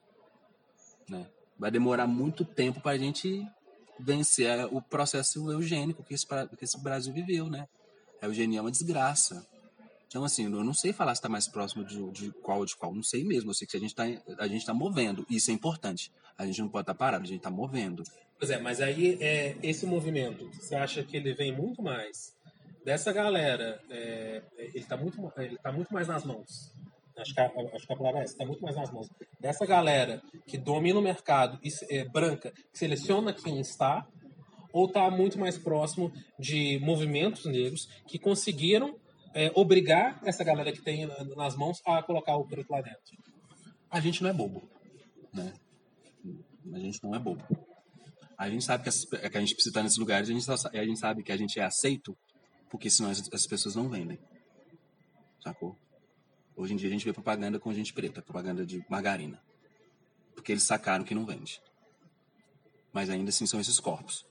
Né? 1.08 1.26
Vai 1.58 1.70
demorar 1.70 2.06
muito 2.06 2.44
tempo 2.44 2.80
para 2.80 2.92
a 2.92 2.98
gente 2.98 3.46
vencer 3.98 4.66
o 4.72 4.82
processo 4.82 5.50
eugênico 5.50 6.02
que 6.02 6.14
esse, 6.14 6.26
que 6.26 6.64
esse 6.64 6.80
Brasil 6.82 7.12
viveu, 7.12 7.48
né? 7.48 7.68
A 8.20 8.26
eugenia 8.26 8.58
é 8.58 8.60
uma 8.60 8.70
desgraça. 8.70 9.46
Então, 10.08 10.24
assim, 10.24 10.44
eu 10.44 10.64
não 10.64 10.74
sei 10.74 10.92
falar 10.92 11.14
se 11.14 11.18
está 11.18 11.28
mais 11.28 11.46
próximo 11.46 11.84
de, 11.84 12.10
de 12.10 12.30
qual 12.42 12.60
ou 12.60 12.64
de 12.64 12.76
qual, 12.76 12.94
não 12.94 13.02
sei 13.02 13.24
mesmo. 13.24 13.50
Eu 13.50 13.54
sei 13.54 13.66
que 13.66 13.76
a 13.76 13.80
gente 13.80 13.90
está 13.90 14.04
tá 14.66 14.74
movendo, 14.74 15.26
isso 15.28 15.50
é 15.50 15.54
importante. 15.54 16.10
A 16.36 16.46
gente 16.46 16.60
não 16.60 16.68
pode 16.68 16.82
estar 16.82 16.94
tá 16.94 16.98
parado, 16.98 17.24
a 17.24 17.26
gente 17.26 17.38
está 17.38 17.50
movendo. 17.50 18.02
Pois 18.38 18.50
é, 18.50 18.58
mas 18.58 18.80
aí 18.80 19.16
é, 19.20 19.56
esse 19.62 19.86
movimento, 19.86 20.48
você 20.52 20.74
acha 20.74 21.02
que 21.02 21.16
ele 21.16 21.34
vem 21.34 21.56
muito 21.56 21.82
mais 21.82 22.34
dessa 22.84 23.12
galera, 23.12 23.80
é, 23.90 24.42
ele 24.58 24.78
está 24.78 24.96
muito, 24.96 25.32
ele 25.38 25.56
tá 25.58 25.72
muito 25.72 25.92
mais 25.92 26.06
nas 26.06 26.24
mãos. 26.24 26.72
Acho 27.16 27.32
que, 27.32 27.40
a, 27.40 27.46
acho 27.46 27.86
que 27.86 27.92
a 27.92 27.96
palavra 27.96 28.20
é 28.20 28.24
essa, 28.24 28.32
está 28.32 28.44
muito 28.44 28.60
mais 28.60 28.76
nas 28.76 28.90
mãos. 28.90 29.08
Dessa 29.40 29.64
galera 29.64 30.20
que 30.46 30.58
domina 30.58 30.98
o 30.98 31.02
mercado 31.02 31.58
e 31.62 31.68
é, 31.88 32.04
branca, 32.04 32.50
que 32.50 32.78
seleciona 32.78 33.32
quem 33.32 33.60
está, 33.60 34.06
ou 34.72 34.86
está 34.86 35.08
muito 35.08 35.38
mais 35.38 35.56
próximo 35.56 36.12
de 36.38 36.80
movimentos 36.80 37.44
negros 37.46 37.88
que 38.08 38.18
conseguiram 38.18 38.98
é, 39.32 39.50
obrigar 39.54 40.20
essa 40.24 40.42
galera 40.42 40.72
que 40.72 40.82
tem 40.82 41.06
nas 41.36 41.56
mãos 41.56 41.80
a 41.86 42.02
colocar 42.02 42.36
o 42.36 42.44
preto 42.44 42.70
lá 42.70 42.80
dentro? 42.80 43.16
A 43.88 44.00
gente 44.00 44.22
não 44.22 44.30
é 44.30 44.32
bobo, 44.32 44.68
né? 45.32 45.52
A 46.72 46.78
gente 46.80 47.02
não 47.04 47.14
é 47.14 47.18
bobo. 47.20 47.44
A 48.36 48.50
gente 48.50 48.64
sabe 48.64 48.82
que 48.82 48.88
a 48.90 49.40
gente 49.40 49.54
precisa 49.54 49.70
estar 49.70 49.82
nesses 49.84 49.98
lugares, 49.98 50.28
a 50.28 50.32
gente, 50.32 50.50
a 50.50 50.84
gente 50.84 50.98
sabe 50.98 51.22
que 51.22 51.30
a 51.30 51.36
gente 51.36 51.60
é 51.60 51.62
aceito 51.62 52.16
porque 52.74 52.90
senão 52.90 53.08
as, 53.08 53.32
as 53.32 53.46
pessoas 53.46 53.76
não 53.76 53.88
vendem. 53.88 54.18
Sacou? 55.40 55.78
Hoje 56.56 56.74
em 56.74 56.76
dia 56.76 56.88
a 56.88 56.90
gente 56.90 57.04
vê 57.04 57.12
propaganda 57.12 57.56
com 57.56 57.72
gente 57.72 57.92
preta, 57.92 58.20
propaganda 58.20 58.66
de 58.66 58.84
margarina. 58.88 59.40
Porque 60.34 60.50
eles 60.50 60.64
sacaram 60.64 61.04
que 61.04 61.14
não 61.14 61.24
vende. 61.24 61.62
Mas 62.92 63.08
ainda 63.10 63.28
assim 63.30 63.46
são 63.46 63.60
esses 63.60 63.78
corpos. 63.78 64.26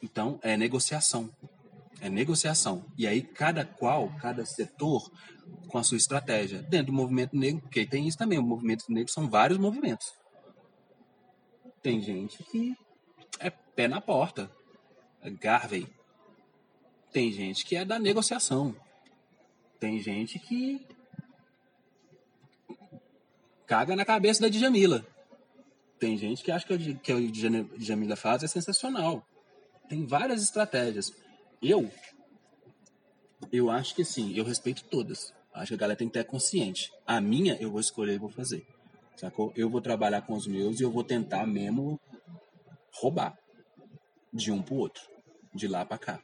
Então 0.00 0.38
é 0.40 0.56
negociação. 0.56 1.34
É 2.00 2.08
negociação. 2.08 2.86
E 2.96 3.08
aí 3.08 3.22
cada 3.22 3.64
qual, 3.64 4.16
cada 4.18 4.46
setor 4.46 5.10
com 5.66 5.76
a 5.76 5.82
sua 5.82 5.96
estratégia. 5.96 6.62
Dentro 6.62 6.86
do 6.86 6.92
movimento 6.92 7.36
negro, 7.36 7.60
porque 7.62 7.84
tem 7.84 8.06
isso 8.06 8.16
também, 8.16 8.38
o 8.38 8.42
movimento 8.44 8.84
negro 8.88 9.12
são 9.12 9.28
vários 9.28 9.58
movimentos. 9.58 10.14
Tem 11.82 12.00
gente 12.00 12.40
que 12.44 12.72
é 13.40 13.50
pé 13.50 13.88
na 13.88 14.00
porta. 14.00 14.48
Garvey, 15.40 15.88
tem 17.12 17.32
gente 17.32 17.64
que 17.64 17.76
é 17.76 17.84
da 17.84 17.98
negociação. 17.98 18.74
Tem 19.78 19.98
gente 20.00 20.38
que 20.38 20.86
caga 23.66 23.96
na 23.96 24.04
cabeça 24.04 24.42
da 24.42 24.48
Djamila. 24.48 25.06
Tem 25.98 26.16
gente 26.16 26.42
que 26.42 26.50
acha 26.50 26.66
que 26.66 26.74
o 26.74 26.98
que 26.98 27.12
a 27.12 27.16
Djamila 27.76 28.16
faz 28.16 28.42
é 28.42 28.46
sensacional. 28.46 29.26
Tem 29.88 30.06
várias 30.06 30.42
estratégias. 30.42 31.12
Eu, 31.60 31.90
eu 33.52 33.70
acho 33.70 33.94
que 33.94 34.04
sim, 34.04 34.32
eu 34.36 34.44
respeito 34.44 34.84
todas. 34.84 35.32
Acho 35.52 35.68
que 35.68 35.74
a 35.74 35.78
galera 35.78 35.98
tem 35.98 36.08
que 36.08 36.14
ter 36.14 36.24
consciente. 36.24 36.92
A 37.06 37.20
minha, 37.20 37.56
eu 37.60 37.70
vou 37.70 37.80
escolher 37.80 38.14
e 38.14 38.18
vou 38.18 38.30
fazer. 38.30 38.66
Sacou? 39.16 39.52
Eu 39.56 39.68
vou 39.68 39.80
trabalhar 39.80 40.22
com 40.22 40.34
os 40.34 40.46
meus 40.46 40.80
e 40.80 40.82
eu 40.82 40.90
vou 40.90 41.04
tentar 41.04 41.46
mesmo 41.46 42.00
roubar 42.92 43.36
de 44.32 44.52
um 44.52 44.62
pro 44.62 44.76
outro, 44.76 45.02
de 45.54 45.66
lá 45.66 45.84
para 45.84 45.98
cá. 45.98 46.22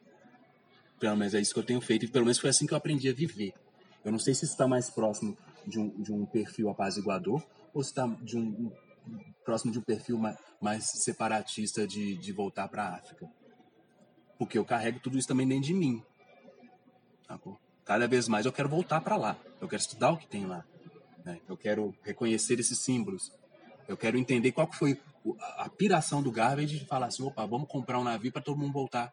Pelo 0.98 1.16
menos 1.16 1.34
é 1.34 1.40
isso 1.40 1.52
que 1.52 1.60
eu 1.60 1.64
tenho 1.64 1.80
feito 1.80 2.04
e 2.04 2.08
pelo 2.08 2.24
menos 2.24 2.38
foi 2.38 2.50
assim 2.50 2.66
que 2.66 2.72
eu 2.72 2.78
aprendi 2.78 3.08
a 3.08 3.12
viver. 3.12 3.52
Eu 4.04 4.12
não 4.12 4.18
sei 4.18 4.34
se 4.34 4.44
está 4.44 4.66
mais 4.66 4.88
próximo 4.88 5.36
de 5.66 5.78
um, 5.78 5.88
de 6.00 6.12
um 6.12 6.24
perfil 6.24 6.68
apaziguador 6.70 7.42
ou 7.74 7.82
se 7.82 7.90
está 7.90 8.06
de 8.22 8.38
um, 8.38 8.70
próximo 9.44 9.72
de 9.72 9.78
um 9.78 9.82
perfil 9.82 10.18
mais, 10.18 10.36
mais 10.60 10.84
separatista 10.84 11.86
de, 11.86 12.16
de 12.16 12.32
voltar 12.32 12.68
para 12.68 12.84
a 12.84 12.94
África. 12.96 13.28
Porque 14.38 14.58
eu 14.58 14.64
carrego 14.64 15.00
tudo 15.00 15.18
isso 15.18 15.28
também 15.28 15.46
dentro 15.46 15.66
de 15.66 15.74
mim. 15.74 16.02
Tá 17.26 17.38
Cada 17.84 18.06
vez 18.06 18.28
mais 18.28 18.46
eu 18.46 18.52
quero 18.52 18.68
voltar 18.68 19.00
para 19.00 19.16
lá. 19.16 19.36
Eu 19.60 19.68
quero 19.68 19.80
estudar 19.80 20.10
o 20.10 20.16
que 20.16 20.26
tem 20.26 20.46
lá. 20.46 20.64
Né? 21.24 21.40
Eu 21.48 21.56
quero 21.56 21.94
reconhecer 22.02 22.58
esses 22.58 22.78
símbolos. 22.78 23.32
Eu 23.88 23.96
quero 23.96 24.18
entender 24.18 24.52
qual 24.52 24.70
foi 24.72 25.00
a 25.56 25.68
piração 25.68 26.22
do 26.22 26.30
Garbage 26.30 26.78
de 26.78 26.84
falar 26.84 27.06
assim, 27.06 27.22
opa, 27.22 27.44
vamos 27.46 27.68
comprar 27.68 27.98
um 27.98 28.04
navio 28.04 28.32
para 28.32 28.42
todo 28.42 28.58
mundo 28.58 28.72
voltar 28.72 29.12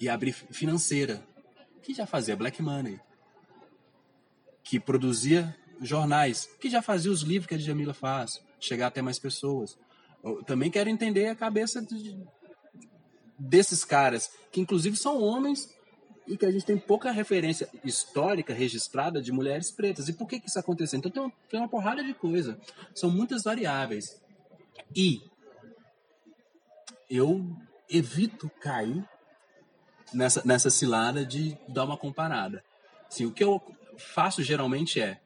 e 0.00 0.08
abrir 0.08 0.32
financeira, 0.32 1.22
que 1.82 1.94
já 1.94 2.06
fazia 2.06 2.36
black 2.36 2.62
money, 2.62 3.00
que 4.62 4.78
produzia 4.78 5.54
jornais, 5.80 6.48
que 6.60 6.70
já 6.70 6.80
fazia 6.80 7.10
os 7.10 7.22
livros 7.22 7.46
que 7.46 7.54
a 7.54 7.58
Djamila 7.58 7.94
faz, 7.94 8.40
chegar 8.60 8.86
até 8.88 9.02
mais 9.02 9.18
pessoas. 9.18 9.78
Eu 10.22 10.42
também 10.44 10.70
quero 10.70 10.88
entender 10.88 11.26
a 11.26 11.34
cabeça 11.34 11.82
de, 11.82 12.16
desses 13.38 13.84
caras, 13.84 14.30
que 14.50 14.60
inclusive 14.60 14.96
são 14.96 15.20
homens 15.20 15.68
e 16.26 16.36
que 16.36 16.46
a 16.46 16.50
gente 16.50 16.64
tem 16.64 16.78
pouca 16.78 17.10
referência 17.10 17.68
histórica 17.84 18.54
registrada 18.54 19.20
de 19.20 19.32
mulheres 19.32 19.70
pretas. 19.70 20.08
E 20.08 20.12
por 20.12 20.28
que, 20.28 20.38
que 20.38 20.48
isso 20.48 20.58
aconteceu? 20.58 20.98
Então 20.98 21.10
tem 21.10 21.22
uma, 21.22 21.32
tem 21.50 21.60
uma 21.60 21.68
porrada 21.68 22.02
de 22.04 22.14
coisa. 22.14 22.58
São 22.94 23.10
muitas 23.10 23.42
variáveis. 23.42 24.20
E 24.94 25.20
eu 27.10 27.44
evito 27.90 28.48
cair 28.60 29.04
nessa, 30.14 30.42
nessa 30.44 30.70
cilada 30.70 31.24
de 31.24 31.56
dar 31.68 31.84
uma 31.84 31.96
comparada. 31.96 32.64
Assim, 33.08 33.26
o 33.26 33.32
que 33.32 33.44
eu 33.44 33.60
faço 33.96 34.42
geralmente 34.42 35.00
é: 35.00 35.20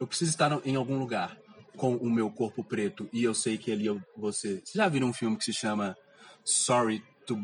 eu 0.00 0.06
preciso 0.06 0.30
estar 0.30 0.60
em 0.64 0.76
algum 0.76 0.98
lugar 0.98 1.36
com 1.76 1.96
o 1.96 2.10
meu 2.10 2.30
corpo 2.30 2.62
preto 2.62 3.08
e 3.12 3.22
eu 3.24 3.34
sei 3.34 3.56
que 3.58 3.72
ali 3.72 3.86
eu. 3.86 4.00
Vocês 4.16 4.62
já 4.74 4.88
viram 4.88 5.08
um 5.08 5.12
filme 5.12 5.36
que 5.36 5.44
se 5.44 5.52
chama 5.52 5.96
Sorry 6.44 7.02
to, 7.26 7.36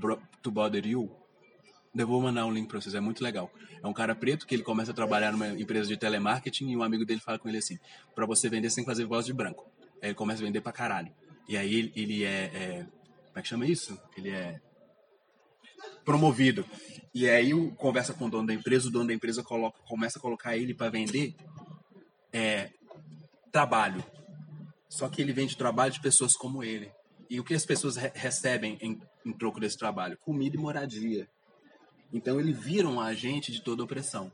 to 0.43 0.51
Bother 0.51 0.87
You? 0.87 1.11
Eu 1.97 2.07
vou 2.07 2.21
mandar 2.21 2.47
um 2.47 2.53
link 2.53 2.69
para 2.69 2.81
vocês, 2.81 2.95
é 2.95 3.01
muito 3.01 3.25
legal. 3.25 3.51
É 3.83 3.87
um 3.87 3.93
cara 3.93 4.15
preto 4.15 4.47
que 4.47 4.55
ele 4.55 4.63
começa 4.63 4.93
a 4.93 4.95
trabalhar 4.95 5.33
numa 5.33 5.49
empresa 5.49 5.89
de 5.89 5.97
telemarketing 5.97 6.69
e 6.71 6.77
um 6.77 6.83
amigo 6.83 7.05
dele 7.05 7.21
fala 7.21 7.39
com 7.39 7.49
ele 7.49 7.59
assim: 7.59 7.79
para 8.15 8.27
você 8.27 8.49
vender, 8.49 8.73
que 8.73 8.85
fazer 8.85 9.05
voz 9.05 9.27
de 9.27 9.33
branco. 9.33 9.67
Aí 10.01 10.11
ele 10.11 10.15
começa 10.15 10.43
a 10.43 10.47
vender 10.47 10.61
pra 10.61 10.73
caralho. 10.73 11.13
E 11.49 11.57
aí 11.57 11.75
ele, 11.75 11.93
ele 11.97 12.25
é, 12.25 12.51
é. 12.55 12.87
Como 13.27 13.39
é 13.39 13.43
que 13.43 13.49
chama 13.49 13.67
isso? 13.67 13.99
Ele 14.17 14.31
é 14.31 14.61
promovido. 16.05 16.65
E 17.15 17.29
aí 17.29 17.55
o, 17.55 17.73
conversa 17.73 18.15
com 18.15 18.27
o 18.27 18.31
dono 18.31 18.47
da 18.47 18.55
empresa, 18.55 18.89
o 18.89 18.91
dono 18.91 19.09
da 19.09 19.15
empresa 19.15 19.43
coloca, 19.43 19.81
começa 19.83 20.19
a 20.19 20.23
colocar 20.23 20.57
ele 20.57 20.75
para 20.75 20.91
vender 20.91 21.35
é, 22.33 22.71
trabalho. 23.51 24.05
Só 24.89 25.09
que 25.09 25.21
ele 25.21 25.33
vende 25.33 25.57
trabalho 25.57 25.93
de 25.93 26.01
pessoas 26.01 26.37
como 26.37 26.63
ele. 26.63 26.91
E 27.29 27.39
o 27.39 27.45
que 27.45 27.55
as 27.55 27.67
pessoas 27.67 27.97
re 27.97 28.11
recebem 28.15 28.79
em, 28.81 29.01
em 29.25 29.33
troco 29.33 29.61
desse 29.61 29.77
trabalho? 29.77 30.17
Comida 30.19 30.57
e 30.57 30.61
moradia. 30.61 31.29
Então 32.13 32.41
ele 32.41 32.53
vira 32.53 32.89
um 32.89 33.01
agente 33.01 33.53
de 33.53 33.63
toda 33.63 33.83
opressão. 33.83 34.33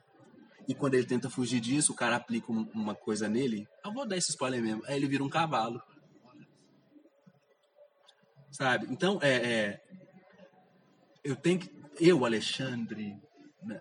E 0.67 0.75
quando 0.75 0.95
ele 0.95 1.07
tenta 1.07 1.29
fugir 1.29 1.61
disso, 1.61 1.93
o 1.93 1.97
cara 1.97 2.17
aplica 2.17 2.51
uma 2.51 2.95
coisa 2.95 3.29
nele. 3.29 3.69
Eu 3.85 3.93
vou 3.93 4.07
dar 4.07 4.17
esse 4.17 4.31
spoiler 4.31 4.63
mesmo. 4.63 4.83
Aí 4.87 4.97
ele 4.97 5.09
vira 5.09 5.25
um 5.25 5.29
cavalo. 5.29 5.83
Sabe? 8.51 8.87
Então, 8.89 9.19
é, 9.21 9.35
é 9.35 9.81
eu 11.25 11.35
tenho 11.35 11.59
que. 11.59 11.71
Eu, 11.99 12.25
Alexandre, 12.25 13.17
né, 13.63 13.81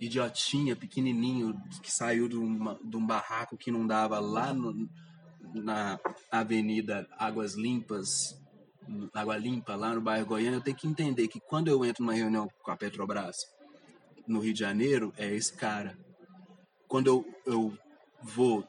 idiotinha, 0.00 0.76
pequenininho, 0.76 1.54
que 1.82 1.90
saiu 1.90 2.28
de, 2.28 2.36
uma, 2.36 2.78
de, 2.84 2.96
um 2.96 3.06
barraco 3.06 3.56
que 3.56 3.70
não 3.70 3.86
dava 3.86 4.18
lá 4.18 4.52
no, 4.52 4.88
na 5.54 5.98
Avenida 6.30 7.08
Águas 7.18 7.54
Limpas, 7.54 8.38
Água 9.14 9.36
Limpa, 9.36 9.74
lá 9.74 9.94
no 9.94 10.00
bairro 10.00 10.26
Goiânia, 10.26 10.58
eu 10.58 10.62
tenho 10.62 10.76
que 10.76 10.86
entender 10.86 11.28
que 11.28 11.40
quando 11.40 11.68
eu 11.68 11.84
entro 11.84 12.04
numa 12.04 12.14
reunião 12.14 12.48
com 12.62 12.70
a 12.70 12.76
Petrobras, 12.76 13.36
no 14.26 14.40
Rio 14.40 14.52
de 14.52 14.60
Janeiro, 14.60 15.12
é 15.16 15.32
esse 15.32 15.52
cara. 15.54 15.96
Quando 16.88 17.06
eu, 17.06 17.34
eu 17.46 17.78
vou 18.22 18.66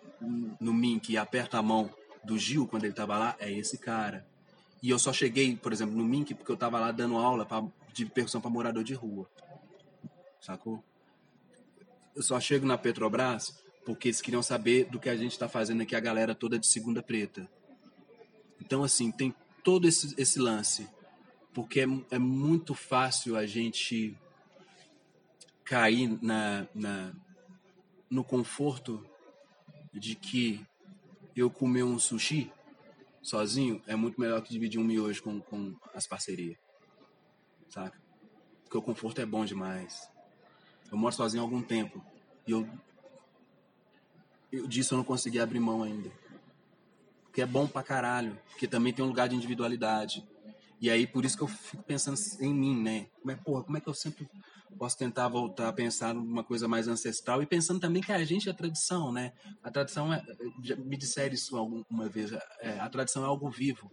no 0.60 0.74
Mink 0.74 1.12
e 1.12 1.18
aperto 1.18 1.58
a 1.58 1.62
mão 1.62 1.90
do 2.24 2.38
Gil, 2.38 2.68
quando 2.68 2.84
ele 2.84 2.94
estava 2.94 3.18
lá, 3.18 3.36
é 3.40 3.52
esse 3.52 3.78
cara. 3.78 4.26
E 4.82 4.90
eu 4.90 5.00
só 5.00 5.12
cheguei, 5.12 5.56
por 5.56 5.74
exemplo, 5.74 5.96
no 5.96 6.04
Mink 6.04 6.34
porque 6.36 6.52
eu 6.52 6.56
estava 6.56 6.80
lá 6.80 6.92
dando 6.92 7.18
aula 7.18 7.46
pra, 7.46 7.64
de 7.94 8.06
percussão 8.06 8.40
para 8.40 8.50
morador 8.50 8.84
de 8.84 8.94
rua. 8.94 9.30
Sacou? 10.40 10.84
Eu 12.16 12.22
só 12.22 12.40
chego 12.40 12.66
na 12.66 12.78
Petrobras 12.78 13.64
porque 13.86 14.10
eles 14.10 14.22
queriam 14.22 14.44
saber 14.44 14.86
do 14.86 15.00
que 15.00 15.10
a 15.10 15.16
gente 15.16 15.32
está 15.32 15.48
fazendo 15.48 15.82
aqui, 15.82 15.96
a 15.96 16.00
galera 16.00 16.36
toda 16.36 16.60
de 16.60 16.68
segunda 16.68 17.02
preta. 17.02 17.50
Então, 18.60 18.84
assim, 18.84 19.12
tem 19.12 19.34
todo 19.64 19.88
esse, 19.88 20.14
esse 20.18 20.40
lance. 20.40 20.88
Porque 21.54 21.82
é, 21.82 21.88
é 22.12 22.20
muito 22.20 22.76
fácil 22.76 23.38
a 23.38 23.46
gente 23.46 24.16
cair 25.64 26.18
na, 26.22 26.68
na, 26.74 27.14
no 28.10 28.24
conforto 28.24 29.04
de 29.94 30.16
que 30.16 30.66
eu 31.36 31.50
comer 31.50 31.84
um 31.84 31.98
sushi 31.98 32.52
sozinho 33.28 33.82
é 33.86 33.96
muito 33.96 34.20
melhor 34.20 34.42
que 34.42 34.50
dividir 34.50 34.80
um 34.80 34.86
miojo 34.86 35.22
com, 35.22 35.42
com 35.42 35.76
as 35.94 36.08
parcerias. 36.08 36.58
Saca? 37.68 38.02
Porque 38.64 38.78
o 38.78 38.82
conforto 38.82 39.20
é 39.20 39.26
bom 39.26 39.44
demais. 39.44 40.10
Eu 40.90 40.98
moro 40.98 41.14
sozinho 41.14 41.44
há 41.44 41.46
algum 41.46 41.62
tempo. 41.62 42.02
E 42.48 42.52
eu, 42.52 42.68
eu 44.50 44.66
disso 44.66 44.94
eu 44.94 44.98
não 44.98 45.04
consegui 45.04 45.42
abrir 45.42 45.60
mão 45.60 45.84
ainda. 45.84 46.10
Porque 47.24 47.42
é 47.42 47.46
bom 47.46 47.68
pra 47.68 47.84
caralho. 47.84 48.40
Porque 48.50 48.66
também 48.66 48.94
tem 48.94 49.04
um 49.04 49.10
lugar 49.10 49.28
de 49.28 49.36
individualidade. 49.36 50.26
E 50.80 50.90
aí, 50.90 51.08
por 51.08 51.26
isso 51.26 51.36
que 51.36 51.44
eu 51.44 51.48
fico 51.48 51.84
pensando 51.84 52.18
em 52.40 52.54
mim, 52.54 52.80
né? 52.80 53.08
Como 53.20 53.32
é, 53.32 53.36
porra, 53.36 53.64
como 53.64 53.78
é 53.78 53.82
que 53.82 53.88
eu 53.88 53.94
sempre 53.94 54.30
posso 54.78 54.98
tentar 54.98 55.28
voltar 55.28 55.70
a 55.70 55.74
pensar 55.74 56.14
numa 56.14 56.44
coisa 56.44 56.68
mais 56.68 56.88
ancestral 56.88 57.42
e 57.42 57.48
pensando 57.48 57.80
também 57.80 58.02
que 58.02 58.12
a 58.12 58.24
gente 58.24 58.48
é 58.48 58.52
a 58.52 58.56
tradição, 58.56 59.12
né? 59.12 59.34
A 59.64 59.72
tradição 59.72 60.14
é, 60.14 60.24
me 60.78 60.96
disseram 60.96 61.34
isso 61.34 61.58
alguma 61.58 62.08
vez, 62.08 62.32
é, 62.60 62.80
a 62.80 62.90
tradição 62.90 63.24
é 63.24 63.26
algo 63.26 63.50
vivo. 63.50 63.92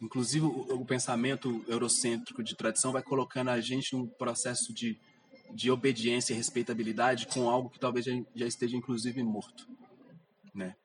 Inclusive 0.00 0.44
o, 0.46 0.80
o, 0.80 0.84
pensamento 0.84 1.64
eurocêntrico 1.68 2.42
de 2.42 2.56
tradição 2.56 2.92
vai 2.92 3.02
colocando 3.02 3.48
a 3.48 3.60
gente 3.60 3.94
num 3.94 4.06
processo 4.06 4.72
de, 4.72 4.98
de 5.52 5.70
obediência 5.70 6.32
e 6.32 6.36
respeitabilidade 6.36 7.26
com 7.26 7.48
algo 7.48 7.70
que 7.70 7.78
talvez 7.78 8.04
já, 8.04 8.12
já 8.34 8.46
esteja 8.46 8.76
inclusive 8.76 9.22
morto, 9.22 9.68
né? 10.54 10.76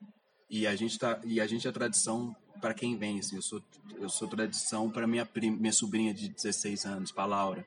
E 0.49 0.65
a 0.65 0.75
gente 0.75 0.97
tá 0.97 1.19
e 1.25 1.41
a 1.41 1.47
gente 1.47 1.67
é 1.67 1.71
tradição 1.71 2.35
para 2.59 2.73
quem 2.73 2.97
vem, 2.97 3.19
assim, 3.19 3.35
eu 3.35 3.41
sou 3.41 3.61
eu 3.99 4.09
sou 4.09 4.27
tradição 4.27 4.89
para 4.89 5.07
minha 5.07 5.25
prima, 5.25 5.57
minha 5.57 5.73
sobrinha 5.73 6.13
de 6.13 6.29
16 6.29 6.85
anos, 6.85 7.11
para 7.11 7.25
Laura 7.25 7.65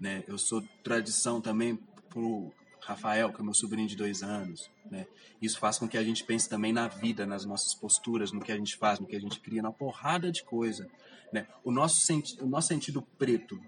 né? 0.00 0.24
Eu 0.26 0.38
sou 0.38 0.62
tradição 0.82 1.40
também 1.40 1.78
pro 2.08 2.50
Rafael, 2.80 3.30
que 3.32 3.40
é 3.40 3.44
meu 3.44 3.52
sobrinho 3.52 3.86
de 3.86 3.94
dois 3.94 4.22
anos, 4.22 4.70
né? 4.90 5.06
Isso 5.40 5.58
faz 5.58 5.78
com 5.78 5.86
que 5.86 5.98
a 5.98 6.02
gente 6.02 6.24
pense 6.24 6.48
também 6.48 6.72
na 6.72 6.88
vida, 6.88 7.26
nas 7.26 7.44
nossas 7.44 7.74
posturas, 7.74 8.32
no 8.32 8.40
que 8.40 8.50
a 8.50 8.56
gente 8.56 8.76
faz, 8.76 8.98
no 8.98 9.06
que 9.06 9.14
a 9.14 9.20
gente 9.20 9.38
cria, 9.38 9.60
na 9.60 9.70
porrada 9.70 10.32
de 10.32 10.42
coisa, 10.42 10.88
né? 11.30 11.46
O 11.62 11.70
nosso, 11.70 12.00
senti 12.00 12.42
o 12.42 12.46
nosso 12.46 12.68
sentido 12.68 13.02
preto, 13.18 13.60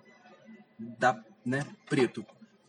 da, 0.79 1.23
né? 1.45 1.67
Preto, 1.89 2.25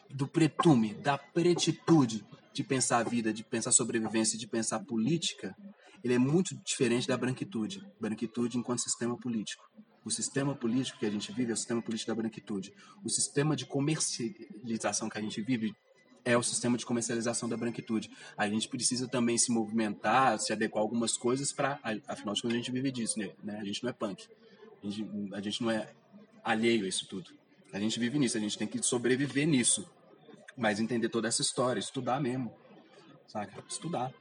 do 0.09 0.27
pretume, 0.27 0.93
da 0.95 1.17
pretitude 1.17 2.25
de 2.51 2.63
pensar 2.63 2.97
a 2.97 3.03
vida, 3.03 3.33
de 3.33 3.43
pensar 3.43 3.71
sobrevivência, 3.71 4.37
de 4.37 4.45
pensar 4.45 4.79
política, 4.79 5.55
ele 6.03 6.13
é 6.15 6.17
muito 6.17 6.55
diferente 6.63 7.07
da 7.07 7.15
branquitude. 7.15 7.85
Branquitude 7.99 8.57
enquanto 8.57 8.79
sistema 8.79 9.17
político. 9.17 9.63
O 10.03 10.11
sistema 10.11 10.53
político 10.53 10.99
que 10.99 11.05
a 11.05 11.09
gente 11.09 11.31
vive 11.31 11.51
é 11.51 11.53
o 11.53 11.57
sistema 11.57 11.81
político 11.81 12.11
da 12.11 12.15
branquitude. 12.15 12.73
O 13.03 13.09
sistema 13.09 13.55
de 13.55 13.65
comercialização 13.65 15.07
que 15.07 15.17
a 15.17 15.21
gente 15.21 15.41
vive 15.41 15.73
é 16.25 16.37
o 16.37 16.43
sistema 16.43 16.77
de 16.77 16.85
comercialização 16.85 17.47
da 17.47 17.55
branquitude. 17.55 18.11
A 18.37 18.47
gente 18.47 18.67
precisa 18.67 19.07
também 19.07 19.37
se 19.37 19.51
movimentar, 19.51 20.39
se 20.39 20.51
adequar 20.51 20.81
a 20.81 20.85
algumas 20.85 21.15
coisas 21.15 21.53
para, 21.53 21.79
afinal 22.07 22.33
de 22.33 22.41
contas, 22.41 22.55
a 22.55 22.57
gente 22.57 22.71
vive 22.71 22.91
disso, 22.91 23.19
né? 23.19 23.57
A 23.59 23.63
gente 23.63 23.83
não 23.83 23.89
é 23.89 23.93
punk. 23.93 24.27
A 24.83 24.89
gente, 24.89 25.33
a 25.33 25.41
gente 25.41 25.61
não 25.61 25.71
é 25.71 25.93
alheio 26.43 26.85
a 26.85 26.87
isso 26.87 27.07
tudo. 27.07 27.31
A 27.71 27.79
gente 27.79 27.99
vive 27.99 28.19
nisso, 28.19 28.37
a 28.37 28.41
gente 28.41 28.57
tem 28.57 28.67
que 28.67 28.81
sobreviver 28.83 29.47
nisso. 29.47 29.89
Mas 30.55 30.79
entender 30.79 31.09
toda 31.09 31.27
essa 31.27 31.41
história, 31.41 31.79
estudar 31.79 32.21
mesmo. 32.21 32.53
Saca? 33.27 33.63
Estudar. 33.67 34.13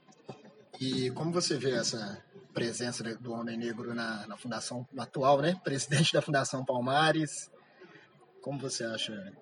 E 0.85 1.13
como 1.13 1.31
você 1.31 1.57
vê 1.57 1.77
essa 1.77 2.21
presença 2.53 3.05
do 3.15 3.33
homem 3.33 3.57
negro 3.57 3.95
na, 3.95 4.27
na 4.27 4.37
fundação 4.37 4.85
atual, 4.99 5.41
né? 5.41 5.55
Presidente 5.63 6.13
da 6.13 6.21
Fundação 6.21 6.65
Palmares. 6.65 7.49
Como 8.41 8.59
você 8.59 8.83
acha? 8.83 9.33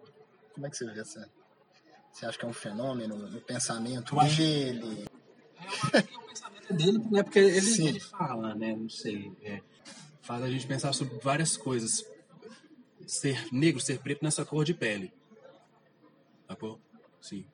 Como 0.53 0.66
é 0.66 0.70
que 0.70 0.76
você 0.76 0.84
vê 0.84 1.01
essa? 1.01 1.30
Você 2.12 2.26
acha 2.26 2.38
que 2.38 2.45
é 2.45 2.49
um 2.49 2.53
fenômeno 2.53 3.16
no 3.16 3.41
pensamento 3.41 4.14
Eu 4.14 4.36
dele? 4.36 5.07
Acho... 5.57 5.97
É, 5.97 6.01
o 6.01 6.26
pensamento 6.26 6.74
dele, 6.74 6.99
né? 7.11 7.22
Porque 7.22 7.38
ele, 7.38 7.88
ele 7.88 8.01
fala, 8.01 8.55
né? 8.55 8.76
Não 8.76 8.91
sei. 8.91 9.32
É, 9.43 9.62
faz 10.20 10.43
a 10.43 10.51
gente 10.51 10.66
pensar 10.66 10.93
sobre 10.93 11.18
várias 11.20 11.57
coisas. 11.57 12.05
Ser 13.07 13.49
negro, 13.51 13.80
ser 13.80 13.99
preto 14.01 14.22
nessa 14.22 14.45
cor 14.45 14.62
de 14.62 14.74
pele. 14.74 15.11
Sacou? 16.47 16.78
Sim. 17.18 17.47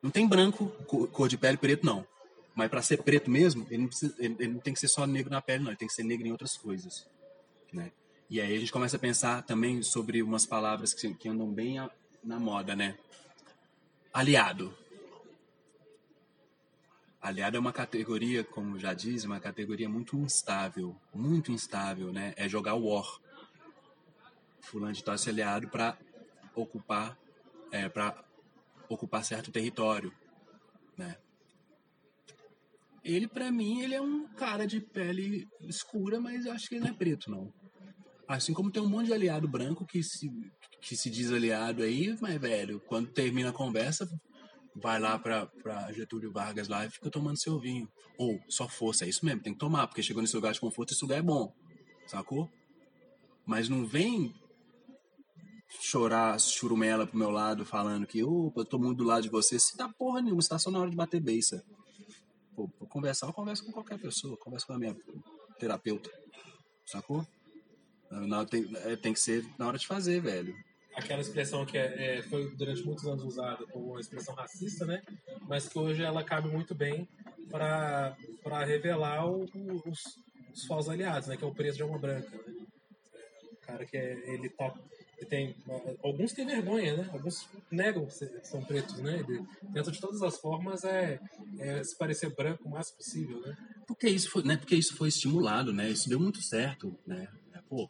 Não 0.00 0.12
tem 0.12 0.28
branco, 0.28 0.68
cor 0.86 1.28
de 1.28 1.36
pele 1.36 1.56
preto, 1.56 1.84
não. 1.84 2.06
Mas 2.54 2.68
para 2.68 2.82
ser 2.82 3.02
preto 3.02 3.30
mesmo, 3.30 3.66
ele 3.70 3.82
não, 3.82 3.88
precisa, 3.88 4.14
ele, 4.18 4.36
ele 4.38 4.52
não, 4.54 4.60
tem 4.60 4.74
que 4.74 4.80
ser 4.80 4.88
só 4.88 5.06
negro 5.06 5.30
na 5.30 5.40
pele, 5.40 5.62
não. 5.62 5.70
Ele 5.70 5.76
tem 5.76 5.88
que 5.88 5.94
ser 5.94 6.02
negro 6.02 6.26
em 6.26 6.32
outras 6.32 6.56
coisas. 6.56 7.08
Né? 7.72 7.92
E 8.28 8.40
aí 8.40 8.56
a 8.56 8.58
gente 8.58 8.72
começa 8.72 8.96
a 8.96 9.00
pensar 9.00 9.42
também 9.42 9.82
sobre 9.82 10.22
umas 10.22 10.46
palavras 10.46 10.92
que, 10.92 11.12
que 11.14 11.28
andam 11.28 11.50
bem 11.50 11.78
a, 11.78 11.90
na 12.22 12.38
moda, 12.38 12.74
né? 12.76 12.96
Aliado. 14.12 14.74
Aliado 17.20 17.56
é 17.56 17.60
uma 17.60 17.72
categoria, 17.72 18.42
como 18.42 18.78
já 18.78 18.94
diz, 18.94 19.24
uma 19.24 19.38
categoria 19.38 19.88
muito 19.88 20.16
instável, 20.16 20.96
muito 21.14 21.52
instável, 21.52 22.12
né? 22.12 22.32
É 22.36 22.48
jogar 22.48 22.74
war. 22.74 23.20
Fulano 24.60 24.92
de 24.92 25.04
tal 25.04 25.18
se 25.18 25.28
aliado 25.28 25.68
para 25.68 25.98
ocupar, 26.54 27.18
é, 27.70 27.88
para 27.88 28.24
ocupar 28.88 29.24
certo 29.24 29.50
território, 29.50 30.12
né? 30.96 31.16
Ele, 33.02 33.26
para 33.26 33.50
mim, 33.50 33.80
ele 33.80 33.94
é 33.94 34.00
um 34.00 34.26
cara 34.34 34.66
de 34.66 34.80
pele 34.80 35.48
escura, 35.62 36.20
mas 36.20 36.44
eu 36.44 36.52
acho 36.52 36.68
que 36.68 36.74
ele 36.74 36.84
não 36.84 36.90
é 36.90 36.94
preto, 36.94 37.30
não. 37.30 37.52
Assim 38.28 38.52
como 38.52 38.70
tem 38.70 38.82
um 38.82 38.88
monte 38.88 39.06
de 39.06 39.14
aliado 39.14 39.48
branco 39.48 39.86
que 39.86 40.02
se, 40.02 40.30
que 40.80 40.94
se 40.94 41.10
diz 41.10 41.32
aliado 41.32 41.82
aí, 41.82 42.16
mas, 42.20 42.40
velho, 42.40 42.80
quando 42.86 43.10
termina 43.10 43.50
a 43.50 43.54
conversa, 43.54 44.06
vai 44.76 45.00
lá 45.00 45.18
pra, 45.18 45.48
Getúlio 45.92 46.30
Vargas 46.30 46.68
lá 46.68 46.84
e 46.84 46.90
fica 46.90 47.10
tomando 47.10 47.40
seu 47.40 47.58
vinho. 47.58 47.88
Ou, 48.18 48.38
só 48.48 48.68
força, 48.68 49.04
é 49.04 49.08
isso 49.08 49.24
mesmo, 49.24 49.42
tem 49.42 49.54
que 49.54 49.58
tomar, 49.58 49.86
porque 49.86 50.02
chegou 50.02 50.22
nesse 50.22 50.36
lugar 50.36 50.52
de 50.52 50.60
conforto, 50.60 50.92
esse 50.92 51.02
lugar 51.02 51.18
é 51.18 51.22
bom, 51.22 51.52
sacou? 52.06 52.48
Mas 53.46 53.68
não 53.68 53.86
vem 53.86 54.32
chorar 55.80 56.38
churumela 56.38 57.06
pro 57.06 57.18
meu 57.18 57.30
lado, 57.30 57.64
falando 57.64 58.06
que, 58.06 58.22
opa, 58.22 58.60
eu 58.60 58.64
tô 58.66 58.78
muito 58.78 58.98
do 58.98 59.04
lado 59.04 59.22
de 59.22 59.30
você. 59.30 59.58
Se 59.58 59.76
dá 59.76 59.88
porra 59.88 60.20
nenhuma, 60.20 60.42
você 60.42 60.48
tá 60.50 60.58
só 60.58 60.70
na 60.70 60.80
hora 60.80 60.90
de 60.90 60.96
bater 60.96 61.20
beiça 61.20 61.64
pô, 62.68 62.68
pra 62.78 62.88
conversar, 62.88 63.26
eu 63.26 63.32
converso 63.32 63.64
com 63.64 63.72
qualquer 63.72 63.98
pessoa, 63.98 64.36
converso 64.36 64.66
com 64.66 64.72
a 64.74 64.78
minha 64.78 64.96
terapeuta, 65.58 66.10
sacou? 66.86 67.26
Não, 68.10 68.44
tem, 68.44 68.68
é, 68.78 68.96
tem 68.96 69.12
que 69.12 69.20
ser 69.20 69.46
na 69.58 69.68
hora 69.68 69.78
de 69.78 69.86
fazer, 69.86 70.20
velho. 70.20 70.54
Aquela 70.96 71.20
expressão 71.20 71.64
que 71.64 71.78
é, 71.78 72.18
é, 72.18 72.22
foi 72.22 72.50
durante 72.56 72.82
muitos 72.82 73.06
anos 73.06 73.22
usada 73.22 73.64
como 73.68 73.92
uma 73.92 74.00
expressão 74.00 74.34
racista, 74.34 74.84
né? 74.84 75.00
Mas 75.48 75.68
que 75.68 75.78
hoje 75.78 76.02
ela 76.02 76.24
cabe 76.24 76.48
muito 76.48 76.74
bem 76.74 77.08
para 77.48 78.16
revelar 78.66 79.26
o, 79.26 79.44
o, 79.44 79.88
os, 79.88 80.00
os 80.52 80.64
falsos 80.66 80.90
aliados, 80.90 81.28
né? 81.28 81.36
Que 81.36 81.44
é 81.44 81.46
o 81.46 81.54
preço 81.54 81.76
de 81.76 81.82
alma 81.82 81.98
branca, 81.98 82.28
né? 82.36 82.54
O 83.52 83.56
cara 83.58 83.86
que 83.86 83.96
é, 83.96 84.34
ele 84.34 84.48
tá 84.50 84.74
tem 85.24 85.54
alguns 86.02 86.32
têm 86.32 86.46
vergonha, 86.46 86.96
né? 86.96 87.10
Alguns 87.12 87.48
negam 87.70 88.06
que 88.06 88.46
são 88.46 88.62
pretos, 88.64 88.98
né? 88.98 89.20
Ele, 89.20 89.44
dentro 89.70 89.92
de 89.92 90.00
todas 90.00 90.22
as 90.22 90.38
formas 90.38 90.84
é, 90.84 91.20
é, 91.58 91.82
se 91.84 91.96
parecer 91.96 92.34
branco 92.34 92.68
o 92.68 92.70
mais 92.70 92.90
possível, 92.90 93.40
né? 93.40 93.56
Porque 93.86 94.08
isso 94.08 94.30
foi, 94.30 94.42
né? 94.42 94.56
Porque 94.56 94.76
isso 94.76 94.96
foi 94.96 95.08
estimulado, 95.08 95.72
né? 95.72 95.90
Isso 95.90 96.08
deu 96.08 96.18
muito 96.18 96.42
certo, 96.42 96.96
né? 97.06 97.28
É, 97.52 97.60
pô, 97.68 97.88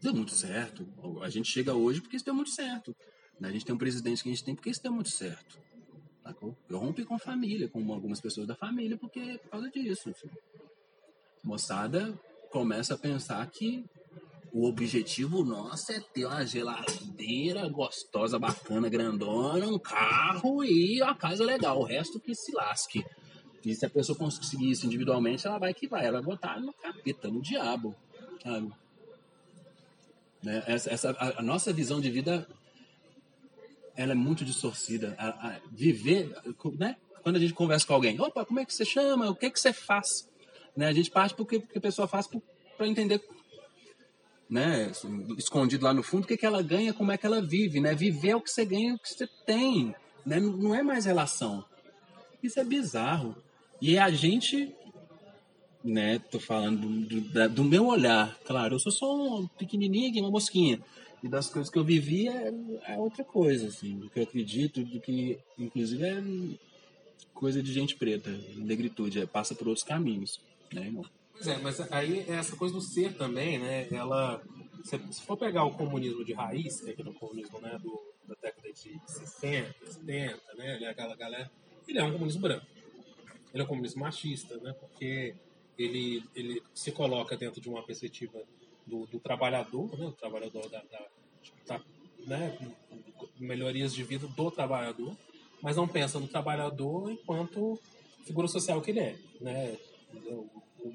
deu 0.00 0.14
muito 0.14 0.32
certo. 0.32 0.86
A 1.22 1.28
gente 1.28 1.50
chega 1.50 1.74
hoje 1.74 2.00
porque 2.00 2.16
isso 2.16 2.24
deu 2.24 2.34
muito 2.34 2.50
certo. 2.50 2.94
Né? 3.38 3.48
A 3.48 3.52
gente 3.52 3.64
tem 3.64 3.74
um 3.74 3.78
presidente 3.78 4.22
que 4.22 4.28
a 4.28 4.32
gente 4.32 4.44
tem 4.44 4.54
porque 4.54 4.70
isso 4.70 4.82
deu 4.82 4.92
muito 4.92 5.10
certo. 5.10 5.60
Eu 6.68 6.78
rompi 6.78 7.04
com 7.04 7.14
a 7.14 7.18
família, 7.18 7.68
com 7.68 7.92
algumas 7.92 8.20
pessoas 8.20 8.46
da 8.46 8.54
família, 8.54 8.96
porque 8.96 9.38
por 9.38 9.50
causa 9.50 9.70
disso. 9.70 10.10
Assim. 10.10 10.28
Moçada 11.42 12.18
começa 12.50 12.94
a 12.94 12.98
pensar 12.98 13.44
que 13.50 13.84
o 14.52 14.68
objetivo 14.68 15.42
nosso 15.42 15.92
é 15.92 16.00
ter 16.00 16.26
uma 16.26 16.44
geladeira 16.44 17.66
gostosa, 17.70 18.38
bacana, 18.38 18.88
grandona, 18.88 19.66
um 19.66 19.78
carro 19.78 20.62
e 20.62 21.00
uma 21.02 21.14
casa 21.14 21.42
legal. 21.42 21.80
O 21.80 21.84
resto 21.84 22.20
que 22.20 22.34
se 22.34 22.52
lasque. 22.54 23.02
E 23.64 23.74
se 23.74 23.86
a 23.86 23.90
pessoa 23.90 24.16
conseguir 24.16 24.70
isso 24.70 24.84
individualmente, 24.84 25.46
ela 25.46 25.58
vai 25.58 25.72
que 25.72 25.88
vai. 25.88 26.04
Ela 26.04 26.20
vai 26.20 26.34
botar 26.34 26.60
no 26.60 26.72
capeta, 26.74 27.28
no 27.28 27.40
diabo. 27.40 27.94
Sabe? 28.42 28.70
Né? 30.42 30.62
Essa, 30.66 30.90
essa 30.90 31.10
a, 31.12 31.38
a, 31.38 31.42
nossa 31.42 31.72
visão 31.72 31.98
de 31.98 32.10
vida 32.10 32.46
ela 33.96 34.12
é 34.12 34.16
muito 34.16 34.44
distorcida. 34.44 35.14
A, 35.18 35.28
a 35.48 35.60
viver, 35.70 36.30
né? 36.78 36.96
Quando 37.22 37.36
a 37.36 37.38
gente 37.38 37.54
conversa 37.54 37.86
com 37.86 37.94
alguém, 37.94 38.20
opa, 38.20 38.44
como 38.44 38.60
é 38.60 38.66
que 38.66 38.74
você 38.74 38.84
chama? 38.84 39.30
O 39.30 39.34
que 39.34 39.46
é 39.46 39.50
que 39.50 39.60
você 39.60 39.72
faz? 39.72 40.28
Né? 40.76 40.88
A 40.88 40.92
gente 40.92 41.10
parte 41.10 41.34
porque, 41.34 41.60
porque 41.60 41.78
a 41.78 41.80
pessoa 41.80 42.08
faz 42.08 42.28
para 42.76 42.88
entender, 42.88 43.22
né? 44.52 44.92
Escondido 45.38 45.86
lá 45.86 45.94
no 45.94 46.02
fundo, 46.02 46.24
o 46.24 46.26
que, 46.26 46.36
que 46.36 46.44
ela 46.44 46.60
ganha, 46.60 46.92
como 46.92 47.10
é 47.10 47.16
que 47.16 47.24
ela 47.24 47.40
vive, 47.40 47.80
né? 47.80 47.94
Viver 47.94 48.30
é 48.32 48.36
o 48.36 48.40
que 48.40 48.50
você 48.50 48.66
ganha, 48.66 48.94
o 48.94 48.98
que 48.98 49.08
você 49.08 49.26
tem, 49.46 49.94
né? 50.26 50.38
Não 50.38 50.74
é 50.74 50.82
mais 50.82 51.06
relação. 51.06 51.64
Isso 52.42 52.60
é 52.60 52.64
bizarro. 52.64 53.34
E 53.80 53.96
a 53.96 54.10
gente, 54.10 54.70
né? 55.82 56.18
Tô 56.30 56.38
falando 56.38 56.86
do, 56.86 57.20
do, 57.22 57.48
do 57.48 57.64
meu 57.64 57.86
olhar, 57.86 58.38
claro. 58.44 58.74
Eu 58.74 58.78
sou 58.78 58.92
só 58.92 59.40
um 59.40 59.46
pequenininho, 59.46 60.22
uma 60.22 60.30
mosquinha 60.30 60.78
e 61.22 61.28
das 61.28 61.48
coisas 61.48 61.70
que 61.70 61.78
eu 61.78 61.84
vivi 61.84 62.28
é, 62.28 62.52
é, 62.88 62.98
outra 62.98 63.24
coisa, 63.24 63.68
assim, 63.68 63.96
do 63.96 64.10
que 64.10 64.18
eu 64.18 64.24
acredito, 64.24 64.84
do 64.84 65.00
que, 65.00 65.38
inclusive, 65.58 66.04
é 66.04 66.22
coisa 67.32 67.62
de 67.62 67.72
gente 67.72 67.96
preta, 67.96 68.30
negritude, 68.56 69.20
é, 69.20 69.26
passa 69.26 69.54
por 69.54 69.66
outros 69.66 69.86
caminhos, 69.86 70.38
né, 70.74 70.84
irmão? 70.86 71.06
Pois 71.42 71.58
é, 71.58 71.60
mas 71.60 71.92
aí 71.92 72.20
é 72.28 72.34
essa 72.34 72.54
coisa 72.54 72.72
do 72.72 72.80
ser 72.80 73.16
também, 73.16 73.58
né, 73.58 73.88
ela, 73.90 74.40
se, 74.84 74.96
se 75.10 75.22
for 75.22 75.36
pegar 75.36 75.64
o 75.64 75.72
comunismo 75.72 76.24
de 76.24 76.32
raiz, 76.32 76.80
que 76.80 76.90
é 76.90 76.92
aquele 76.92 77.12
comunismo, 77.14 77.60
né, 77.60 77.76
do, 77.82 78.00
da 78.28 78.36
década 78.40 78.72
de 78.72 79.00
60, 79.04 79.74
70, 79.86 80.40
né, 80.54 80.76
ele 80.76 80.84
é 80.84 80.90
aquela 80.90 81.16
galera, 81.16 81.50
ele 81.88 81.98
é 81.98 82.04
um 82.04 82.12
comunismo 82.12 82.42
branco, 82.42 82.64
ele 83.52 83.60
é 83.60 83.64
um 83.64 83.66
comunismo 83.66 84.02
machista, 84.02 84.56
né, 84.58 84.72
porque 84.74 85.34
ele, 85.76 86.22
ele 86.36 86.62
se 86.72 86.92
coloca 86.92 87.36
dentro 87.36 87.60
de 87.60 87.68
uma 87.68 87.82
perspectiva 87.82 88.38
do, 88.86 89.04
do 89.06 89.18
trabalhador, 89.18 89.98
né, 89.98 90.06
o 90.06 90.12
trabalhador 90.12 90.68
da, 90.68 90.80
da, 90.92 91.06
da 91.66 91.80
né, 92.24 92.56
melhorias 93.40 93.92
de 93.92 94.04
vida 94.04 94.28
do 94.28 94.50
trabalhador, 94.52 95.16
mas 95.60 95.74
não 95.74 95.88
pensa 95.88 96.20
no 96.20 96.28
trabalhador 96.28 97.10
enquanto 97.10 97.80
figura 98.24 98.46
social 98.46 98.80
que 98.80 98.92
ele 98.92 99.00
é, 99.00 99.16
né? 99.40 99.76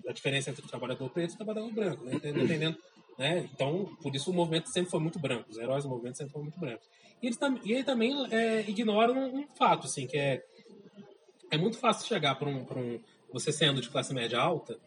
A 0.08 0.14
diferença 0.14 0.50
entre 0.50 0.64
o 0.64 0.68
trabalhador 0.68 1.10
preto 1.10 1.32
e 1.32 1.34
o 1.34 1.38
trabalhador 1.38 1.72
branco, 1.72 2.04
né? 2.06 2.20
Dependendo, 2.20 2.78
né? 3.18 3.50
Então, 3.54 3.86
por 4.02 4.16
isso 4.16 4.32
o 4.32 4.34
movimento 4.34 4.70
sempre 4.70 4.92
foi 4.92 5.00
muito 5.00 5.20
branco, 5.20 5.50
os 5.50 5.58
heróis 5.58 5.84
do 5.84 5.90
movimento 5.90 6.18
sempre 6.18 6.34
foram 6.34 6.46
muito 6.46 6.60
brancos. 6.60 6.88
E 7.22 7.28
eles 7.28 7.38
e 7.64 7.74
ele 7.74 7.84
também 7.84 8.14
é, 8.32 8.62
ignoram 8.70 9.16
um, 9.16 9.40
um, 9.40 9.48
fato, 9.56 9.88
assim, 9.88 10.06
que 10.06 10.18
é 10.18 10.44
é 11.50 11.58
muito 11.58 11.78
fácil 11.78 12.08
chegar 12.08 12.36
para 12.36 12.50
um, 12.50 12.66
um 12.76 13.00
você 13.32 13.52
sendo 13.52 13.82
de 13.82 13.90
classe 13.90 14.14
média 14.14 14.40
alta 14.40 14.78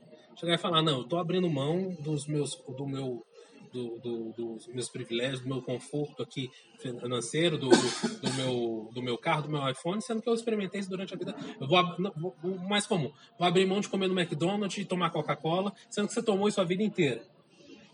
chegar 0.40 0.54
e 0.54 0.58
falar, 0.58 0.82
não, 0.82 0.98
eu 0.98 1.02
estou 1.02 1.18
abrindo 1.18 1.48
mão 1.50 1.94
dos 2.00 2.26
meus, 2.26 2.56
do 2.76 2.86
meu, 2.86 3.24
do, 3.72 3.98
do, 3.98 4.32
dos 4.32 4.66
meus 4.68 4.88
privilégios, 4.88 5.40
do 5.40 5.48
meu 5.48 5.62
conforto 5.62 6.22
aqui 6.22 6.50
financeiro, 6.78 7.58
do, 7.58 7.68
do, 7.68 8.32
meu, 8.34 8.90
do 8.92 9.02
meu 9.02 9.18
carro, 9.18 9.42
do 9.42 9.48
meu 9.50 9.68
iPhone, 9.68 10.00
sendo 10.02 10.22
que 10.22 10.28
eu 10.28 10.34
experimentei 10.34 10.80
isso 10.80 10.90
durante 10.90 11.14
a 11.14 11.16
vida. 11.16 11.34
Eu 11.60 11.66
vou, 11.66 12.34
vou 12.42 12.54
o 12.54 12.68
mais 12.68 12.86
comum, 12.86 13.12
vou 13.38 13.46
abrir 13.46 13.66
mão 13.66 13.80
de 13.80 13.88
comer 13.88 14.08
no 14.08 14.18
McDonald's 14.18 14.78
e 14.78 14.84
tomar 14.84 15.10
Coca-Cola, 15.10 15.72
sendo 15.88 16.08
que 16.08 16.14
você 16.14 16.22
tomou 16.22 16.48
isso 16.48 16.60
a 16.60 16.64
vida 16.64 16.82
inteira. 16.82 17.22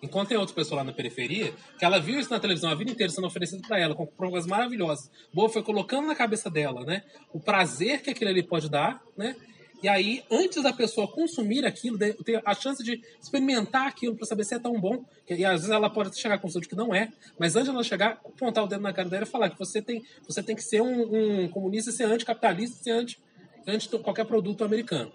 Enquanto 0.03 0.29
tem 0.29 0.37
outra 0.37 0.55
pessoa 0.55 0.79
lá 0.79 0.85
na 0.85 0.93
periferia, 0.93 1.55
que 1.79 1.85
ela 1.85 1.99
viu 1.99 2.21
isso 2.21 2.31
na 2.31 2.39
televisão 2.39 2.71
a 2.71 2.75
vida 2.75 2.91
inteira 2.91 3.11
sendo 3.11 3.27
oferecido 3.27 3.67
para 3.67 3.79
ela, 3.79 3.95
com 3.95 4.07
provas 4.07 4.47
maravilhosas. 4.47 5.11
Boa 5.33 5.49
foi 5.49 5.63
colocando 5.63 6.07
na 6.07 6.15
cabeça 6.15 6.51
dela, 6.51 6.85
né? 6.85 7.03
O 7.33 7.41
prazer 7.41 8.03
que 8.03 8.11
aquilo 8.11 8.31
ali 8.31 8.43
pode 8.43 8.69
dar, 8.69 9.03
né? 9.17 9.35
E 9.83 9.89
aí, 9.89 10.25
antes 10.31 10.63
da 10.63 10.73
pessoa 10.73 11.07
consumir 11.07 11.65
aquilo, 11.67 11.99
ter 11.99 12.43
a 12.45 12.55
chance 12.55 12.83
de 12.83 13.01
experimentar 13.21 13.87
aquilo 13.87 14.17
para 14.17 14.27
saber 14.27 14.45
se 14.45 14.55
é 14.55 14.59
tão 14.59 14.81
bom, 14.81 15.05
e 15.29 15.45
às 15.45 15.61
vezes 15.61 15.71
ela 15.71 15.91
pode 15.91 16.19
chegar 16.19 16.37
à 16.37 16.39
conclusão 16.39 16.63
de 16.63 16.69
que 16.69 16.75
não 16.75 16.95
é, 16.95 17.13
mas 17.39 17.57
antes 17.57 17.69
ela 17.69 17.85
chegar, 17.85 18.13
apontar 18.25 18.65
o 18.65 18.67
dedo 18.67 18.81
na 18.81 18.93
cara 18.93 19.09
dela 19.09 19.25
e 19.25 19.27
falar 19.29 19.51
que 19.51 19.59
você 19.59 19.83
tem, 19.83 20.03
você 20.27 20.43
tem 20.43 20.57
que 20.57 20.63
ser 20.63 20.81
um, 20.81 21.45
um 21.45 21.49
comunista, 21.49 21.93
ser 21.93 22.05
anticapitalista, 22.05 22.83
ser 22.83 22.93
anti, 22.93 23.21
anti 23.67 23.89
qualquer 23.99 24.25
produto 24.25 24.65
americano. 24.65 25.13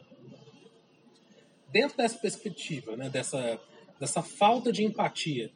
Dentro 1.71 1.97
dessa 1.97 2.17
perspectiva, 2.19 2.95
né, 2.95 3.09
dessa, 3.09 3.59
dessa 3.99 4.21
falta 4.21 4.71
de 4.71 4.83
empatia, 4.83 5.49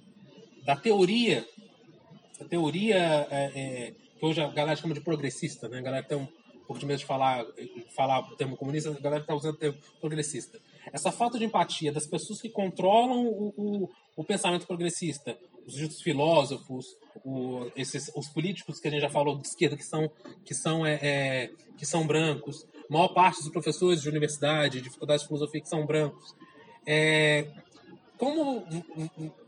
da 0.66 0.76
teoria, 0.76 1.45
a 2.41 2.45
teoria 2.45 3.28
é, 3.30 3.51
é, 3.56 3.93
que 4.18 4.26
hoje 4.26 4.41
a 4.41 4.47
galera 4.47 4.76
chama 4.76 4.95
de 4.95 5.01
progressista, 5.01 5.70
né, 5.70 5.78
a 5.78 5.82
galera 5.82 6.03
tem 6.03 6.18
um 6.18 6.28
pouco 6.66 6.80
de 6.80 6.86
medo 6.86 6.99
de 6.99 7.05
falar, 7.05 7.45
falar 7.95 8.20
o 8.20 8.36
termo 8.36 8.57
comunista, 8.57 8.89
a 8.89 8.99
galera 8.99 9.22
está 9.22 9.34
usando 9.34 9.55
o 9.55 9.57
termo 9.57 9.78
progressista. 9.99 10.59
Essa 10.91 11.11
falta 11.11 11.38
de 11.38 11.45
empatia 11.45 11.91
das 11.91 12.07
pessoas 12.07 12.41
que 12.41 12.49
controlam 12.49 13.26
o, 13.26 13.53
o, 13.57 13.89
o 14.16 14.24
pensamento 14.24 14.68
progressista, 14.68 15.38
os 15.66 16.01
filósofos, 16.01 16.86
o, 17.24 17.72
esses, 17.76 18.11
os 18.16 18.28
políticos 18.30 18.80
que 18.80 18.88
a 18.88 18.91
gente 18.91 19.01
já 19.01 19.09
falou 19.09 19.38
de 19.38 19.47
esquerda, 19.47 19.76
que 19.76 19.84
são, 19.84 20.09
que 20.43 20.53
são, 20.53 20.86
é, 20.86 20.99
é, 21.01 21.51
que 21.78 21.86
são 21.86 22.05
brancos, 22.05 22.66
a 22.89 22.93
maior 22.93 23.09
parte 23.09 23.41
dos 23.41 23.49
professores 23.49 24.01
de 24.01 24.09
universidade, 24.09 24.82
de 24.82 24.89
faculdade 24.89 25.22
de 25.22 25.28
filosofia, 25.28 25.61
que 25.61 25.70
são 25.70 25.86
brancos. 25.86 26.36
É, 26.86 27.47
como 28.18 28.63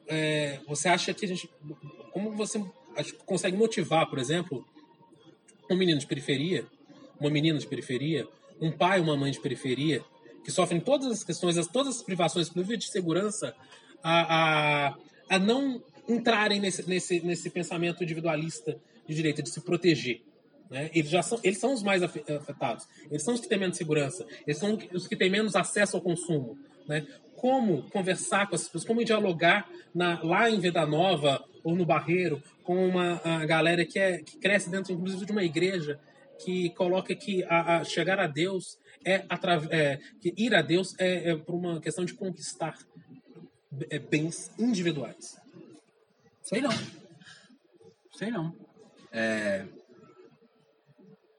é, 0.07 0.59
você 0.67 0.89
acha 0.89 1.13
que 1.13 1.25
a 1.25 1.27
gente. 1.27 1.49
Como 2.11 2.31
você 2.31 2.63
consegue 3.25 3.55
motivar, 3.55 4.09
por 4.09 4.17
exemplo, 4.17 4.65
um 5.69 5.77
menino 5.77 5.99
de 5.99 6.07
periferia 6.07 6.65
uma 7.19 7.29
menina 7.29 7.57
de 7.59 7.67
periferia, 7.67 8.27
um 8.59 8.71
pai, 8.71 8.99
uma 8.99 9.15
mãe 9.15 9.31
de 9.31 9.39
periferia, 9.39 10.03
que 10.43 10.51
sofrem 10.51 10.79
todas 10.79 11.11
as 11.11 11.23
questões, 11.23 11.67
todas 11.67 11.97
as 11.97 12.01
privações, 12.01 12.47
inclusive 12.47 12.77
de 12.77 12.89
segurança, 12.89 13.53
a, 14.01 14.87
a, 14.87 14.95
a 15.29 15.39
não 15.39 15.81
entrarem 16.07 16.59
nesse, 16.59 16.87
nesse, 16.87 17.19
nesse 17.19 17.49
pensamento 17.49 18.03
individualista 18.03 18.79
de 19.07 19.15
direito, 19.15 19.43
de 19.43 19.49
se 19.49 19.61
proteger. 19.61 20.21
Né? 20.69 20.89
Eles, 20.93 21.09
já 21.09 21.21
são, 21.21 21.39
eles 21.43 21.57
são 21.57 21.73
os 21.73 21.83
mais 21.83 22.01
afetados. 22.03 22.87
Eles 23.09 23.23
são 23.23 23.33
os 23.33 23.41
que 23.41 23.47
têm 23.47 23.59
menos 23.59 23.77
segurança. 23.77 24.25
Eles 24.45 24.57
são 24.57 24.77
os 24.93 25.07
que 25.07 25.15
têm 25.15 25.29
menos 25.29 25.55
acesso 25.55 25.97
ao 25.97 26.01
consumo. 26.01 26.57
Né? 26.87 27.05
Como 27.35 27.83
conversar 27.91 28.47
com 28.47 28.55
essas 28.55 28.67
pessoas, 28.67 28.85
como 28.85 29.03
dialogar 29.03 29.69
na, 29.93 30.21
lá 30.23 30.49
em 30.49 30.59
Veda 30.59 30.85
Nova 30.85 31.43
ou 31.63 31.75
no 31.75 31.85
Barreiro 31.85 32.41
com 32.63 32.87
uma 32.87 33.21
galera 33.45 33.85
que, 33.85 33.99
é, 33.99 34.19
que 34.19 34.37
cresce 34.37 34.69
dentro, 34.69 34.91
inclusive, 34.93 35.25
de 35.25 35.31
uma 35.31 35.43
igreja 35.43 35.99
que 36.39 36.69
coloca 36.71 37.15
que 37.15 37.43
a, 37.43 37.77
a 37.77 37.83
chegar 37.83 38.19
a 38.19 38.27
Deus 38.27 38.77
é, 39.05 39.25
é, 39.69 39.97
que 40.19 40.33
ir 40.37 40.53
a 40.53 40.61
Deus 40.61 40.95
é, 40.99 41.31
é 41.31 41.35
por 41.35 41.55
uma 41.55 41.79
questão 41.79 42.05
de 42.05 42.13
conquistar 42.13 42.77
é, 43.89 43.99
bens 43.99 44.51
individuais. 44.57 45.39
Sei 46.41 46.61
não. 46.61 46.71
Sei 48.13 48.31
não. 48.31 48.55
É, 49.11 49.65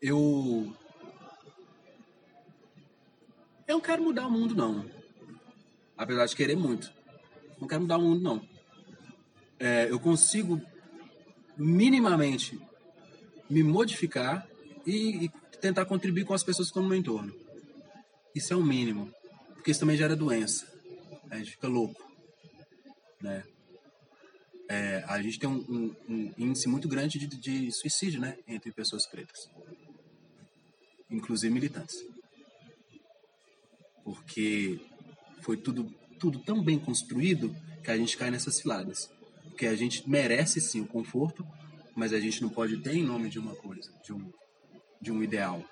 eu 0.00 0.74
eu 3.66 3.74
não 3.74 3.80
quero 3.80 4.02
mudar 4.02 4.26
o 4.26 4.30
mundo 4.30 4.54
não. 4.54 4.88
Apesar 5.96 6.26
de 6.26 6.34
querer 6.34 6.56
muito. 6.56 6.92
Não 7.60 7.68
quero 7.68 7.82
mudar 7.82 7.98
o 7.98 8.02
mundo 8.02 8.22
não. 8.22 8.48
É, 9.58 9.90
eu 9.90 10.00
consigo 10.00 10.60
minimamente 11.56 12.58
me 13.50 13.62
modificar 13.62 14.47
e, 14.88 15.26
e 15.26 15.28
tentar 15.60 15.84
contribuir 15.84 16.24
com 16.24 16.32
as 16.32 16.42
pessoas 16.42 16.68
que 16.68 16.70
estão 16.70 16.82
no 16.82 16.88
meu 16.88 16.98
entorno. 16.98 17.34
Isso 18.34 18.52
é 18.54 18.56
o 18.56 18.62
mínimo, 18.62 19.12
porque 19.54 19.70
isso 19.70 19.80
também 19.80 19.96
gera 19.96 20.16
doença. 20.16 20.66
A 21.30 21.36
gente 21.36 21.50
fica 21.50 21.68
louco, 21.68 22.02
né? 23.20 23.44
É, 24.70 25.04
a 25.06 25.20
gente 25.20 25.38
tem 25.38 25.48
um, 25.48 25.60
um, 25.68 25.96
um, 26.08 26.34
índice 26.38 26.68
muito 26.68 26.88
grande 26.88 27.18
de, 27.18 27.26
de 27.26 27.72
suicídio, 27.72 28.20
né, 28.20 28.36
entre 28.46 28.70
pessoas 28.70 29.06
pretas, 29.06 29.48
inclusive 31.10 31.52
militantes, 31.52 31.96
porque 34.04 34.78
foi 35.40 35.56
tudo 35.56 35.90
tudo 36.18 36.38
tão 36.40 36.62
bem 36.62 36.78
construído 36.78 37.56
que 37.82 37.90
a 37.90 37.96
gente 37.96 38.14
cai 38.18 38.30
nessas 38.30 38.56
ciladas, 38.56 39.08
porque 39.44 39.66
a 39.66 39.74
gente 39.74 40.06
merece 40.06 40.60
sim 40.60 40.82
o 40.82 40.86
conforto, 40.86 41.46
mas 41.96 42.12
a 42.12 42.20
gente 42.20 42.42
não 42.42 42.50
pode 42.50 42.76
ter 42.78 42.94
em 42.94 43.04
nome 43.04 43.30
de 43.30 43.38
uma 43.38 43.54
coisa, 43.54 43.90
de 44.04 44.12
um 44.12 44.30
de 45.00 45.12
um 45.12 45.22
ideal. 45.22 45.62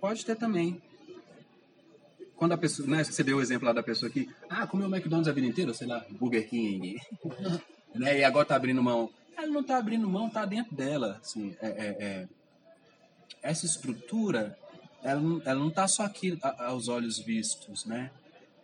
Pode 0.00 0.24
ter 0.24 0.36
também. 0.36 0.80
Quando 2.36 2.52
a 2.52 2.58
pessoa, 2.58 2.88
né, 2.88 3.04
você 3.04 3.22
deu 3.22 3.36
o 3.36 3.42
exemplo 3.42 3.66
lá 3.66 3.72
da 3.72 3.82
pessoa 3.82 4.10
que, 4.10 4.28
ah, 4.48 4.66
comeu 4.66 4.88
McDonald's 4.88 5.28
a 5.28 5.32
vida 5.32 5.46
inteira, 5.46 5.74
sei 5.74 5.86
lá, 5.86 6.04
Burger 6.10 6.48
King, 6.48 6.98
né, 7.94 8.18
e 8.18 8.24
agora 8.24 8.46
tá 8.46 8.56
abrindo 8.56 8.82
mão. 8.82 9.10
Ela 9.36 9.46
não 9.46 9.62
tá 9.62 9.76
abrindo 9.76 10.08
mão, 10.08 10.30
tá 10.30 10.46
dentro 10.46 10.74
dela, 10.74 11.18
assim, 11.20 11.54
é, 11.60 11.68
é, 11.68 11.96
é. 12.00 12.28
Essa 13.42 13.66
estrutura, 13.66 14.58
ela 15.02 15.20
ela 15.44 15.60
não 15.60 15.70
tá 15.70 15.86
só 15.86 16.04
aqui 16.04 16.38
aos 16.58 16.88
olhos 16.88 17.18
vistos, 17.18 17.84
né? 17.84 18.10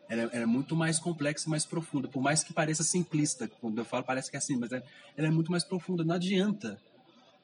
Ela, 0.08 0.22
ela, 0.22 0.42
é 0.42 0.46
muito 0.46 0.76
mais 0.76 0.98
complexa 0.98 1.46
e 1.46 1.50
mais 1.50 1.66
profunda. 1.66 2.08
Por 2.08 2.22
mais 2.22 2.42
que 2.44 2.52
pareça 2.52 2.82
simplista, 2.82 3.48
quando 3.60 3.78
eu 3.78 3.84
falo 3.84 4.04
parece 4.04 4.30
que 4.30 4.36
é 4.36 4.38
assim, 4.38 4.56
mas 4.56 4.70
ela 4.72 4.82
é 5.16 5.30
muito 5.30 5.50
mais 5.50 5.64
profunda. 5.64 6.04
Não 6.04 6.14
adianta. 6.14 6.80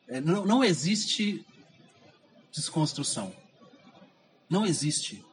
É, 0.09 0.21
não, 0.21 0.45
não 0.45 0.65
existe 0.65 1.45
desconstrução. 2.53 3.35
Não 4.49 4.67
existe. 4.67 5.25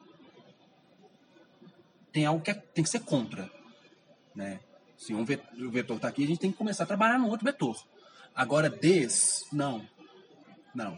Tem 2.12 2.26
algo 2.26 2.42
que 2.42 2.52
é, 2.52 2.54
tem 2.54 2.84
que 2.84 2.90
ser 2.90 3.02
contra. 3.02 3.52
Né? 4.34 4.60
Se 4.98 5.14
um 5.14 5.24
vetor, 5.26 5.98
está 5.98 6.08
aqui, 6.08 6.24
a 6.24 6.28
gente 6.28 6.40
tem 6.40 6.52
que 6.52 6.58
começar 6.58 6.84
a 6.84 6.88
trabalhar 6.88 7.20
no 7.20 7.30
outro 7.30 7.46
vetor. 7.46 7.78
Agora, 8.34 8.70
des, 8.70 9.46
não. 9.52 9.88
Não. 10.74 10.98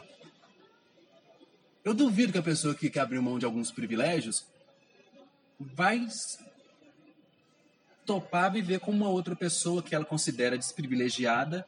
Eu 1.83 1.93
duvido 1.93 2.31
que 2.31 2.37
a 2.37 2.43
pessoa 2.43 2.75
que 2.75 2.89
quer 2.89 2.99
abrir 2.99 3.19
mão 3.19 3.39
de 3.39 3.45
alguns 3.45 3.71
privilégios 3.71 4.45
vai 5.59 6.07
topar 8.05 8.51
viver 8.51 8.79
com 8.79 8.91
uma 8.91 9.09
outra 9.09 9.35
pessoa 9.35 9.81
que 9.81 9.95
ela 9.95 10.05
considera 10.05 10.57
desprivilegiada 10.57 11.65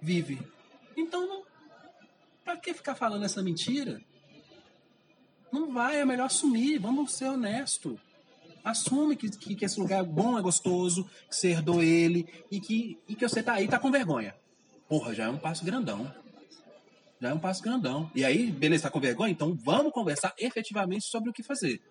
vive. 0.00 0.40
Então, 0.96 1.26
não, 1.26 1.45
pra 2.46 2.56
que 2.56 2.72
ficar 2.72 2.94
falando 2.94 3.24
essa 3.24 3.42
mentira? 3.42 4.00
Não 5.52 5.72
vai, 5.72 5.96
é 5.96 6.04
melhor 6.04 6.26
assumir, 6.26 6.78
vamos 6.78 7.12
ser 7.12 7.26
honesto. 7.26 7.98
Assume 8.62 9.16
que, 9.16 9.28
que, 9.30 9.56
que, 9.56 9.64
esse 9.64 9.80
lugar 9.80 10.00
é 10.00 10.06
bom, 10.06 10.38
é 10.38 10.42
gostoso, 10.42 11.04
que 11.28 11.34
você 11.34 11.48
herdou 11.48 11.82
ele 11.82 12.26
e 12.50 12.60
que, 12.60 12.98
e 13.08 13.16
que 13.16 13.28
você 13.28 13.42
tá 13.42 13.54
aí 13.54 13.66
tá 13.66 13.80
com 13.80 13.90
vergonha. 13.90 14.34
Porra, 14.88 15.12
já 15.12 15.24
é 15.24 15.28
um 15.28 15.38
passo 15.38 15.64
grandão. 15.64 16.12
Já 17.20 17.30
é 17.30 17.34
um 17.34 17.38
passo 17.38 17.62
grandão. 17.62 18.10
E 18.14 18.24
aí, 18.24 18.50
beleza, 18.50 18.84
tá 18.84 18.90
com 18.90 19.00
vergonha? 19.00 19.32
Então 19.32 19.56
vamos 19.56 19.92
conversar 19.92 20.32
efetivamente 20.38 21.04
sobre 21.04 21.30
o 21.30 21.32
que 21.32 21.42
fazer. 21.42 21.82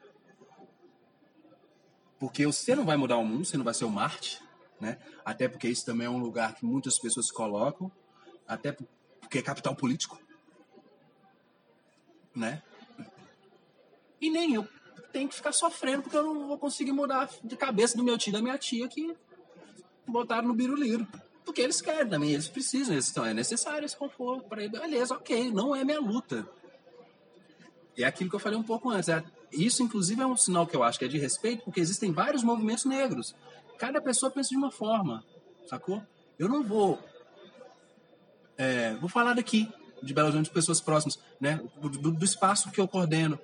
Porque 2.18 2.45
você 2.45 2.76
não 2.76 2.86
vai 2.86 2.95
mudar 2.95 3.18
o 3.18 3.26
mundo, 3.26 3.43
você 3.43 3.58
não 3.58 3.66
vai 3.66 3.74
ser 3.74 3.84
o 3.84 3.89
Marte, 3.89 4.39
né? 4.80 4.97
Até 5.26 5.49
porque 5.49 5.68
isso 5.68 5.86
também 5.86 6.08
é 6.08 6.10
um 6.10 6.18
lugar 6.18 6.56
que 6.56 6.66
muitas 6.66 6.97
pessoas 6.97 7.30
colocam, 7.30 7.91
até 8.47 8.72
porque 9.20 9.39
é 9.39 9.41
capital 9.41 9.76
político, 9.76 10.18
né? 12.36 12.62
E 14.20 14.30
nem 14.30 14.54
eu 14.54 14.68
tenho 15.12 15.30
que 15.30 15.36
ficar 15.36 15.52
sofrendo 15.52 16.04
porque 16.04 16.18
eu 16.18 16.24
não 16.24 16.48
vou 16.48 16.58
conseguir 16.58 16.92
mudar 16.92 17.30
de 17.44 17.56
cabeça 17.56 17.96
do 17.96 18.04
meu 18.04 18.18
tio 18.18 18.32
e 18.32 18.34
da 18.34 18.42
minha 18.42 18.58
tia 18.58 18.88
que 18.88 19.16
botaram 20.06 20.48
no 20.48 20.54
biruliro. 20.54 21.08
Porque 21.46 21.62
eles 21.62 21.80
querem 21.80 22.10
também, 22.10 22.32
eles 22.32 22.50
precisam, 22.50 22.94
eles 22.94 23.06
estão, 23.06 23.26
é 23.26 23.34
necessário 23.34 23.86
esse 23.86 23.96
conforto 23.96 24.50
para 24.50 24.64
ele. 24.64 24.78
Beleza, 24.78 25.14
ok, 25.14 25.52
não 25.52 25.76
é 25.76 25.84
minha 25.84 26.00
luta. 26.00 26.48
É 27.98 28.04
aquilo 28.04 28.30
que 28.30 28.36
eu 28.36 28.40
falei 28.40 28.58
um 28.58 28.64
pouco 28.64 28.90
antes. 28.90 29.08
É, 29.08 29.24
isso, 29.52 29.84
inclusive, 29.84 30.22
é 30.22 30.26
um 30.26 30.36
sinal 30.36 30.68
que 30.68 30.76
eu 30.76 30.84
acho 30.84 31.00
que 31.00 31.06
é 31.06 31.08
de 31.08 31.18
respeito, 31.18 31.64
porque 31.64 31.80
existem 31.80 32.12
vários 32.12 32.44
movimentos 32.44 32.84
negros. 32.84 33.36
Cada 33.78 34.02
pessoa 34.02 34.32
pensa 34.32 34.50
de 34.50 34.58
uma 34.58 34.72
forma, 34.72 35.24
sacou? 35.68 36.02
Eu 36.38 36.50
não 36.50 36.64
vou. 36.64 37.00
É, 38.58 38.96
vou 38.96 39.10
falar 39.10 39.34
daqui, 39.34 39.72
de 40.02 40.14
Belo 40.14 40.28
Horizonte, 40.28 40.50
pessoas 40.50 40.82
próximas, 40.82 41.20
né? 41.39 41.62
Do, 41.82 42.12
do 42.12 42.26
espaço 42.26 42.72
que 42.72 42.80
eu 42.80 42.88
coordeno 42.88 43.39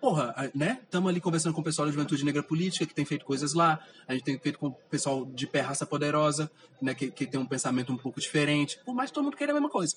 porra, 0.00 0.52
né? 0.54 0.78
Estamos 0.84 1.08
ali 1.10 1.20
conversando 1.20 1.54
com 1.54 1.60
o 1.60 1.64
pessoal 1.64 1.86
da 1.86 1.92
Juventude 1.92 2.24
Negra 2.24 2.42
Política, 2.42 2.86
que 2.86 2.94
tem 2.94 3.04
feito 3.04 3.24
coisas 3.24 3.54
lá. 3.54 3.80
A 4.06 4.12
gente 4.12 4.24
tem 4.24 4.38
feito 4.38 4.58
com 4.58 4.68
o 4.68 4.72
pessoal 4.72 5.24
de 5.26 5.46
pé 5.46 5.60
raça 5.60 5.84
poderosa, 5.84 6.50
né? 6.80 6.94
Que, 6.94 7.10
que 7.10 7.26
tem 7.26 7.40
um 7.40 7.46
pensamento 7.46 7.92
um 7.92 7.96
pouco 7.96 8.20
diferente. 8.20 8.78
Por 8.84 8.94
mais 8.94 9.10
que 9.10 9.14
todo 9.14 9.24
mundo 9.24 9.36
queira 9.36 9.52
a 9.52 9.54
mesma 9.54 9.68
coisa. 9.68 9.96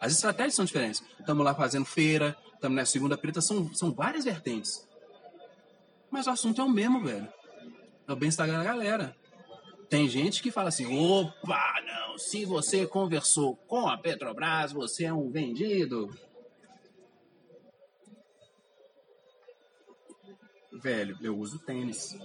As 0.00 0.12
estratégias 0.12 0.54
são 0.54 0.64
diferentes. 0.64 1.02
Estamos 1.18 1.44
lá 1.44 1.54
fazendo 1.54 1.86
feira, 1.86 2.36
estamos 2.54 2.76
na 2.76 2.84
segunda 2.84 3.16
preta, 3.16 3.40
são, 3.40 3.72
são 3.74 3.92
várias 3.92 4.24
vertentes. 4.24 4.86
Mas 6.10 6.26
o 6.26 6.30
assunto 6.30 6.60
é 6.60 6.64
o 6.64 6.68
mesmo, 6.68 7.02
velho. 7.02 7.28
É 8.06 8.12
o 8.12 8.16
bem-estar 8.16 8.46
da 8.46 8.62
galera. 8.62 9.16
Tem 9.88 10.08
gente 10.08 10.42
que 10.42 10.50
fala 10.50 10.68
assim: 10.68 10.86
opa, 10.86 11.74
não, 11.86 12.18
se 12.18 12.44
você 12.44 12.86
conversou 12.86 13.56
com 13.68 13.86
a 13.86 13.96
Petrobras, 13.96 14.72
você 14.72 15.04
é 15.04 15.12
um 15.12 15.30
vendido. 15.30 16.10
velho, 20.86 21.18
eu 21.20 21.36
uso 21.36 21.58
tênis. 21.58 22.16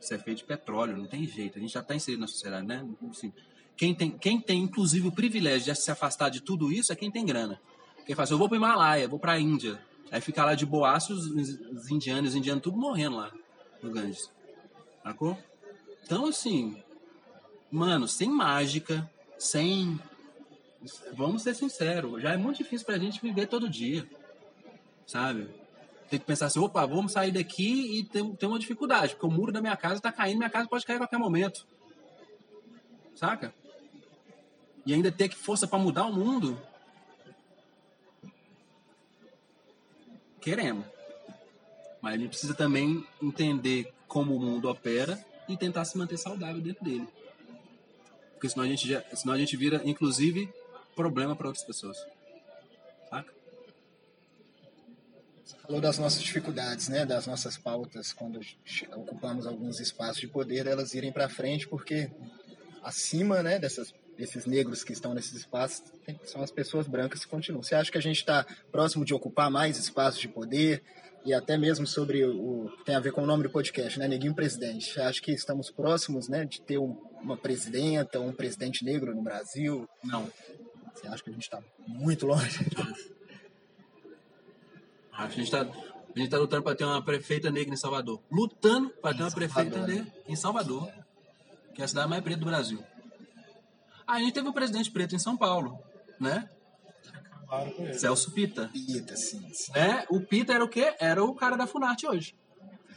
Isso 0.00 0.14
é 0.14 0.18
feito 0.18 0.38
de 0.38 0.44
petróleo, 0.44 0.96
não 0.96 1.06
tem 1.06 1.26
jeito. 1.26 1.58
A 1.58 1.60
gente 1.60 1.72
já 1.72 1.80
está 1.80 1.94
inserido 1.94 2.20
na 2.20 2.26
sociedade, 2.26 2.66
né? 2.66 2.84
Assim, 3.10 3.32
quem, 3.76 3.94
tem, 3.94 4.10
quem 4.10 4.40
tem, 4.40 4.62
inclusive, 4.62 5.08
o 5.08 5.12
privilégio 5.12 5.72
de 5.72 5.78
se 5.78 5.90
afastar 5.90 6.28
de 6.30 6.40
tudo 6.40 6.72
isso 6.72 6.92
é 6.92 6.96
quem 6.96 7.10
tem 7.10 7.24
grana. 7.24 7.60
Quem 8.06 8.16
faz, 8.16 8.30
eu 8.30 8.38
vou 8.38 8.48
para 8.48 8.54
o 8.54 8.58
Himalaia, 8.58 9.06
vou 9.06 9.18
para 9.18 9.32
a 9.32 9.38
Índia. 9.38 9.80
Aí 10.10 10.20
fica 10.20 10.44
lá 10.44 10.54
de 10.54 10.66
boaço 10.66 11.12
os, 11.12 11.26
os 11.26 11.90
indianos, 11.90 12.30
os 12.30 12.36
indianos 12.36 12.62
tudo 12.62 12.76
morrendo 12.76 13.16
lá 13.16 13.30
no 13.82 13.90
Ganges. 13.90 14.30
Sacou? 15.02 15.38
Então, 16.04 16.26
assim, 16.26 16.82
mano, 17.70 18.06
sem 18.08 18.28
mágica, 18.28 19.10
sem. 19.38 19.98
Vamos 21.12 21.42
ser 21.42 21.54
sinceros, 21.54 22.20
já 22.20 22.32
é 22.32 22.36
muito 22.36 22.58
difícil 22.58 22.84
pra 22.84 22.98
gente 22.98 23.20
viver 23.22 23.46
todo 23.46 23.68
dia. 23.68 24.08
Sabe? 25.06 25.48
tem 26.12 26.20
que 26.20 26.26
pensar 26.26 26.44
assim, 26.44 26.60
opa, 26.60 26.84
vamos 26.84 27.12
sair 27.12 27.32
daqui 27.32 27.98
e 27.98 28.04
tem, 28.04 28.36
tem 28.36 28.46
uma 28.46 28.58
dificuldade, 28.58 29.14
porque 29.14 29.24
o 29.24 29.30
muro 29.30 29.50
da 29.50 29.62
minha 29.62 29.74
casa 29.74 29.94
está 29.94 30.12
caindo, 30.12 30.36
minha 30.36 30.50
casa 30.50 30.68
pode 30.68 30.84
cair 30.84 30.96
a 30.96 30.98
qualquer 30.98 31.18
momento. 31.18 31.66
Saca? 33.14 33.54
E 34.84 34.92
ainda 34.92 35.10
ter 35.10 35.30
que 35.30 35.36
força 35.36 35.66
para 35.66 35.78
mudar 35.78 36.04
o 36.04 36.12
mundo. 36.12 36.60
Queremos. 40.38 40.84
Mas 42.02 42.12
a 42.12 42.16
gente 42.18 42.28
precisa 42.28 42.52
também 42.52 43.06
entender 43.22 43.90
como 44.06 44.36
o 44.36 44.40
mundo 44.40 44.68
opera 44.68 45.24
e 45.52 45.56
tentar 45.56 45.84
se 45.84 45.96
manter 45.96 46.16
saudável 46.16 46.60
dentro 46.60 46.84
dele. 46.84 47.06
Porque 48.32 48.48
senão 48.48 48.64
a 48.64 48.68
gente, 48.68 48.88
já, 48.88 49.02
senão 49.14 49.34
a 49.34 49.38
gente 49.38 49.56
vira, 49.56 49.80
inclusive, 49.84 50.52
problema 50.96 51.36
para 51.36 51.48
outras 51.48 51.64
pessoas. 51.64 51.96
Saca? 53.08 53.32
falou 55.62 55.80
das 55.80 55.96
nossas 55.96 56.20
dificuldades, 56.20 56.88
né, 56.88 57.06
das 57.06 57.26
nossas 57.26 57.56
pautas 57.56 58.12
quando 58.12 58.40
ocupamos 58.96 59.46
alguns 59.46 59.78
espaços 59.78 60.20
de 60.20 60.26
poder, 60.26 60.66
elas 60.66 60.92
irem 60.92 61.12
para 61.12 61.28
frente, 61.28 61.68
porque 61.68 62.10
acima, 62.82 63.42
né, 63.42 63.58
dessas 63.58 63.94
desses 64.16 64.44
negros 64.44 64.84
que 64.84 64.92
estão 64.92 65.14
nesses 65.14 65.32
espaços 65.32 65.82
são 66.24 66.42
as 66.42 66.50
pessoas 66.50 66.86
brancas 66.86 67.24
que 67.24 67.30
continuam. 67.30 67.62
Você 67.62 67.74
acha 67.74 67.90
que 67.90 67.98
a 67.98 68.02
gente 68.02 68.18
está 68.18 68.46
próximo 68.70 69.04
de 69.04 69.14
ocupar 69.14 69.50
mais 69.50 69.78
espaços 69.78 70.20
de 70.20 70.28
poder 70.28 70.82
e 71.24 71.32
até 71.32 71.56
mesmo 71.56 71.86
sobre 71.86 72.24
o 72.24 72.70
tem 72.84 72.94
a 72.94 73.00
ver 73.00 73.12
com 73.12 73.22
o 73.22 73.26
nome 73.26 73.44
do 73.44 73.50
podcast, 73.50 73.98
né, 73.98 74.08
Neguinho 74.08 74.34
Presidente. 74.34 75.00
Acha 75.00 75.20
que 75.20 75.32
estamos 75.32 75.70
próximos, 75.70 76.28
né, 76.28 76.44
de 76.44 76.60
ter 76.60 76.78
um, 76.78 76.96
uma 77.20 77.36
presidenta, 77.36 78.20
um 78.20 78.32
presidente 78.32 78.84
negro 78.84 79.14
no 79.14 79.22
Brasil? 79.22 79.88
Não. 80.04 80.30
Você 80.94 81.06
acha 81.06 81.22
que 81.22 81.30
a 81.30 81.32
gente 81.32 81.44
está 81.44 81.62
muito 81.86 82.26
longe? 82.26 82.58
A 85.14 85.28
gente 85.28 85.42
está 85.42 85.60
a 86.14 86.18
gente 86.18 86.30
tá 86.30 86.38
lutando 86.38 86.62
para 86.62 86.76
ter 86.76 86.84
uma 86.84 87.02
prefeita 87.02 87.50
negra 87.50 87.72
em 87.72 87.76
Salvador. 87.76 88.20
Lutando 88.30 88.90
para 88.90 89.14
ter 89.14 89.22
uma 89.22 89.30
Salvador, 89.30 89.54
prefeita 89.54 89.86
né? 89.86 89.94
negra 89.94 90.12
em 90.28 90.36
Salvador, 90.36 90.92
que 91.74 91.80
é 91.80 91.84
a 91.84 91.88
cidade 91.88 92.08
mais 92.08 92.22
preta 92.22 92.40
do 92.40 92.46
Brasil. 92.46 92.84
Aí 94.06 94.22
a 94.22 94.24
gente 94.24 94.34
teve 94.34 94.48
um 94.48 94.52
presidente 94.52 94.90
preto 94.90 95.14
em 95.14 95.18
São 95.18 95.36
Paulo, 95.36 95.78
né? 96.20 96.48
Claro 97.52 97.70
com 97.72 97.82
ele. 97.84 97.92
Celso 97.92 98.30
Pita. 98.32 98.70
Eita, 98.74 99.14
sim, 99.14 99.46
sim. 99.52 99.72
Né? 99.72 100.06
O 100.08 100.22
Pita 100.22 100.54
era 100.54 100.64
o 100.64 100.68
quê? 100.68 100.94
Era 100.98 101.22
o 101.22 101.34
cara 101.34 101.54
da 101.54 101.66
Funarte 101.66 102.06
hoje. 102.06 102.34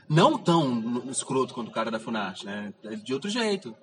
Não 0.08 0.38
tão 0.38 1.10
escroto 1.10 1.54
quanto 1.54 1.68
o 1.68 1.74
cara 1.74 1.92
da 1.92 2.00
Funarte, 2.00 2.46
né? 2.46 2.74
De 3.04 3.14
outro 3.14 3.30
jeito. 3.30 3.76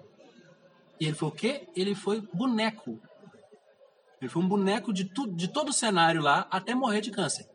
E 0.98 1.04
ele 1.04 1.14
foi 1.14 1.28
o 1.28 1.32
quê? 1.32 1.68
Ele 1.76 1.94
foi 1.94 2.22
boneco. 2.32 2.98
Ele 4.18 4.30
foi 4.30 4.42
um 4.42 4.48
boneco 4.48 4.94
de, 4.94 5.04
tudo, 5.04 5.36
de 5.36 5.46
todo 5.46 5.68
o 5.68 5.74
cenário 5.74 6.22
lá 6.22 6.46
até 6.50 6.74
morrer 6.74 7.02
de 7.02 7.10
câncer. 7.10 7.46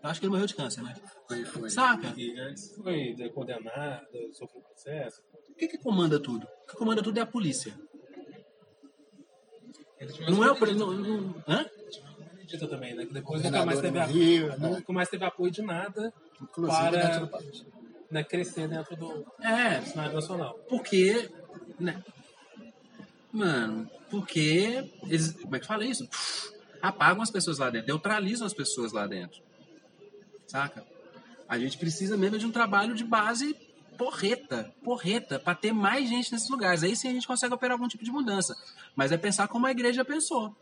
Eu 0.00 0.08
acho 0.08 0.20
que 0.20 0.26
ele 0.26 0.30
morreu 0.30 0.46
de 0.46 0.54
câncer, 0.54 0.82
né? 0.82 0.94
Foi, 1.26 1.44
foi. 1.44 1.70
Saca? 1.70 2.14
E 2.16 2.38
antes 2.38 2.76
foi 2.76 3.16
condenado, 3.34 4.06
sofreu 4.32 4.62
processo. 4.62 5.20
O 5.48 5.54
que, 5.54 5.66
que 5.66 5.78
comanda 5.78 6.20
tudo? 6.20 6.46
O 6.62 6.66
que 6.68 6.76
comanda 6.76 7.02
tudo 7.02 7.18
é 7.18 7.22
a 7.22 7.26
polícia. 7.26 7.74
Não 10.28 10.44
é 10.44 10.52
o. 10.52 10.74
Não, 10.74 10.92
não, 10.92 11.34
hã? 11.48 11.66
Também, 12.58 12.94
né? 12.94 13.06
Que 13.06 13.12
depois 13.14 13.42
nunca 13.42 13.64
mais, 13.64 13.80
teve 13.80 13.92
Governador 13.98 14.14
no 14.16 14.22
Rio, 14.22 14.52
a, 14.52 14.56
né? 14.56 14.68
nunca 14.70 14.92
mais 14.92 15.08
teve 15.08 15.24
apoio 15.24 15.50
de 15.50 15.62
nada 15.62 16.12
Inclusive 16.40 16.90
para- 16.90 17.08
dentro 17.08 17.30
né, 18.10 18.24
crescer 18.24 18.66
dentro 18.68 18.96
do 18.96 19.24
É, 19.40 19.80
cenário 19.82 20.14
nacional. 20.14 20.58
porque. 20.68 21.30
Né? 21.78 22.02
Mano, 23.32 23.88
porque. 24.10 24.90
Eles, 25.04 25.32
como 25.32 25.54
é 25.56 25.60
que 25.60 25.66
fala 25.66 25.84
isso? 25.84 26.06
Pff, 26.08 26.52
apagam 26.82 27.22
as 27.22 27.30
pessoas 27.30 27.58
lá 27.58 27.70
dentro, 27.70 27.88
neutralizam 27.88 28.46
as 28.46 28.54
pessoas 28.54 28.92
lá 28.92 29.06
dentro. 29.06 29.40
Saca? 30.46 30.84
A 31.48 31.58
gente 31.58 31.78
precisa 31.78 32.16
mesmo 32.16 32.38
de 32.38 32.46
um 32.46 32.50
trabalho 32.52 32.94
de 32.94 33.04
base 33.04 33.54
porreta, 33.96 34.72
porreta, 34.82 35.38
para 35.38 35.54
ter 35.54 35.72
mais 35.72 36.08
gente 36.08 36.32
nesses 36.32 36.48
lugares. 36.48 36.82
Aí 36.82 36.96
sim 36.96 37.08
a 37.08 37.12
gente 37.12 37.26
consegue 37.26 37.52
operar 37.54 37.74
algum 37.74 37.86
tipo 37.86 38.02
de 38.02 38.10
mudança. 38.10 38.56
Mas 38.96 39.12
é 39.12 39.16
pensar 39.16 39.46
como 39.46 39.66
a 39.66 39.70
igreja 39.70 40.04
pensou. 40.04 40.56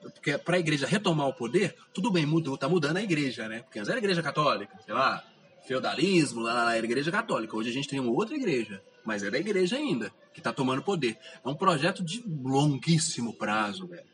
Porque 0.00 0.38
para 0.38 0.56
a 0.56 0.60
igreja 0.60 0.86
retomar 0.86 1.28
o 1.28 1.34
poder, 1.34 1.76
tudo 1.92 2.10
bem, 2.10 2.24
mudou, 2.24 2.56
tá 2.56 2.68
mudando 2.68 2.96
a 2.96 3.02
igreja, 3.02 3.48
né? 3.48 3.60
Porque 3.62 3.78
antes 3.78 3.88
era 3.88 3.98
a 3.98 4.02
igreja 4.02 4.22
católica, 4.22 4.78
sei 4.84 4.94
lá, 4.94 5.24
feudalismo, 5.66 6.40
lá, 6.40 6.52
lá, 6.52 6.74
era 6.74 6.86
a 6.86 6.88
igreja 6.88 7.10
católica. 7.10 7.56
Hoje 7.56 7.70
a 7.70 7.72
gente 7.72 7.88
tem 7.88 8.00
uma 8.00 8.12
outra 8.12 8.34
igreja, 8.34 8.82
mas 9.04 9.22
é 9.22 9.30
da 9.30 9.38
igreja 9.38 9.76
ainda, 9.76 10.12
que 10.32 10.40
tá 10.40 10.52
tomando 10.52 10.82
poder. 10.82 11.18
É 11.44 11.48
um 11.48 11.54
projeto 11.54 12.02
de 12.02 12.24
longuíssimo 12.26 13.34
prazo, 13.34 13.86
velho. 13.86 14.06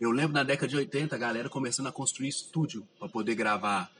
Eu 0.00 0.10
lembro 0.10 0.32
na 0.32 0.42
década 0.42 0.68
de 0.68 0.76
80, 0.76 1.14
a 1.14 1.18
galera 1.18 1.48
começando 1.48 1.86
a 1.86 1.92
construir 1.92 2.28
estúdio 2.28 2.86
para 2.98 3.08
poder 3.08 3.34
gravar. 3.34 3.90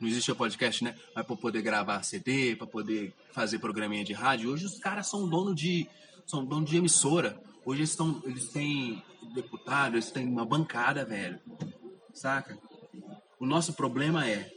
Não 0.00 0.08
existia 0.08 0.34
podcast, 0.34 0.82
né? 0.82 0.94
Mas 1.14 1.26
para 1.26 1.36
poder 1.36 1.62
gravar 1.62 2.02
CD, 2.02 2.56
para 2.56 2.66
poder 2.66 3.12
fazer 3.32 3.58
programinha 3.58 4.04
de 4.04 4.12
rádio. 4.12 4.50
Hoje 4.50 4.64
os 4.64 4.78
caras 4.78 5.08
são 5.08 5.28
dono 5.28 5.54
de 5.54 5.86
são 6.26 6.44
dono 6.44 6.66
de 6.66 6.76
emissora. 6.76 7.38
Hoje 7.66 7.80
eles 7.80 7.90
estão 7.90 8.22
eles 8.24 8.48
têm 8.50 9.02
deputado, 9.34 9.96
eles 9.96 10.12
têm 10.12 10.24
uma 10.24 10.46
bancada, 10.46 11.04
velho. 11.04 11.40
Saca? 12.14 12.56
O 13.40 13.44
nosso 13.44 13.74
problema 13.74 14.24
é. 14.24 14.52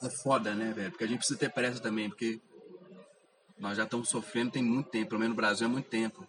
É 0.00 0.10
foda, 0.22 0.54
né, 0.54 0.72
velho? 0.72 0.92
Porque 0.92 1.02
a 1.02 1.06
gente 1.08 1.18
precisa 1.18 1.38
ter 1.38 1.50
pressa 1.50 1.80
também, 1.80 2.08
porque 2.08 2.40
nós 3.58 3.76
já 3.76 3.82
estamos 3.82 4.08
sofrendo 4.08 4.52
tem 4.52 4.62
muito 4.62 4.88
tempo, 4.88 5.08
pelo 5.08 5.18
menos 5.18 5.34
no 5.34 5.42
Brasil 5.42 5.66
é 5.66 5.70
muito 5.70 5.88
tempo. 5.88 6.24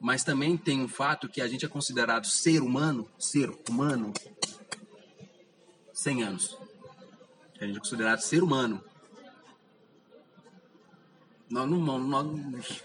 Mas 0.00 0.24
também 0.24 0.56
tem 0.56 0.80
um 0.82 0.88
fato 0.88 1.28
que 1.28 1.40
a 1.40 1.46
gente 1.46 1.64
é 1.64 1.68
considerado 1.68 2.26
ser 2.26 2.62
humano, 2.62 3.08
ser 3.20 3.50
humano, 3.68 4.12
100 5.92 6.22
anos. 6.24 6.58
A 7.60 7.66
gente 7.66 7.76
é 7.76 7.80
considerado 7.80 8.18
ser 8.18 8.42
humano. 8.42 8.82
Nós, 11.48 11.70
no, 11.70 11.78
nós, 11.98 12.82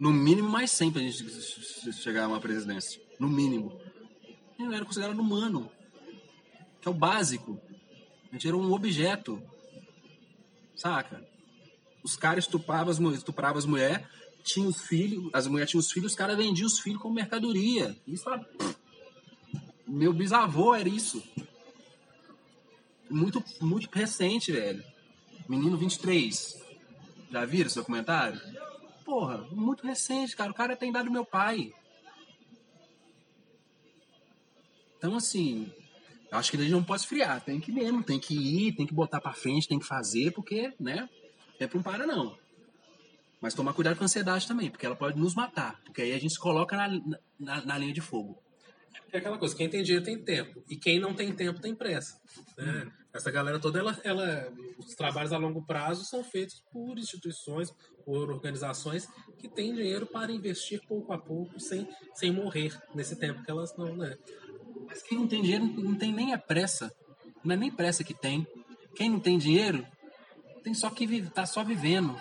no 0.00 0.10
mínimo 0.10 0.48
mais 0.48 0.70
100 0.70 0.92
pra 0.92 1.02
gente 1.02 1.92
chegar 1.92 2.24
a 2.24 2.28
uma 2.28 2.40
presidência. 2.40 2.98
No 3.18 3.28
mínimo. 3.28 3.78
Ele 4.58 4.74
era 4.74 4.84
considerado 4.84 5.18
humano. 5.18 5.70
Que 6.80 6.88
é 6.88 6.90
o 6.90 6.94
básico. 6.94 7.60
A 8.30 8.32
gente 8.34 8.48
era 8.48 8.56
um 8.56 8.72
objeto. 8.72 9.42
Saca? 10.74 11.22
Os 12.02 12.16
caras 12.16 12.44
estupravam 12.44 12.90
as, 12.90 12.98
estupravam 13.18 13.58
as 13.58 13.66
mulheres, 13.66 14.06
tinham 14.42 14.70
os 14.70 14.80
filhos, 14.80 15.28
as 15.34 15.46
mulheres 15.46 15.70
tinham 15.70 15.80
os 15.80 15.92
filhos, 15.92 16.12
os 16.12 16.16
caras 16.16 16.34
vendiam 16.34 16.66
os 16.66 16.80
filhos 16.80 17.02
como 17.02 17.14
mercadoria. 17.14 17.94
Isso 18.06 18.26
era... 18.30 18.48
Meu 19.86 20.14
bisavô 20.14 20.74
era 20.74 20.88
isso. 20.88 21.22
Muito, 23.10 23.44
muito 23.60 23.90
recente, 23.92 24.50
velho. 24.50 24.82
Menino 25.46 25.76
23. 25.76 26.58
Já 27.30 27.44
viram 27.44 27.66
esse 27.66 27.76
documentário? 27.76 28.40
Porra, 29.10 29.38
muito 29.50 29.84
recente, 29.84 30.36
cara. 30.36 30.52
O 30.52 30.54
cara 30.54 30.76
tem 30.76 30.92
dado 30.92 31.10
meu 31.10 31.24
pai. 31.24 31.74
Então, 34.96 35.16
assim, 35.16 35.68
acho 36.30 36.52
que 36.52 36.56
a 36.56 36.60
gente 36.60 36.70
não 36.70 36.84
pode 36.84 37.02
esfriar. 37.02 37.40
Tem 37.40 37.58
que 37.58 37.72
mesmo, 37.72 38.04
tem 38.04 38.20
que 38.20 38.34
ir, 38.34 38.76
tem 38.76 38.86
que 38.86 38.94
botar 38.94 39.20
pra 39.20 39.32
frente, 39.32 39.66
tem 39.66 39.80
que 39.80 39.84
fazer, 39.84 40.30
porque, 40.30 40.72
né? 40.78 41.08
Tempo 41.58 41.78
não 41.78 41.82
para, 41.82 42.06
não. 42.06 42.38
Mas 43.40 43.52
tomar 43.52 43.72
cuidado 43.72 43.96
com 43.96 44.04
a 44.04 44.06
ansiedade 44.06 44.46
também, 44.46 44.70
porque 44.70 44.86
ela 44.86 44.94
pode 44.94 45.18
nos 45.18 45.34
matar. 45.34 45.80
Porque 45.84 46.02
aí 46.02 46.12
a 46.12 46.18
gente 46.20 46.34
se 46.34 46.38
coloca 46.38 46.76
na, 46.76 46.88
na, 47.36 47.64
na 47.64 47.78
linha 47.78 47.92
de 47.92 48.00
fogo. 48.00 48.40
É 49.12 49.18
aquela 49.18 49.38
coisa, 49.38 49.56
quem 49.56 49.68
tem 49.68 49.82
dinheiro 49.82 50.04
tem 50.04 50.22
tempo. 50.22 50.62
E 50.68 50.76
quem 50.76 51.00
não 51.00 51.14
tem 51.14 51.32
tempo 51.34 51.60
tem 51.60 51.74
pressa. 51.74 52.20
Né? 52.56 52.84
Hum. 52.86 52.90
Essa 53.12 53.30
galera 53.30 53.58
toda, 53.58 53.80
ela, 53.80 53.98
ela, 54.04 54.52
os 54.78 54.94
trabalhos 54.94 55.32
a 55.32 55.38
longo 55.38 55.66
prazo 55.66 56.04
são 56.04 56.22
feitos 56.22 56.62
por 56.72 56.96
instituições, 56.96 57.74
por 58.04 58.30
organizações 58.30 59.08
que 59.36 59.48
têm 59.48 59.74
dinheiro 59.74 60.06
para 60.06 60.30
investir 60.30 60.80
pouco 60.86 61.12
a 61.12 61.18
pouco, 61.18 61.58
sem, 61.58 61.88
sem 62.14 62.32
morrer 62.32 62.80
nesse 62.94 63.16
tempo 63.16 63.42
que 63.42 63.50
elas 63.50 63.76
não. 63.76 63.96
Né? 63.96 64.16
Mas 64.86 65.02
quem 65.02 65.18
não 65.18 65.26
tem 65.26 65.42
dinheiro 65.42 65.64
não 65.64 65.96
tem 65.96 66.12
nem 66.12 66.32
a 66.32 66.38
pressa. 66.38 66.92
Não 67.42 67.54
é 67.54 67.56
nem 67.56 67.70
pressa 67.70 68.04
que 68.04 68.14
tem. 68.14 68.46
Quem 68.94 69.10
não 69.10 69.18
tem 69.18 69.38
dinheiro 69.38 69.84
tem 70.62 70.72
só 70.72 70.88
que 70.88 71.22
tá 71.30 71.46
só 71.46 71.64
vivendo. 71.64 72.16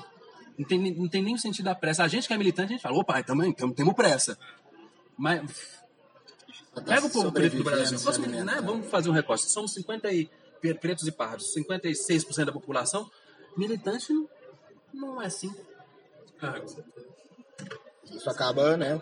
Não 0.57 0.65
tem, 0.65 0.95
não 0.95 1.07
tem 1.07 1.21
nem 1.21 1.35
o 1.35 1.39
sentido 1.39 1.65
da 1.65 1.75
pressa. 1.75 2.03
A 2.03 2.07
gente 2.07 2.27
que 2.27 2.33
é 2.33 2.37
militante, 2.37 2.73
a 2.73 2.75
gente 2.75 2.81
fala, 2.81 2.97
opa, 2.97 3.21
também 3.21 3.53
temos 3.53 3.93
pressa. 3.93 4.37
Mas 5.15 5.78
Pega 6.81 7.05
o 7.05 7.09
povo 7.09 7.31
preto 7.31 7.57
do 7.57 7.63
Brasil. 7.63 7.99
Fosse, 7.99 8.21
né? 8.21 8.61
Vamos 8.63 8.87
fazer 8.87 9.09
um 9.09 9.13
recorte. 9.13 9.45
Somos 9.45 9.73
50 9.73 10.11
e, 10.11 10.29
pretos 10.79 11.07
e 11.07 11.11
pardos, 11.11 11.53
56% 11.55 12.45
da 12.45 12.51
população. 12.51 13.09
Militante 13.57 14.13
não 14.93 15.21
é 15.21 15.25
assim. 15.25 15.53
Ah, 16.41 16.61
isso 18.11 18.29
acaba, 18.29 18.75
né? 18.75 19.01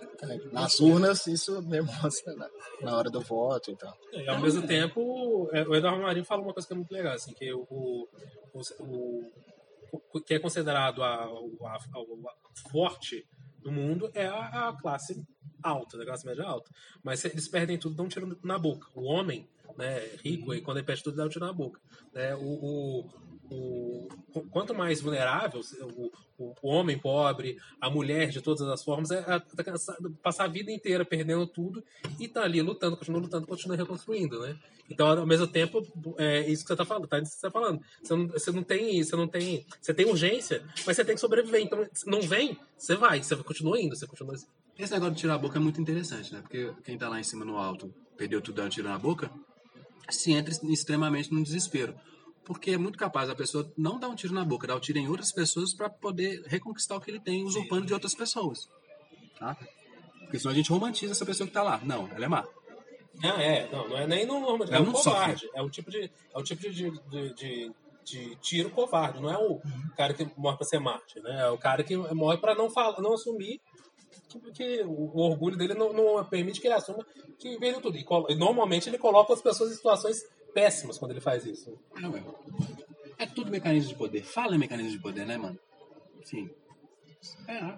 Nas 0.52 0.80
urnas, 0.80 1.28
isso 1.28 1.62
demonstra 1.64 2.34
na, 2.36 2.50
na 2.82 2.98
hora 2.98 3.10
do 3.10 3.22
voto 3.22 3.72
e 3.72 3.76
tal. 3.76 3.98
E 4.12 4.28
ao 4.28 4.40
mesmo 4.40 4.66
tempo, 4.66 5.50
é, 5.54 5.64
o 5.64 5.76
Eduardo 5.76 6.02
Marinho 6.02 6.26
fala 6.26 6.42
uma 6.42 6.54
coisa 6.54 6.68
que 6.68 6.74
é 6.74 6.78
muito 6.78 6.92
legal, 6.92 7.14
assim, 7.14 7.34
que 7.34 7.52
o, 7.54 7.66
o, 7.70 8.08
o, 8.80 9.32
o 10.14 10.22
que 10.22 10.34
é 10.34 10.40
considerado 10.40 11.04
a, 11.04 11.08
a, 11.08 11.24
a, 11.24 11.76
a 11.76 12.70
forte 12.72 13.26
no 13.68 13.74
mundo 13.74 14.10
é 14.14 14.26
a, 14.26 14.70
a 14.70 14.74
classe 14.74 15.22
alta, 15.62 15.98
da 15.98 16.06
classe 16.06 16.26
média 16.26 16.46
alta. 16.46 16.72
Mas 17.04 17.24
eles 17.26 17.48
perdem 17.48 17.78
tudo, 17.78 17.96
dão 17.96 18.06
um 18.06 18.10
tiro 18.10 18.38
na 18.44 18.58
boca. 18.58 18.88
O 18.96 19.04
homem, 19.04 19.48
né, 19.78 20.00
rico, 20.24 20.54
e 20.54 20.62
quando 20.62 20.78
ele 20.78 20.86
perde 20.86 21.04
tudo, 21.04 21.18
dá 21.18 21.26
um 21.26 21.30
tiro 21.30 21.46
na 21.46 21.54
boca. 21.54 21.80
Né? 22.14 22.34
O, 22.36 22.40
o, 22.40 23.10
o, 23.50 24.08
quanto 24.52 24.74
mais 24.74 25.02
vulnerável 25.02 25.62
o, 25.82 26.12
o, 26.38 26.56
o, 26.62 26.70
homem 26.70 26.98
pobre, 26.98 27.58
a 27.80 27.90
mulher 27.90 28.30
de 28.30 28.42
todas 28.42 28.62
as 28.62 28.84
formas, 28.84 29.12
é, 29.12 29.20
é, 29.20 29.40
tá 29.40 29.74
passar 30.22 30.46
a 30.46 30.48
vida 30.48 30.72
inteira 30.72 31.06
perdendo 31.06 31.48
tudo 31.48 31.84
e 32.20 32.28
tá 32.28 32.44
ali 32.44 32.62
lutando, 32.62 32.98
continua 32.98 33.22
lutando, 33.22 33.48
continua 33.48 33.78
reconstruindo, 33.78 34.40
né? 34.42 34.58
Então, 34.90 35.08
ao 35.08 35.26
mesmo 35.26 35.48
tempo, 35.48 35.86
é 36.18 36.50
isso 36.50 36.64
que 36.64 36.70
você 36.70 36.76
tá 36.76 36.86
falando, 36.86 37.08
tá? 37.08 37.20
Você 37.20 37.42
tá 37.42 37.52
falando. 37.52 37.82
Você 38.02 38.16
não, 38.16 38.28
você 38.28 38.52
não 38.52 38.64
tem, 38.64 39.04
você 39.04 39.16
não 39.16 39.28
tem, 39.28 39.66
você 39.82 39.94
tem 39.94 40.06
urgência, 40.06 40.64
mas 40.86 40.96
você 40.96 41.04
tem 41.04 41.16
que 41.16 41.22
sobreviver. 41.22 41.62
Então, 41.62 41.86
não 42.06 42.22
vem, 42.22 42.58
você 42.78 42.96
vai, 42.96 43.22
você 43.22 43.36
continua 43.38 43.80
indo, 43.80 43.96
você 43.96 44.08
continua 44.08 44.36
esse 44.78 44.94
negócio 44.94 45.16
de 45.16 45.22
tirar 45.22 45.36
a 45.36 45.38
boca 45.40 45.58
é 45.58 45.62
muito 45.62 45.82
interessante, 45.82 46.32
né? 46.32 46.42
Porque 46.42 46.72
quem 46.84 46.98
tá 46.98 47.10
lá 47.10 47.20
em 47.20 47.24
cima 47.24 47.44
no 47.44 47.58
alto, 47.58 47.92
perdeu 48.16 48.40
tudo, 48.40 48.62
um 48.62 48.70
tiro 48.70 48.88
na 48.88 48.98
boca, 48.98 49.32
se 50.10 50.32
entra 50.32 50.54
extremamente 50.72 51.34
no 51.34 51.44
desespero. 51.44 51.96
Porque 52.48 52.72
é 52.72 52.78
muito 52.78 52.98
capaz 52.98 53.30
a 53.30 53.36
pessoa 53.36 53.70
não 53.78 54.00
dar 54.00 54.08
um 54.08 54.16
tiro 54.16 54.34
na 54.34 54.46
boca, 54.46 54.66
dar 54.66 54.78
um 54.78 54.80
tiro 54.80 54.98
em 54.98 55.10
outras 55.10 55.34
pessoas 55.34 55.74
para 55.74 55.90
poder 55.90 56.44
reconquistar 56.48 56.96
o 56.96 57.02
que 57.02 57.12
ele 57.12 57.20
tem 57.20 57.44
usurpando 57.44 57.86
de 57.86 57.94
outras 57.94 58.16
pessoas. 58.16 58.70
Tá? 59.38 59.58
Porque 60.22 60.40
senão 60.40 60.54
a 60.54 60.56
gente 60.56 60.70
romantiza 60.70 61.12
essa 61.12 61.26
pessoa 61.26 61.46
que 61.46 61.54
tá 61.54 61.62
lá. 61.62 61.82
Não, 61.84 62.08
ela 62.16 62.24
é 62.24 62.28
má. 62.30 62.48
Não, 63.22 63.38
é, 63.38 63.70
não, 63.70 63.90
não 63.90 63.98
é 63.98 64.08
nem 64.08 64.26
no 64.26 64.64
é, 64.64 64.78
é 64.78 64.80
um 64.80 64.94
covarde. 64.94 65.42
Sofre. 65.42 65.60
É 65.60 65.62
o 65.62 65.70
tipo 65.70 65.92
de, 65.92 66.04
é 66.04 66.40
o 66.40 66.42
tipo 66.42 66.62
de, 66.62 66.72
de, 66.72 67.34
de, 67.34 67.72
de 68.06 68.36
tiro 68.38 68.70
covarde. 68.70 69.22
Não 69.22 69.30
é 69.30 69.38
o 69.38 69.60
cara 69.98 70.14
que 70.14 70.26
morre 70.38 70.56
para 70.56 70.68
ser 70.68 70.80
Marte, 70.80 71.20
né? 71.20 71.48
É 71.48 71.50
o 71.50 71.58
cara 71.58 71.84
que 71.84 71.98
morre 71.98 72.38
para 72.38 72.56
não 72.56 72.70
falar, 72.70 73.02
não 73.02 73.14
assumir 73.14 73.60
porque 74.42 74.84
o, 74.86 75.20
orgulho 75.20 75.58
dele 75.58 75.74
não, 75.74 75.94
não, 75.94 76.24
permite 76.26 76.60
que 76.60 76.68
ele 76.68 76.74
assuma 76.74 77.06
que 77.40 77.58
veio 77.58 77.82
tudo. 77.82 77.98
E, 77.98 78.36
normalmente 78.36 78.90
ele 78.90 78.98
coloca 78.98 79.34
as 79.34 79.42
pessoas 79.42 79.72
em 79.72 79.76
situações 79.76 80.24
péssimas 80.58 80.98
quando 80.98 81.12
ele 81.12 81.22
faz 81.22 81.46
isso. 81.46 81.78
Não, 82.02 82.18
é. 82.18 82.24
é 83.20 83.28
tudo 83.28 83.52
mecanismo 83.52 83.90
de 83.90 83.96
poder. 83.96 84.24
Fala 84.24 84.56
em 84.56 84.58
mecanismo 84.58 84.90
de 84.90 85.00
poder, 85.00 85.24
né, 85.24 85.38
mano? 85.38 85.60
Sim. 86.24 86.50
É. 87.48 87.78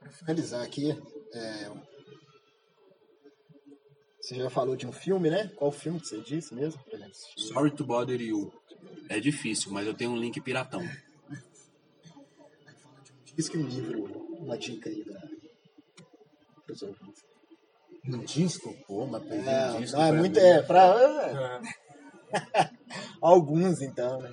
Pra 0.00 0.10
finalizar 0.10 0.64
aqui, 0.64 0.90
é... 1.34 1.70
você 4.18 4.36
já 4.36 4.48
falou 4.48 4.74
de 4.74 4.86
um 4.86 4.92
filme, 4.92 5.28
né? 5.28 5.52
Qual 5.54 5.70
filme 5.70 6.00
que 6.00 6.06
você 6.06 6.22
disse 6.22 6.54
mesmo? 6.54 6.82
Sorry 7.36 7.70
to 7.70 7.84
Bother 7.84 8.22
You. 8.22 8.50
É 9.10 9.20
difícil, 9.20 9.70
mas 9.70 9.86
eu 9.86 9.92
tenho 9.92 10.12
um 10.12 10.16
link 10.16 10.40
piratão. 10.40 10.82
Diz 13.36 13.50
que 13.50 13.58
um 13.58 13.66
livro, 13.66 14.04
uma 14.40 14.56
dica 14.56 14.88
aí 14.88 15.04
da 15.04 15.20
no 18.04 18.24
disco? 18.24 18.74
Pô, 18.86 19.06
mas 19.06 19.22
é, 19.30 19.70
um 19.70 19.80
disco. 19.80 19.96
Não, 19.96 20.04
é 20.04 20.12
muito. 20.12 20.40
Mim. 20.40 20.46
É, 20.46 20.62
pra. 20.62 20.82
É. 20.82 21.81
Alguns, 23.20 23.80
então, 23.80 24.20
né? 24.20 24.30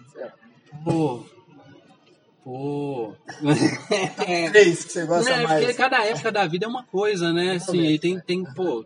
Pô. 0.83 1.23
Pô. 2.43 3.13
Três 4.51 4.85
que 4.85 4.91
você 4.91 5.05
gosta 5.05 5.29
é, 5.29 5.43
mais. 5.43 5.59
Porque 5.59 5.73
cada 5.75 6.03
época 6.05 6.31
da 6.31 6.47
vida 6.47 6.65
é 6.65 6.69
uma 6.69 6.83
coisa, 6.83 7.31
né? 7.31 7.55
Assim, 7.55 7.87
aí 7.87 7.99
tem, 7.99 8.19
tem, 8.19 8.43
pô. 8.43 8.85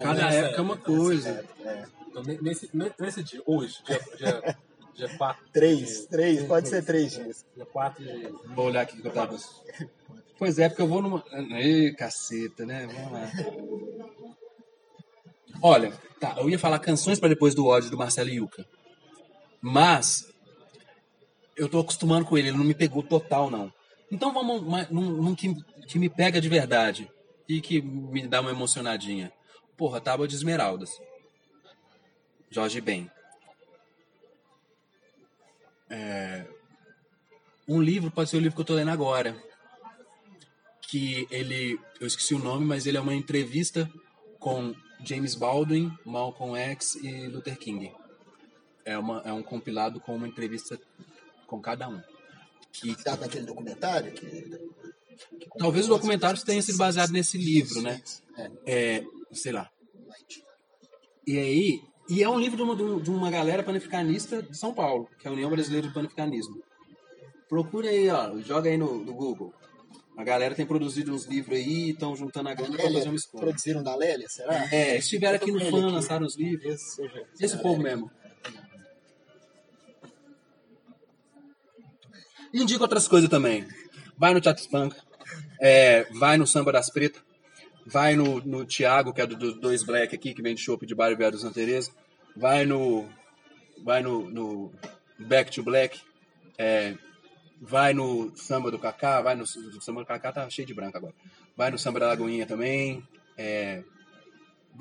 Cada 0.00 0.32
época 0.32 0.58
é 0.58 0.62
uma 0.62 0.76
coisa. 0.76 1.44
É. 1.64 1.84
Então, 2.08 2.22
nesse, 2.40 2.70
nesse 2.98 3.22
dia, 3.22 3.42
hoje, 3.44 3.82
dia, 3.84 4.00
dia, 4.16 4.56
dia 4.94 5.08
4. 5.18 5.44
Três, 5.52 6.06
três, 6.06 6.44
pode 6.44 6.68
ser 6.68 6.84
três 6.84 7.12
dias. 7.12 7.44
Dia 7.56 7.66
4 7.66 8.04
de. 8.04 8.28
Vou 8.54 8.66
olhar 8.66 8.82
aqui 8.82 9.00
que 9.00 9.06
eu 9.06 9.12
tava. 9.12 9.36
Pois 10.36 10.58
é, 10.58 10.68
porque 10.68 10.82
eu 10.82 10.88
vou 10.88 11.00
numa. 11.00 11.24
Ê, 11.60 11.94
caceta, 11.96 12.66
né? 12.66 12.88
Vamos 12.88 13.12
lá. 13.12 13.30
Olha, 15.66 15.92
tá, 16.20 16.34
eu 16.36 16.50
ia 16.50 16.58
falar 16.58 16.78
canções 16.78 17.18
para 17.18 17.30
depois 17.30 17.54
do 17.54 17.66
ódio 17.66 17.88
do 17.88 17.96
Marcelo 17.96 18.28
Yuca. 18.28 18.68
Mas 19.62 20.30
eu 21.56 21.70
tô 21.70 21.80
acostumando 21.80 22.26
com 22.26 22.36
ele, 22.36 22.48
ele 22.48 22.58
não 22.58 22.66
me 22.66 22.74
pegou 22.74 23.02
total, 23.02 23.50
não. 23.50 23.72
Então 24.12 24.30
vamos 24.30 24.60
num, 24.90 25.22
num 25.22 25.34
que, 25.34 25.54
que 25.88 25.98
me 25.98 26.10
pega 26.10 26.38
de 26.38 26.50
verdade 26.50 27.10
e 27.48 27.62
que 27.62 27.80
me 27.80 28.28
dá 28.28 28.42
uma 28.42 28.50
emocionadinha. 28.50 29.32
Porra, 29.74 30.02
Tábua 30.02 30.28
de 30.28 30.34
Esmeraldas. 30.34 31.00
Jorge 32.50 32.82
Ben. 32.82 33.10
É... 35.88 36.46
Um 37.66 37.80
livro 37.80 38.10
pode 38.10 38.28
ser 38.28 38.36
o 38.36 38.40
livro 38.40 38.54
que 38.54 38.60
eu 38.60 38.66
tô 38.66 38.74
lendo 38.74 38.90
agora, 38.90 39.34
que 40.82 41.26
ele, 41.30 41.80
eu 41.98 42.06
esqueci 42.06 42.34
o 42.34 42.38
nome, 42.38 42.66
mas 42.66 42.84
ele 42.84 42.98
é 42.98 43.00
uma 43.00 43.14
entrevista 43.14 43.90
com 44.38 44.74
James 45.04 45.34
Baldwin, 45.34 45.92
Malcolm 46.04 46.56
X 46.56 46.96
e 46.96 47.26
Luther 47.28 47.58
King. 47.58 47.92
É, 48.84 48.98
uma, 48.98 49.22
é 49.24 49.32
um 49.32 49.42
compilado 49.42 50.00
com 50.00 50.14
uma 50.14 50.28
entrevista 50.28 50.78
com 51.46 51.60
cada 51.60 51.88
um. 51.88 52.00
Que 52.72 52.94
tá 53.02 53.16
naquele 53.16 53.46
documentário 53.46 54.12
que 54.12 54.60
Talvez 55.58 55.86
o 55.86 55.90
documentário 55.90 56.42
tenha 56.44 56.60
sido 56.62 56.78
baseado 56.78 57.10
nesse 57.10 57.38
livro, 57.38 57.80
né? 57.80 58.02
É, 58.66 59.04
sei 59.32 59.52
lá. 59.52 59.70
E 61.26 61.38
aí, 61.38 61.82
e 62.08 62.22
é 62.22 62.28
um 62.28 62.38
livro 62.38 62.56
de 62.56 62.62
uma, 62.62 63.00
de 63.00 63.10
uma 63.10 63.30
galera 63.30 63.62
panificanista 63.62 64.42
de 64.42 64.56
São 64.56 64.74
Paulo, 64.74 65.08
que 65.18 65.26
é 65.26 65.30
a 65.30 65.32
União 65.32 65.50
Brasileira 65.50 65.86
de 65.86 65.94
Panificanismo. 65.94 66.62
Procura 67.48 67.88
aí, 67.88 68.08
ó, 68.10 68.38
joga 68.40 68.68
aí 68.68 68.76
no, 68.76 69.04
no 69.04 69.14
Google. 69.14 69.54
A 70.16 70.22
galera 70.22 70.54
tem 70.54 70.64
produzido 70.64 71.12
uns 71.12 71.24
livros 71.24 71.56
aí, 71.58 71.90
estão 71.90 72.14
juntando 72.14 72.48
a 72.48 72.54
grana 72.54 72.76
para 72.76 72.90
fazer 72.90 73.08
uma 73.08 73.16
escola. 73.16 73.44
Produziram 73.44 73.82
da 73.82 73.96
Lélia, 73.96 74.28
será? 74.28 74.72
É, 74.72 74.96
estiveram 74.96 75.36
aqui 75.36 75.50
no 75.50 75.60
FAN, 75.60 75.90
lançaram 75.90 76.24
os 76.24 76.36
livros. 76.36 76.72
Esse, 76.72 77.10
esse 77.40 77.58
povo 77.58 77.82
mesmo. 77.82 78.10
E 82.52 82.62
indica 82.62 82.84
outras 82.84 83.08
coisas 83.08 83.28
também. 83.28 83.66
Vai 84.16 84.32
no 84.32 84.42
Chat 84.42 84.60
Spunk, 84.60 84.94
é, 85.60 86.04
vai 86.12 86.36
no 86.36 86.46
Samba 86.46 86.70
das 86.70 86.88
Pretas, 86.88 87.20
vai 87.84 88.14
no, 88.14 88.40
no 88.40 88.64
Thiago, 88.64 89.12
que 89.12 89.20
é 89.20 89.26
do, 89.26 89.36
do 89.36 89.60
Dois 89.60 89.82
Black 89.82 90.14
aqui, 90.14 90.32
que 90.32 90.40
vem 90.40 90.54
de 90.54 90.60
Chopp 90.60 90.86
de 90.86 90.94
Bairro 90.94 91.16
Viado 91.16 91.36
Santa 91.36 91.54
Teresa, 91.54 91.90
vai 92.36 92.64
no 92.64 93.08
vai 93.82 94.02
no, 94.02 94.30
no 94.30 94.72
Back 95.18 95.50
to 95.50 95.64
Black, 95.64 96.00
é, 96.56 96.94
vai 97.66 97.94
no 97.94 98.36
Samba 98.36 98.70
do 98.70 98.78
Kaká, 98.78 99.22
vai 99.22 99.34
no, 99.34 99.46
Samba 99.46 100.00
do 100.00 100.06
Kaká 100.06 100.32
tá 100.32 100.50
cheio 100.50 100.66
de 100.66 100.74
branco 100.74 100.98
agora, 100.98 101.14
vai 101.56 101.70
no 101.70 101.78
Samba 101.78 102.00
da 102.00 102.08
Lagoinha 102.08 102.46
também, 102.46 103.02
é, 103.38 103.82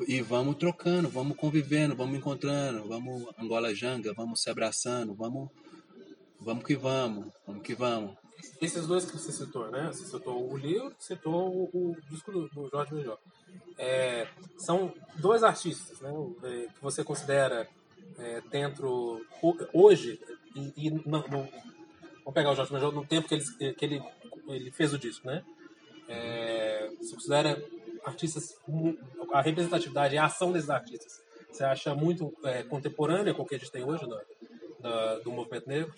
e 0.08 0.22
vamos 0.22 0.58
trocando, 0.58 1.08
vamos 1.08 1.38
convivendo, 1.38 1.96
vamos 1.96 2.18
encontrando, 2.18 2.86
vamos 2.88 3.26
Angola 3.40 3.74
Janga, 3.74 4.14
vamos 4.14 4.42
se 4.42 4.50
abraçando, 4.50 5.14
vamos 5.14 5.50
vamos 6.40 6.64
que 6.66 6.76
vamos, 6.76 7.32
vamos 7.48 7.64
que 7.64 7.74
vamos. 7.74 8.18
Esses 8.60 8.86
dois 8.86 9.06
que 9.06 9.18
você 9.18 9.32
citou, 9.32 9.72
né? 9.72 9.88
Você 9.88 10.06
citou 10.06 10.52
o 10.52 10.58
livro, 10.58 10.94
citou 11.00 11.50
o, 11.50 11.70
o 11.74 11.98
disco 12.10 12.32
do, 12.32 12.50
do 12.50 12.68
Jorge 12.70 12.94
Benjó. 12.94 13.18
É, 13.78 14.28
são 14.58 14.94
dois 15.16 15.42
artistas, 15.44 16.02
né? 16.02 16.12
É, 16.44 16.68
que 16.74 16.82
você 16.82 17.04
considera 17.04 17.70
é, 18.18 18.42
dentro 18.52 19.26
hoje 19.74 20.20
e, 20.56 20.88
e 20.88 20.90
no, 20.90 21.26
no, 21.30 21.48
vamos 22.24 22.34
pegar 22.34 22.52
o 22.52 22.56
Jorge 22.56 22.72
Benjó 22.72 22.92
no 22.92 23.06
tempo 23.06 23.28
que 23.28 23.36
ele, 23.36 23.74
que 23.74 23.86
ele, 23.86 24.02
ele 24.48 24.72
fez 24.72 24.94
o 24.94 24.98
disco, 24.98 25.28
né? 25.28 25.44
É, 26.08 26.90
você 27.00 27.14
considera 27.14 27.64
artistas 28.04 28.58
a 29.32 29.42
representatividade 29.42 30.18
a 30.18 30.26
ação 30.26 30.52
desses 30.52 30.70
artistas 30.70 31.24
você 31.54 31.64
acha 31.64 31.94
muito 31.94 32.34
é, 32.44 32.64
contemporânea 32.64 33.34
com 33.34 33.44
o 33.44 33.46
que 33.46 33.56
a 33.56 33.58
gente 33.58 33.72
tem 33.72 33.84
hoje 33.84 34.06
do 35.24 35.32
movimento 35.32 35.68
negro? 35.68 35.94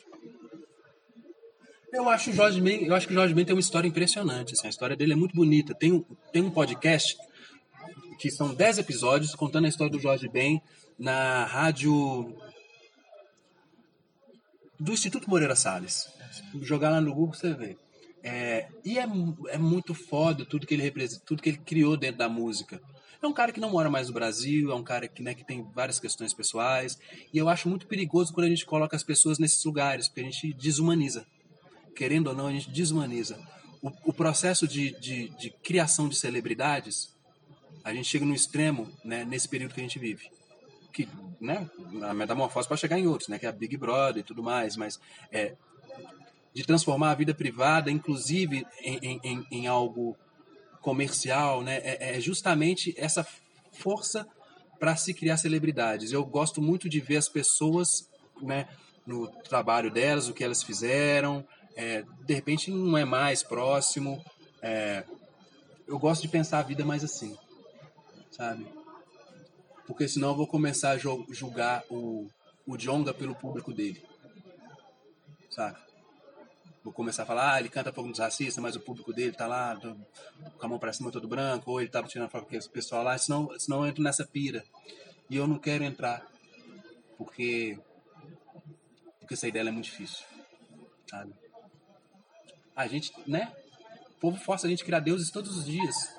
Eu 1.91 2.09
acho 2.09 2.33
Jorge 2.33 2.59
Ben, 2.59 2.85
eu 2.85 2.93
acho 2.93 3.07
que 3.07 3.13
o 3.13 3.15
Jorge 3.15 3.33
Ben 3.33 3.45
tem 3.45 3.55
uma 3.55 3.61
história 3.61 3.87
impressionante. 3.87 4.53
Assim, 4.53 4.67
a 4.67 4.69
história 4.69 4.97
dele 4.97 5.13
é 5.13 5.15
muito 5.15 5.33
bonita. 5.33 5.73
Tem, 5.73 5.93
um, 5.93 6.03
tem 6.33 6.41
um 6.41 6.51
podcast 6.51 7.17
que 8.19 8.29
são 8.29 8.53
10 8.53 8.79
episódios 8.79 9.33
contando 9.33 9.65
a 9.65 9.69
história 9.69 9.91
do 9.91 9.99
Jorge 9.99 10.27
Ben 10.27 10.61
na 10.99 11.45
rádio 11.45 12.35
do 14.79 14.91
Instituto 14.91 15.29
Moreira 15.29 15.55
Salles. 15.55 16.07
Jogar 16.61 16.89
lá 16.89 17.01
no 17.01 17.13
Google 17.13 17.33
você 17.33 17.53
vê. 17.53 17.77
É, 18.23 18.67
e 18.83 18.97
é, 18.97 19.05
é 19.49 19.57
muito 19.57 19.93
foda 19.93 20.45
tudo 20.45 20.65
que 20.65 20.73
ele 20.73 20.83
representa, 20.83 21.23
tudo 21.25 21.41
que 21.41 21.49
ele 21.49 21.59
criou 21.59 21.95
dentro 21.95 22.17
da 22.17 22.29
música. 22.29 22.81
É 23.21 23.27
um 23.27 23.33
cara 23.33 23.51
que 23.51 23.59
não 23.59 23.69
mora 23.69 23.89
mais 23.89 24.07
no 24.07 24.13
Brasil, 24.13 24.71
é 24.71 24.75
um 24.75 24.83
cara 24.83 25.07
que, 25.07 25.21
né, 25.21 25.33
que 25.33 25.43
tem 25.43 25.63
várias 25.73 25.99
questões 25.99 26.33
pessoais. 26.33 26.97
E 27.33 27.37
eu 27.37 27.47
acho 27.47 27.69
muito 27.69 27.87
perigoso 27.87 28.33
quando 28.33 28.47
a 28.47 28.49
gente 28.49 28.65
coloca 28.65 28.95
as 28.95 29.03
pessoas 29.03 29.39
nesses 29.39 29.63
lugares, 29.63 30.07
porque 30.07 30.21
a 30.21 30.23
gente 30.23 30.53
desumaniza 30.53 31.25
querendo 31.95 32.27
ou 32.27 32.35
não, 32.35 32.47
a 32.47 32.51
gente 32.51 32.69
desumaniza. 32.69 33.39
O, 33.81 33.91
o 34.09 34.13
processo 34.13 34.67
de, 34.67 34.91
de, 34.99 35.29
de, 35.29 35.49
criação 35.49 36.09
de 36.09 36.15
celebridades, 36.15 37.13
a 37.83 37.93
gente 37.93 38.07
chega 38.07 38.25
no 38.25 38.35
extremo 38.35 38.91
né, 39.03 39.23
nesse 39.23 39.47
período 39.47 39.73
que 39.73 39.79
a 39.79 39.83
gente 39.83 39.97
vive. 39.97 40.29
Que, 40.91 41.07
né, 41.39 41.69
a 42.03 42.13
metamorfose 42.13 42.67
pode 42.67 42.81
chegar 42.81 42.99
em 42.99 43.07
outros, 43.07 43.29
né, 43.29 43.39
que 43.39 43.45
é 43.45 43.49
a 43.49 43.51
Big 43.51 43.77
Brother 43.77 44.21
e 44.21 44.23
tudo 44.23 44.43
mais, 44.43 44.75
mas 44.75 44.99
é, 45.31 45.55
de 46.53 46.63
transformar 46.63 47.11
a 47.11 47.15
vida 47.15 47.33
privada, 47.33 47.91
inclusive, 47.91 48.65
em, 48.81 49.19
em, 49.23 49.45
em 49.51 49.67
algo 49.67 50.15
comercial, 50.81 51.61
né, 51.61 51.77
é, 51.83 52.17
é 52.17 52.21
justamente 52.21 52.93
essa 52.97 53.25
força 53.73 54.27
para 54.79 54.95
se 54.95 55.13
criar 55.13 55.37
celebridades. 55.37 56.11
Eu 56.11 56.25
gosto 56.25 56.61
muito 56.61 56.87
de 56.87 56.99
ver 56.99 57.17
as 57.17 57.29
pessoas 57.29 58.09
né, 58.41 58.67
no 59.05 59.27
trabalho 59.27 59.91
delas, 59.91 60.29
o 60.29 60.33
que 60.33 60.43
elas 60.43 60.63
fizeram, 60.63 61.45
é, 61.75 62.03
de 62.25 62.33
repente 62.33 62.71
não 62.71 62.97
é 62.97 63.05
mais 63.05 63.43
próximo. 63.43 64.23
É, 64.61 65.03
eu 65.87 65.99
gosto 65.99 66.21
de 66.21 66.27
pensar 66.27 66.59
a 66.59 66.63
vida 66.63 66.85
mais 66.85 67.03
assim, 67.03 67.35
sabe? 68.31 68.65
Porque 69.87 70.07
senão 70.07 70.29
eu 70.29 70.35
vou 70.35 70.47
começar 70.47 70.91
a 70.91 70.97
julgar 70.97 71.83
o, 71.89 72.27
o 72.65 72.77
Jonga 72.77 73.13
pelo 73.13 73.35
público 73.35 73.73
dele, 73.73 74.03
sabe? 75.49 75.77
Vou 76.83 76.93
começar 76.93 77.23
a 77.23 77.25
falar, 77.25 77.53
ah, 77.53 77.59
ele 77.59 77.69
canta 77.69 77.91
pouco 77.91 78.09
dos 78.09 78.19
racistas, 78.19 78.61
mas 78.61 78.75
o 78.75 78.79
público 78.79 79.11
dele 79.11 79.31
tá 79.31 79.47
lá 79.47 79.75
com 79.77 80.65
a 80.65 80.67
mão 80.67 80.77
pra 80.77 80.93
cima 80.93 81.11
todo 81.11 81.27
branco, 81.27 81.71
ou 81.71 81.81
ele 81.81 81.89
tá 81.89 82.03
tirando 82.03 82.29
foto 82.29 82.45
com 82.45 82.69
pessoal 82.69 83.03
lá, 83.03 83.17
senão, 83.17 83.49
senão 83.59 83.79
eu 83.83 83.87
entro 83.87 84.03
nessa 84.03 84.25
pira. 84.25 84.63
E 85.29 85.35
eu 85.35 85.47
não 85.47 85.57
quero 85.57 85.83
entrar, 85.83 86.25
porque, 87.17 87.79
porque 89.19 89.33
essa 89.33 89.47
ideia 89.47 89.67
é 89.67 89.71
muito 89.71 89.85
difícil, 89.85 90.23
sabe? 91.09 91.33
a 92.75 92.87
gente, 92.87 93.13
né? 93.25 93.51
O 94.17 94.19
povo 94.19 94.37
força 94.37 94.67
a 94.67 94.69
gente 94.69 94.83
a 94.83 94.85
criar 94.85 94.99
deuses 94.99 95.31
todos 95.31 95.57
os 95.57 95.65
dias, 95.65 96.13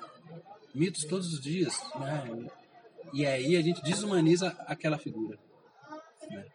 mitos 0.73 1.05
todos 1.05 1.31
os 1.33 1.39
dias, 1.39 1.79
né? 1.99 2.49
E 3.13 3.25
aí 3.25 3.55
a 3.55 3.61
gente 3.61 3.81
desumaniza 3.81 4.55
aquela 4.65 4.97
figura. 4.97 5.37
Né? 6.29 6.45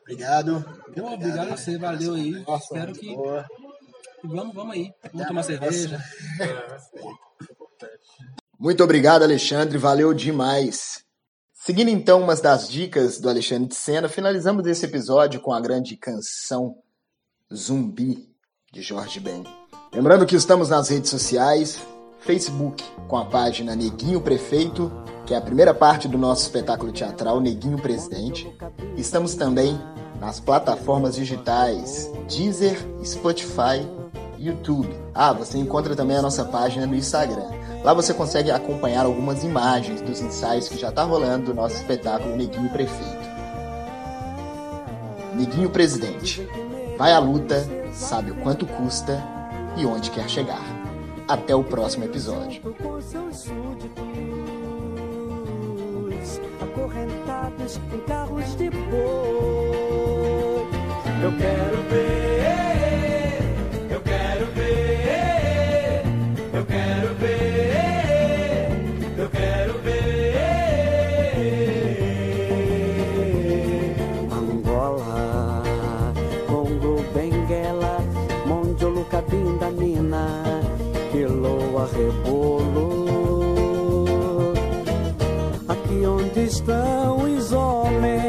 Obrigado. 0.00 0.64
Eu, 0.94 1.06
obrigado 1.06 1.52
a 1.52 1.56
você, 1.56 1.78
valeu 1.78 2.14
aí. 2.14 2.30
Nossa, 2.46 2.64
Espero 2.64 2.92
que. 2.92 3.14
Boa. 3.14 3.46
Vamos, 4.24 4.54
vamos 4.54 4.74
aí. 4.74 4.92
Vamos 5.12 5.26
tomar 5.26 5.42
cerveja. 5.42 6.02
Muito 8.58 8.84
obrigado, 8.84 9.22
Alexandre. 9.22 9.78
Valeu 9.78 10.14
demais. 10.14 11.04
Seguindo 11.52 11.88
então 11.88 12.20
umas 12.20 12.40
das 12.40 12.68
dicas 12.68 13.20
do 13.20 13.28
Alexandre 13.28 13.68
de 13.68 13.76
Sena, 13.76 14.08
finalizamos 14.08 14.66
esse 14.66 14.84
episódio 14.84 15.40
com 15.40 15.52
a 15.52 15.60
grande 15.60 15.96
canção 15.96 16.76
Zumbi, 17.52 18.28
de 18.72 18.82
Jorge 18.82 19.20
Ben. 19.20 19.44
Lembrando 19.92 20.26
que 20.26 20.34
estamos 20.34 20.68
nas 20.68 20.88
redes 20.88 21.10
sociais, 21.10 21.78
Facebook 22.24 22.84
com 23.08 23.16
a 23.16 23.24
página 23.24 23.74
Neguinho 23.74 24.20
Prefeito, 24.20 24.92
que 25.26 25.34
é 25.34 25.36
a 25.36 25.40
primeira 25.40 25.74
parte 25.74 26.06
do 26.06 26.16
nosso 26.16 26.42
espetáculo 26.42 26.92
teatral 26.92 27.40
Neguinho 27.40 27.78
Presidente. 27.78 28.50
Estamos 28.96 29.34
também 29.34 29.78
nas 30.20 30.38
plataformas 30.38 31.16
digitais 31.16 32.10
Deezer, 32.28 32.78
Spotify, 33.04 33.86
YouTube. 34.38 34.88
Ah, 35.12 35.32
você 35.32 35.58
encontra 35.58 35.96
também 35.96 36.16
a 36.16 36.22
nossa 36.22 36.44
página 36.44 36.86
no 36.86 36.94
Instagram. 36.94 37.50
Lá 37.82 37.92
você 37.92 38.14
consegue 38.14 38.52
acompanhar 38.52 39.04
algumas 39.04 39.42
imagens 39.42 40.00
dos 40.00 40.20
ensaios 40.20 40.68
que 40.68 40.78
já 40.78 40.90
está 40.90 41.02
rolando 41.02 41.46
do 41.46 41.54
nosso 41.54 41.74
espetáculo 41.74 42.36
Neguinho 42.36 42.70
Prefeito. 42.70 43.32
Neguinho 45.34 45.70
Presidente. 45.70 46.48
Vai 46.96 47.12
à 47.12 47.18
luta, 47.18 47.66
sabe 47.92 48.30
o 48.30 48.36
quanto 48.36 48.64
custa 48.64 49.20
e 49.76 49.84
onde 49.84 50.10
quer 50.10 50.28
chegar. 50.28 50.81
Até 51.28 51.54
o 51.54 51.62
próximo 51.64 52.04
episódio. 52.04 52.60
Eu 61.22 61.32
quero 61.38 61.82
ver, 61.88 62.31
estão 86.62 87.16
os 87.24 87.52
homens, 87.52 88.20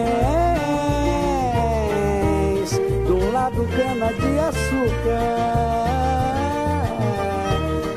do 3.08 3.32
lado 3.32 3.68
cana 3.76 4.12
de 4.14 4.40
açúcar, 4.40 5.38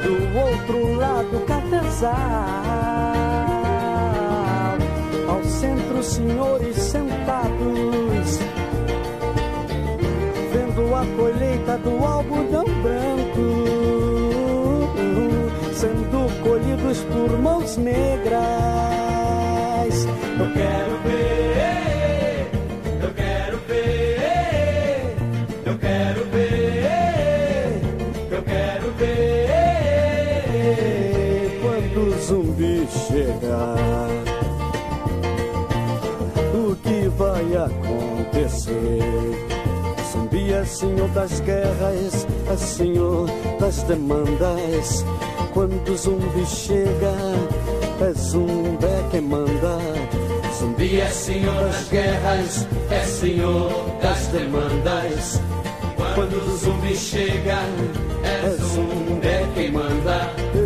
do 0.03 0.39
outro 0.39 0.95
lado 0.97 1.41
cafezal, 1.47 2.13
ao 5.29 5.43
centro 5.45 6.03
senhores 6.03 6.77
sentados, 6.77 8.39
vendo 10.53 10.95
a 10.95 11.07
colheita 11.17 11.79
do 11.79 12.05
algodão 12.05 12.65
branco, 12.83 13.47
sendo 15.73 16.29
colhidos 16.43 16.99
por 17.05 17.39
mãos 17.39 17.79
negras. 17.79 19.06
Senhor 40.67 41.09
das 41.09 41.41
guerras, 41.41 42.27
é 42.51 42.57
senhor 42.57 43.29
das 43.59 43.83
demandas. 43.85 45.05
Quando 45.53 45.91
o 45.91 45.97
zumbi 45.97 46.45
chega, 46.47 47.15
é 48.01 48.13
zumbi 48.13 48.87
quem 49.11 49.21
manda. 49.23 49.79
Zumbi 50.59 51.01
é 51.01 51.09
senhor 51.09 51.55
das 51.55 51.89
guerras, 51.89 52.67
é 52.91 53.01
senhor 53.05 53.71
das 54.03 54.27
demandas. 54.29 55.41
Quando 56.15 56.37
o 56.37 56.57
zumbi 56.57 56.97
chega, 56.97 57.59
é 58.23 58.51
zumbi 58.59 59.55
quem 59.55 59.73
manda. 59.73 60.66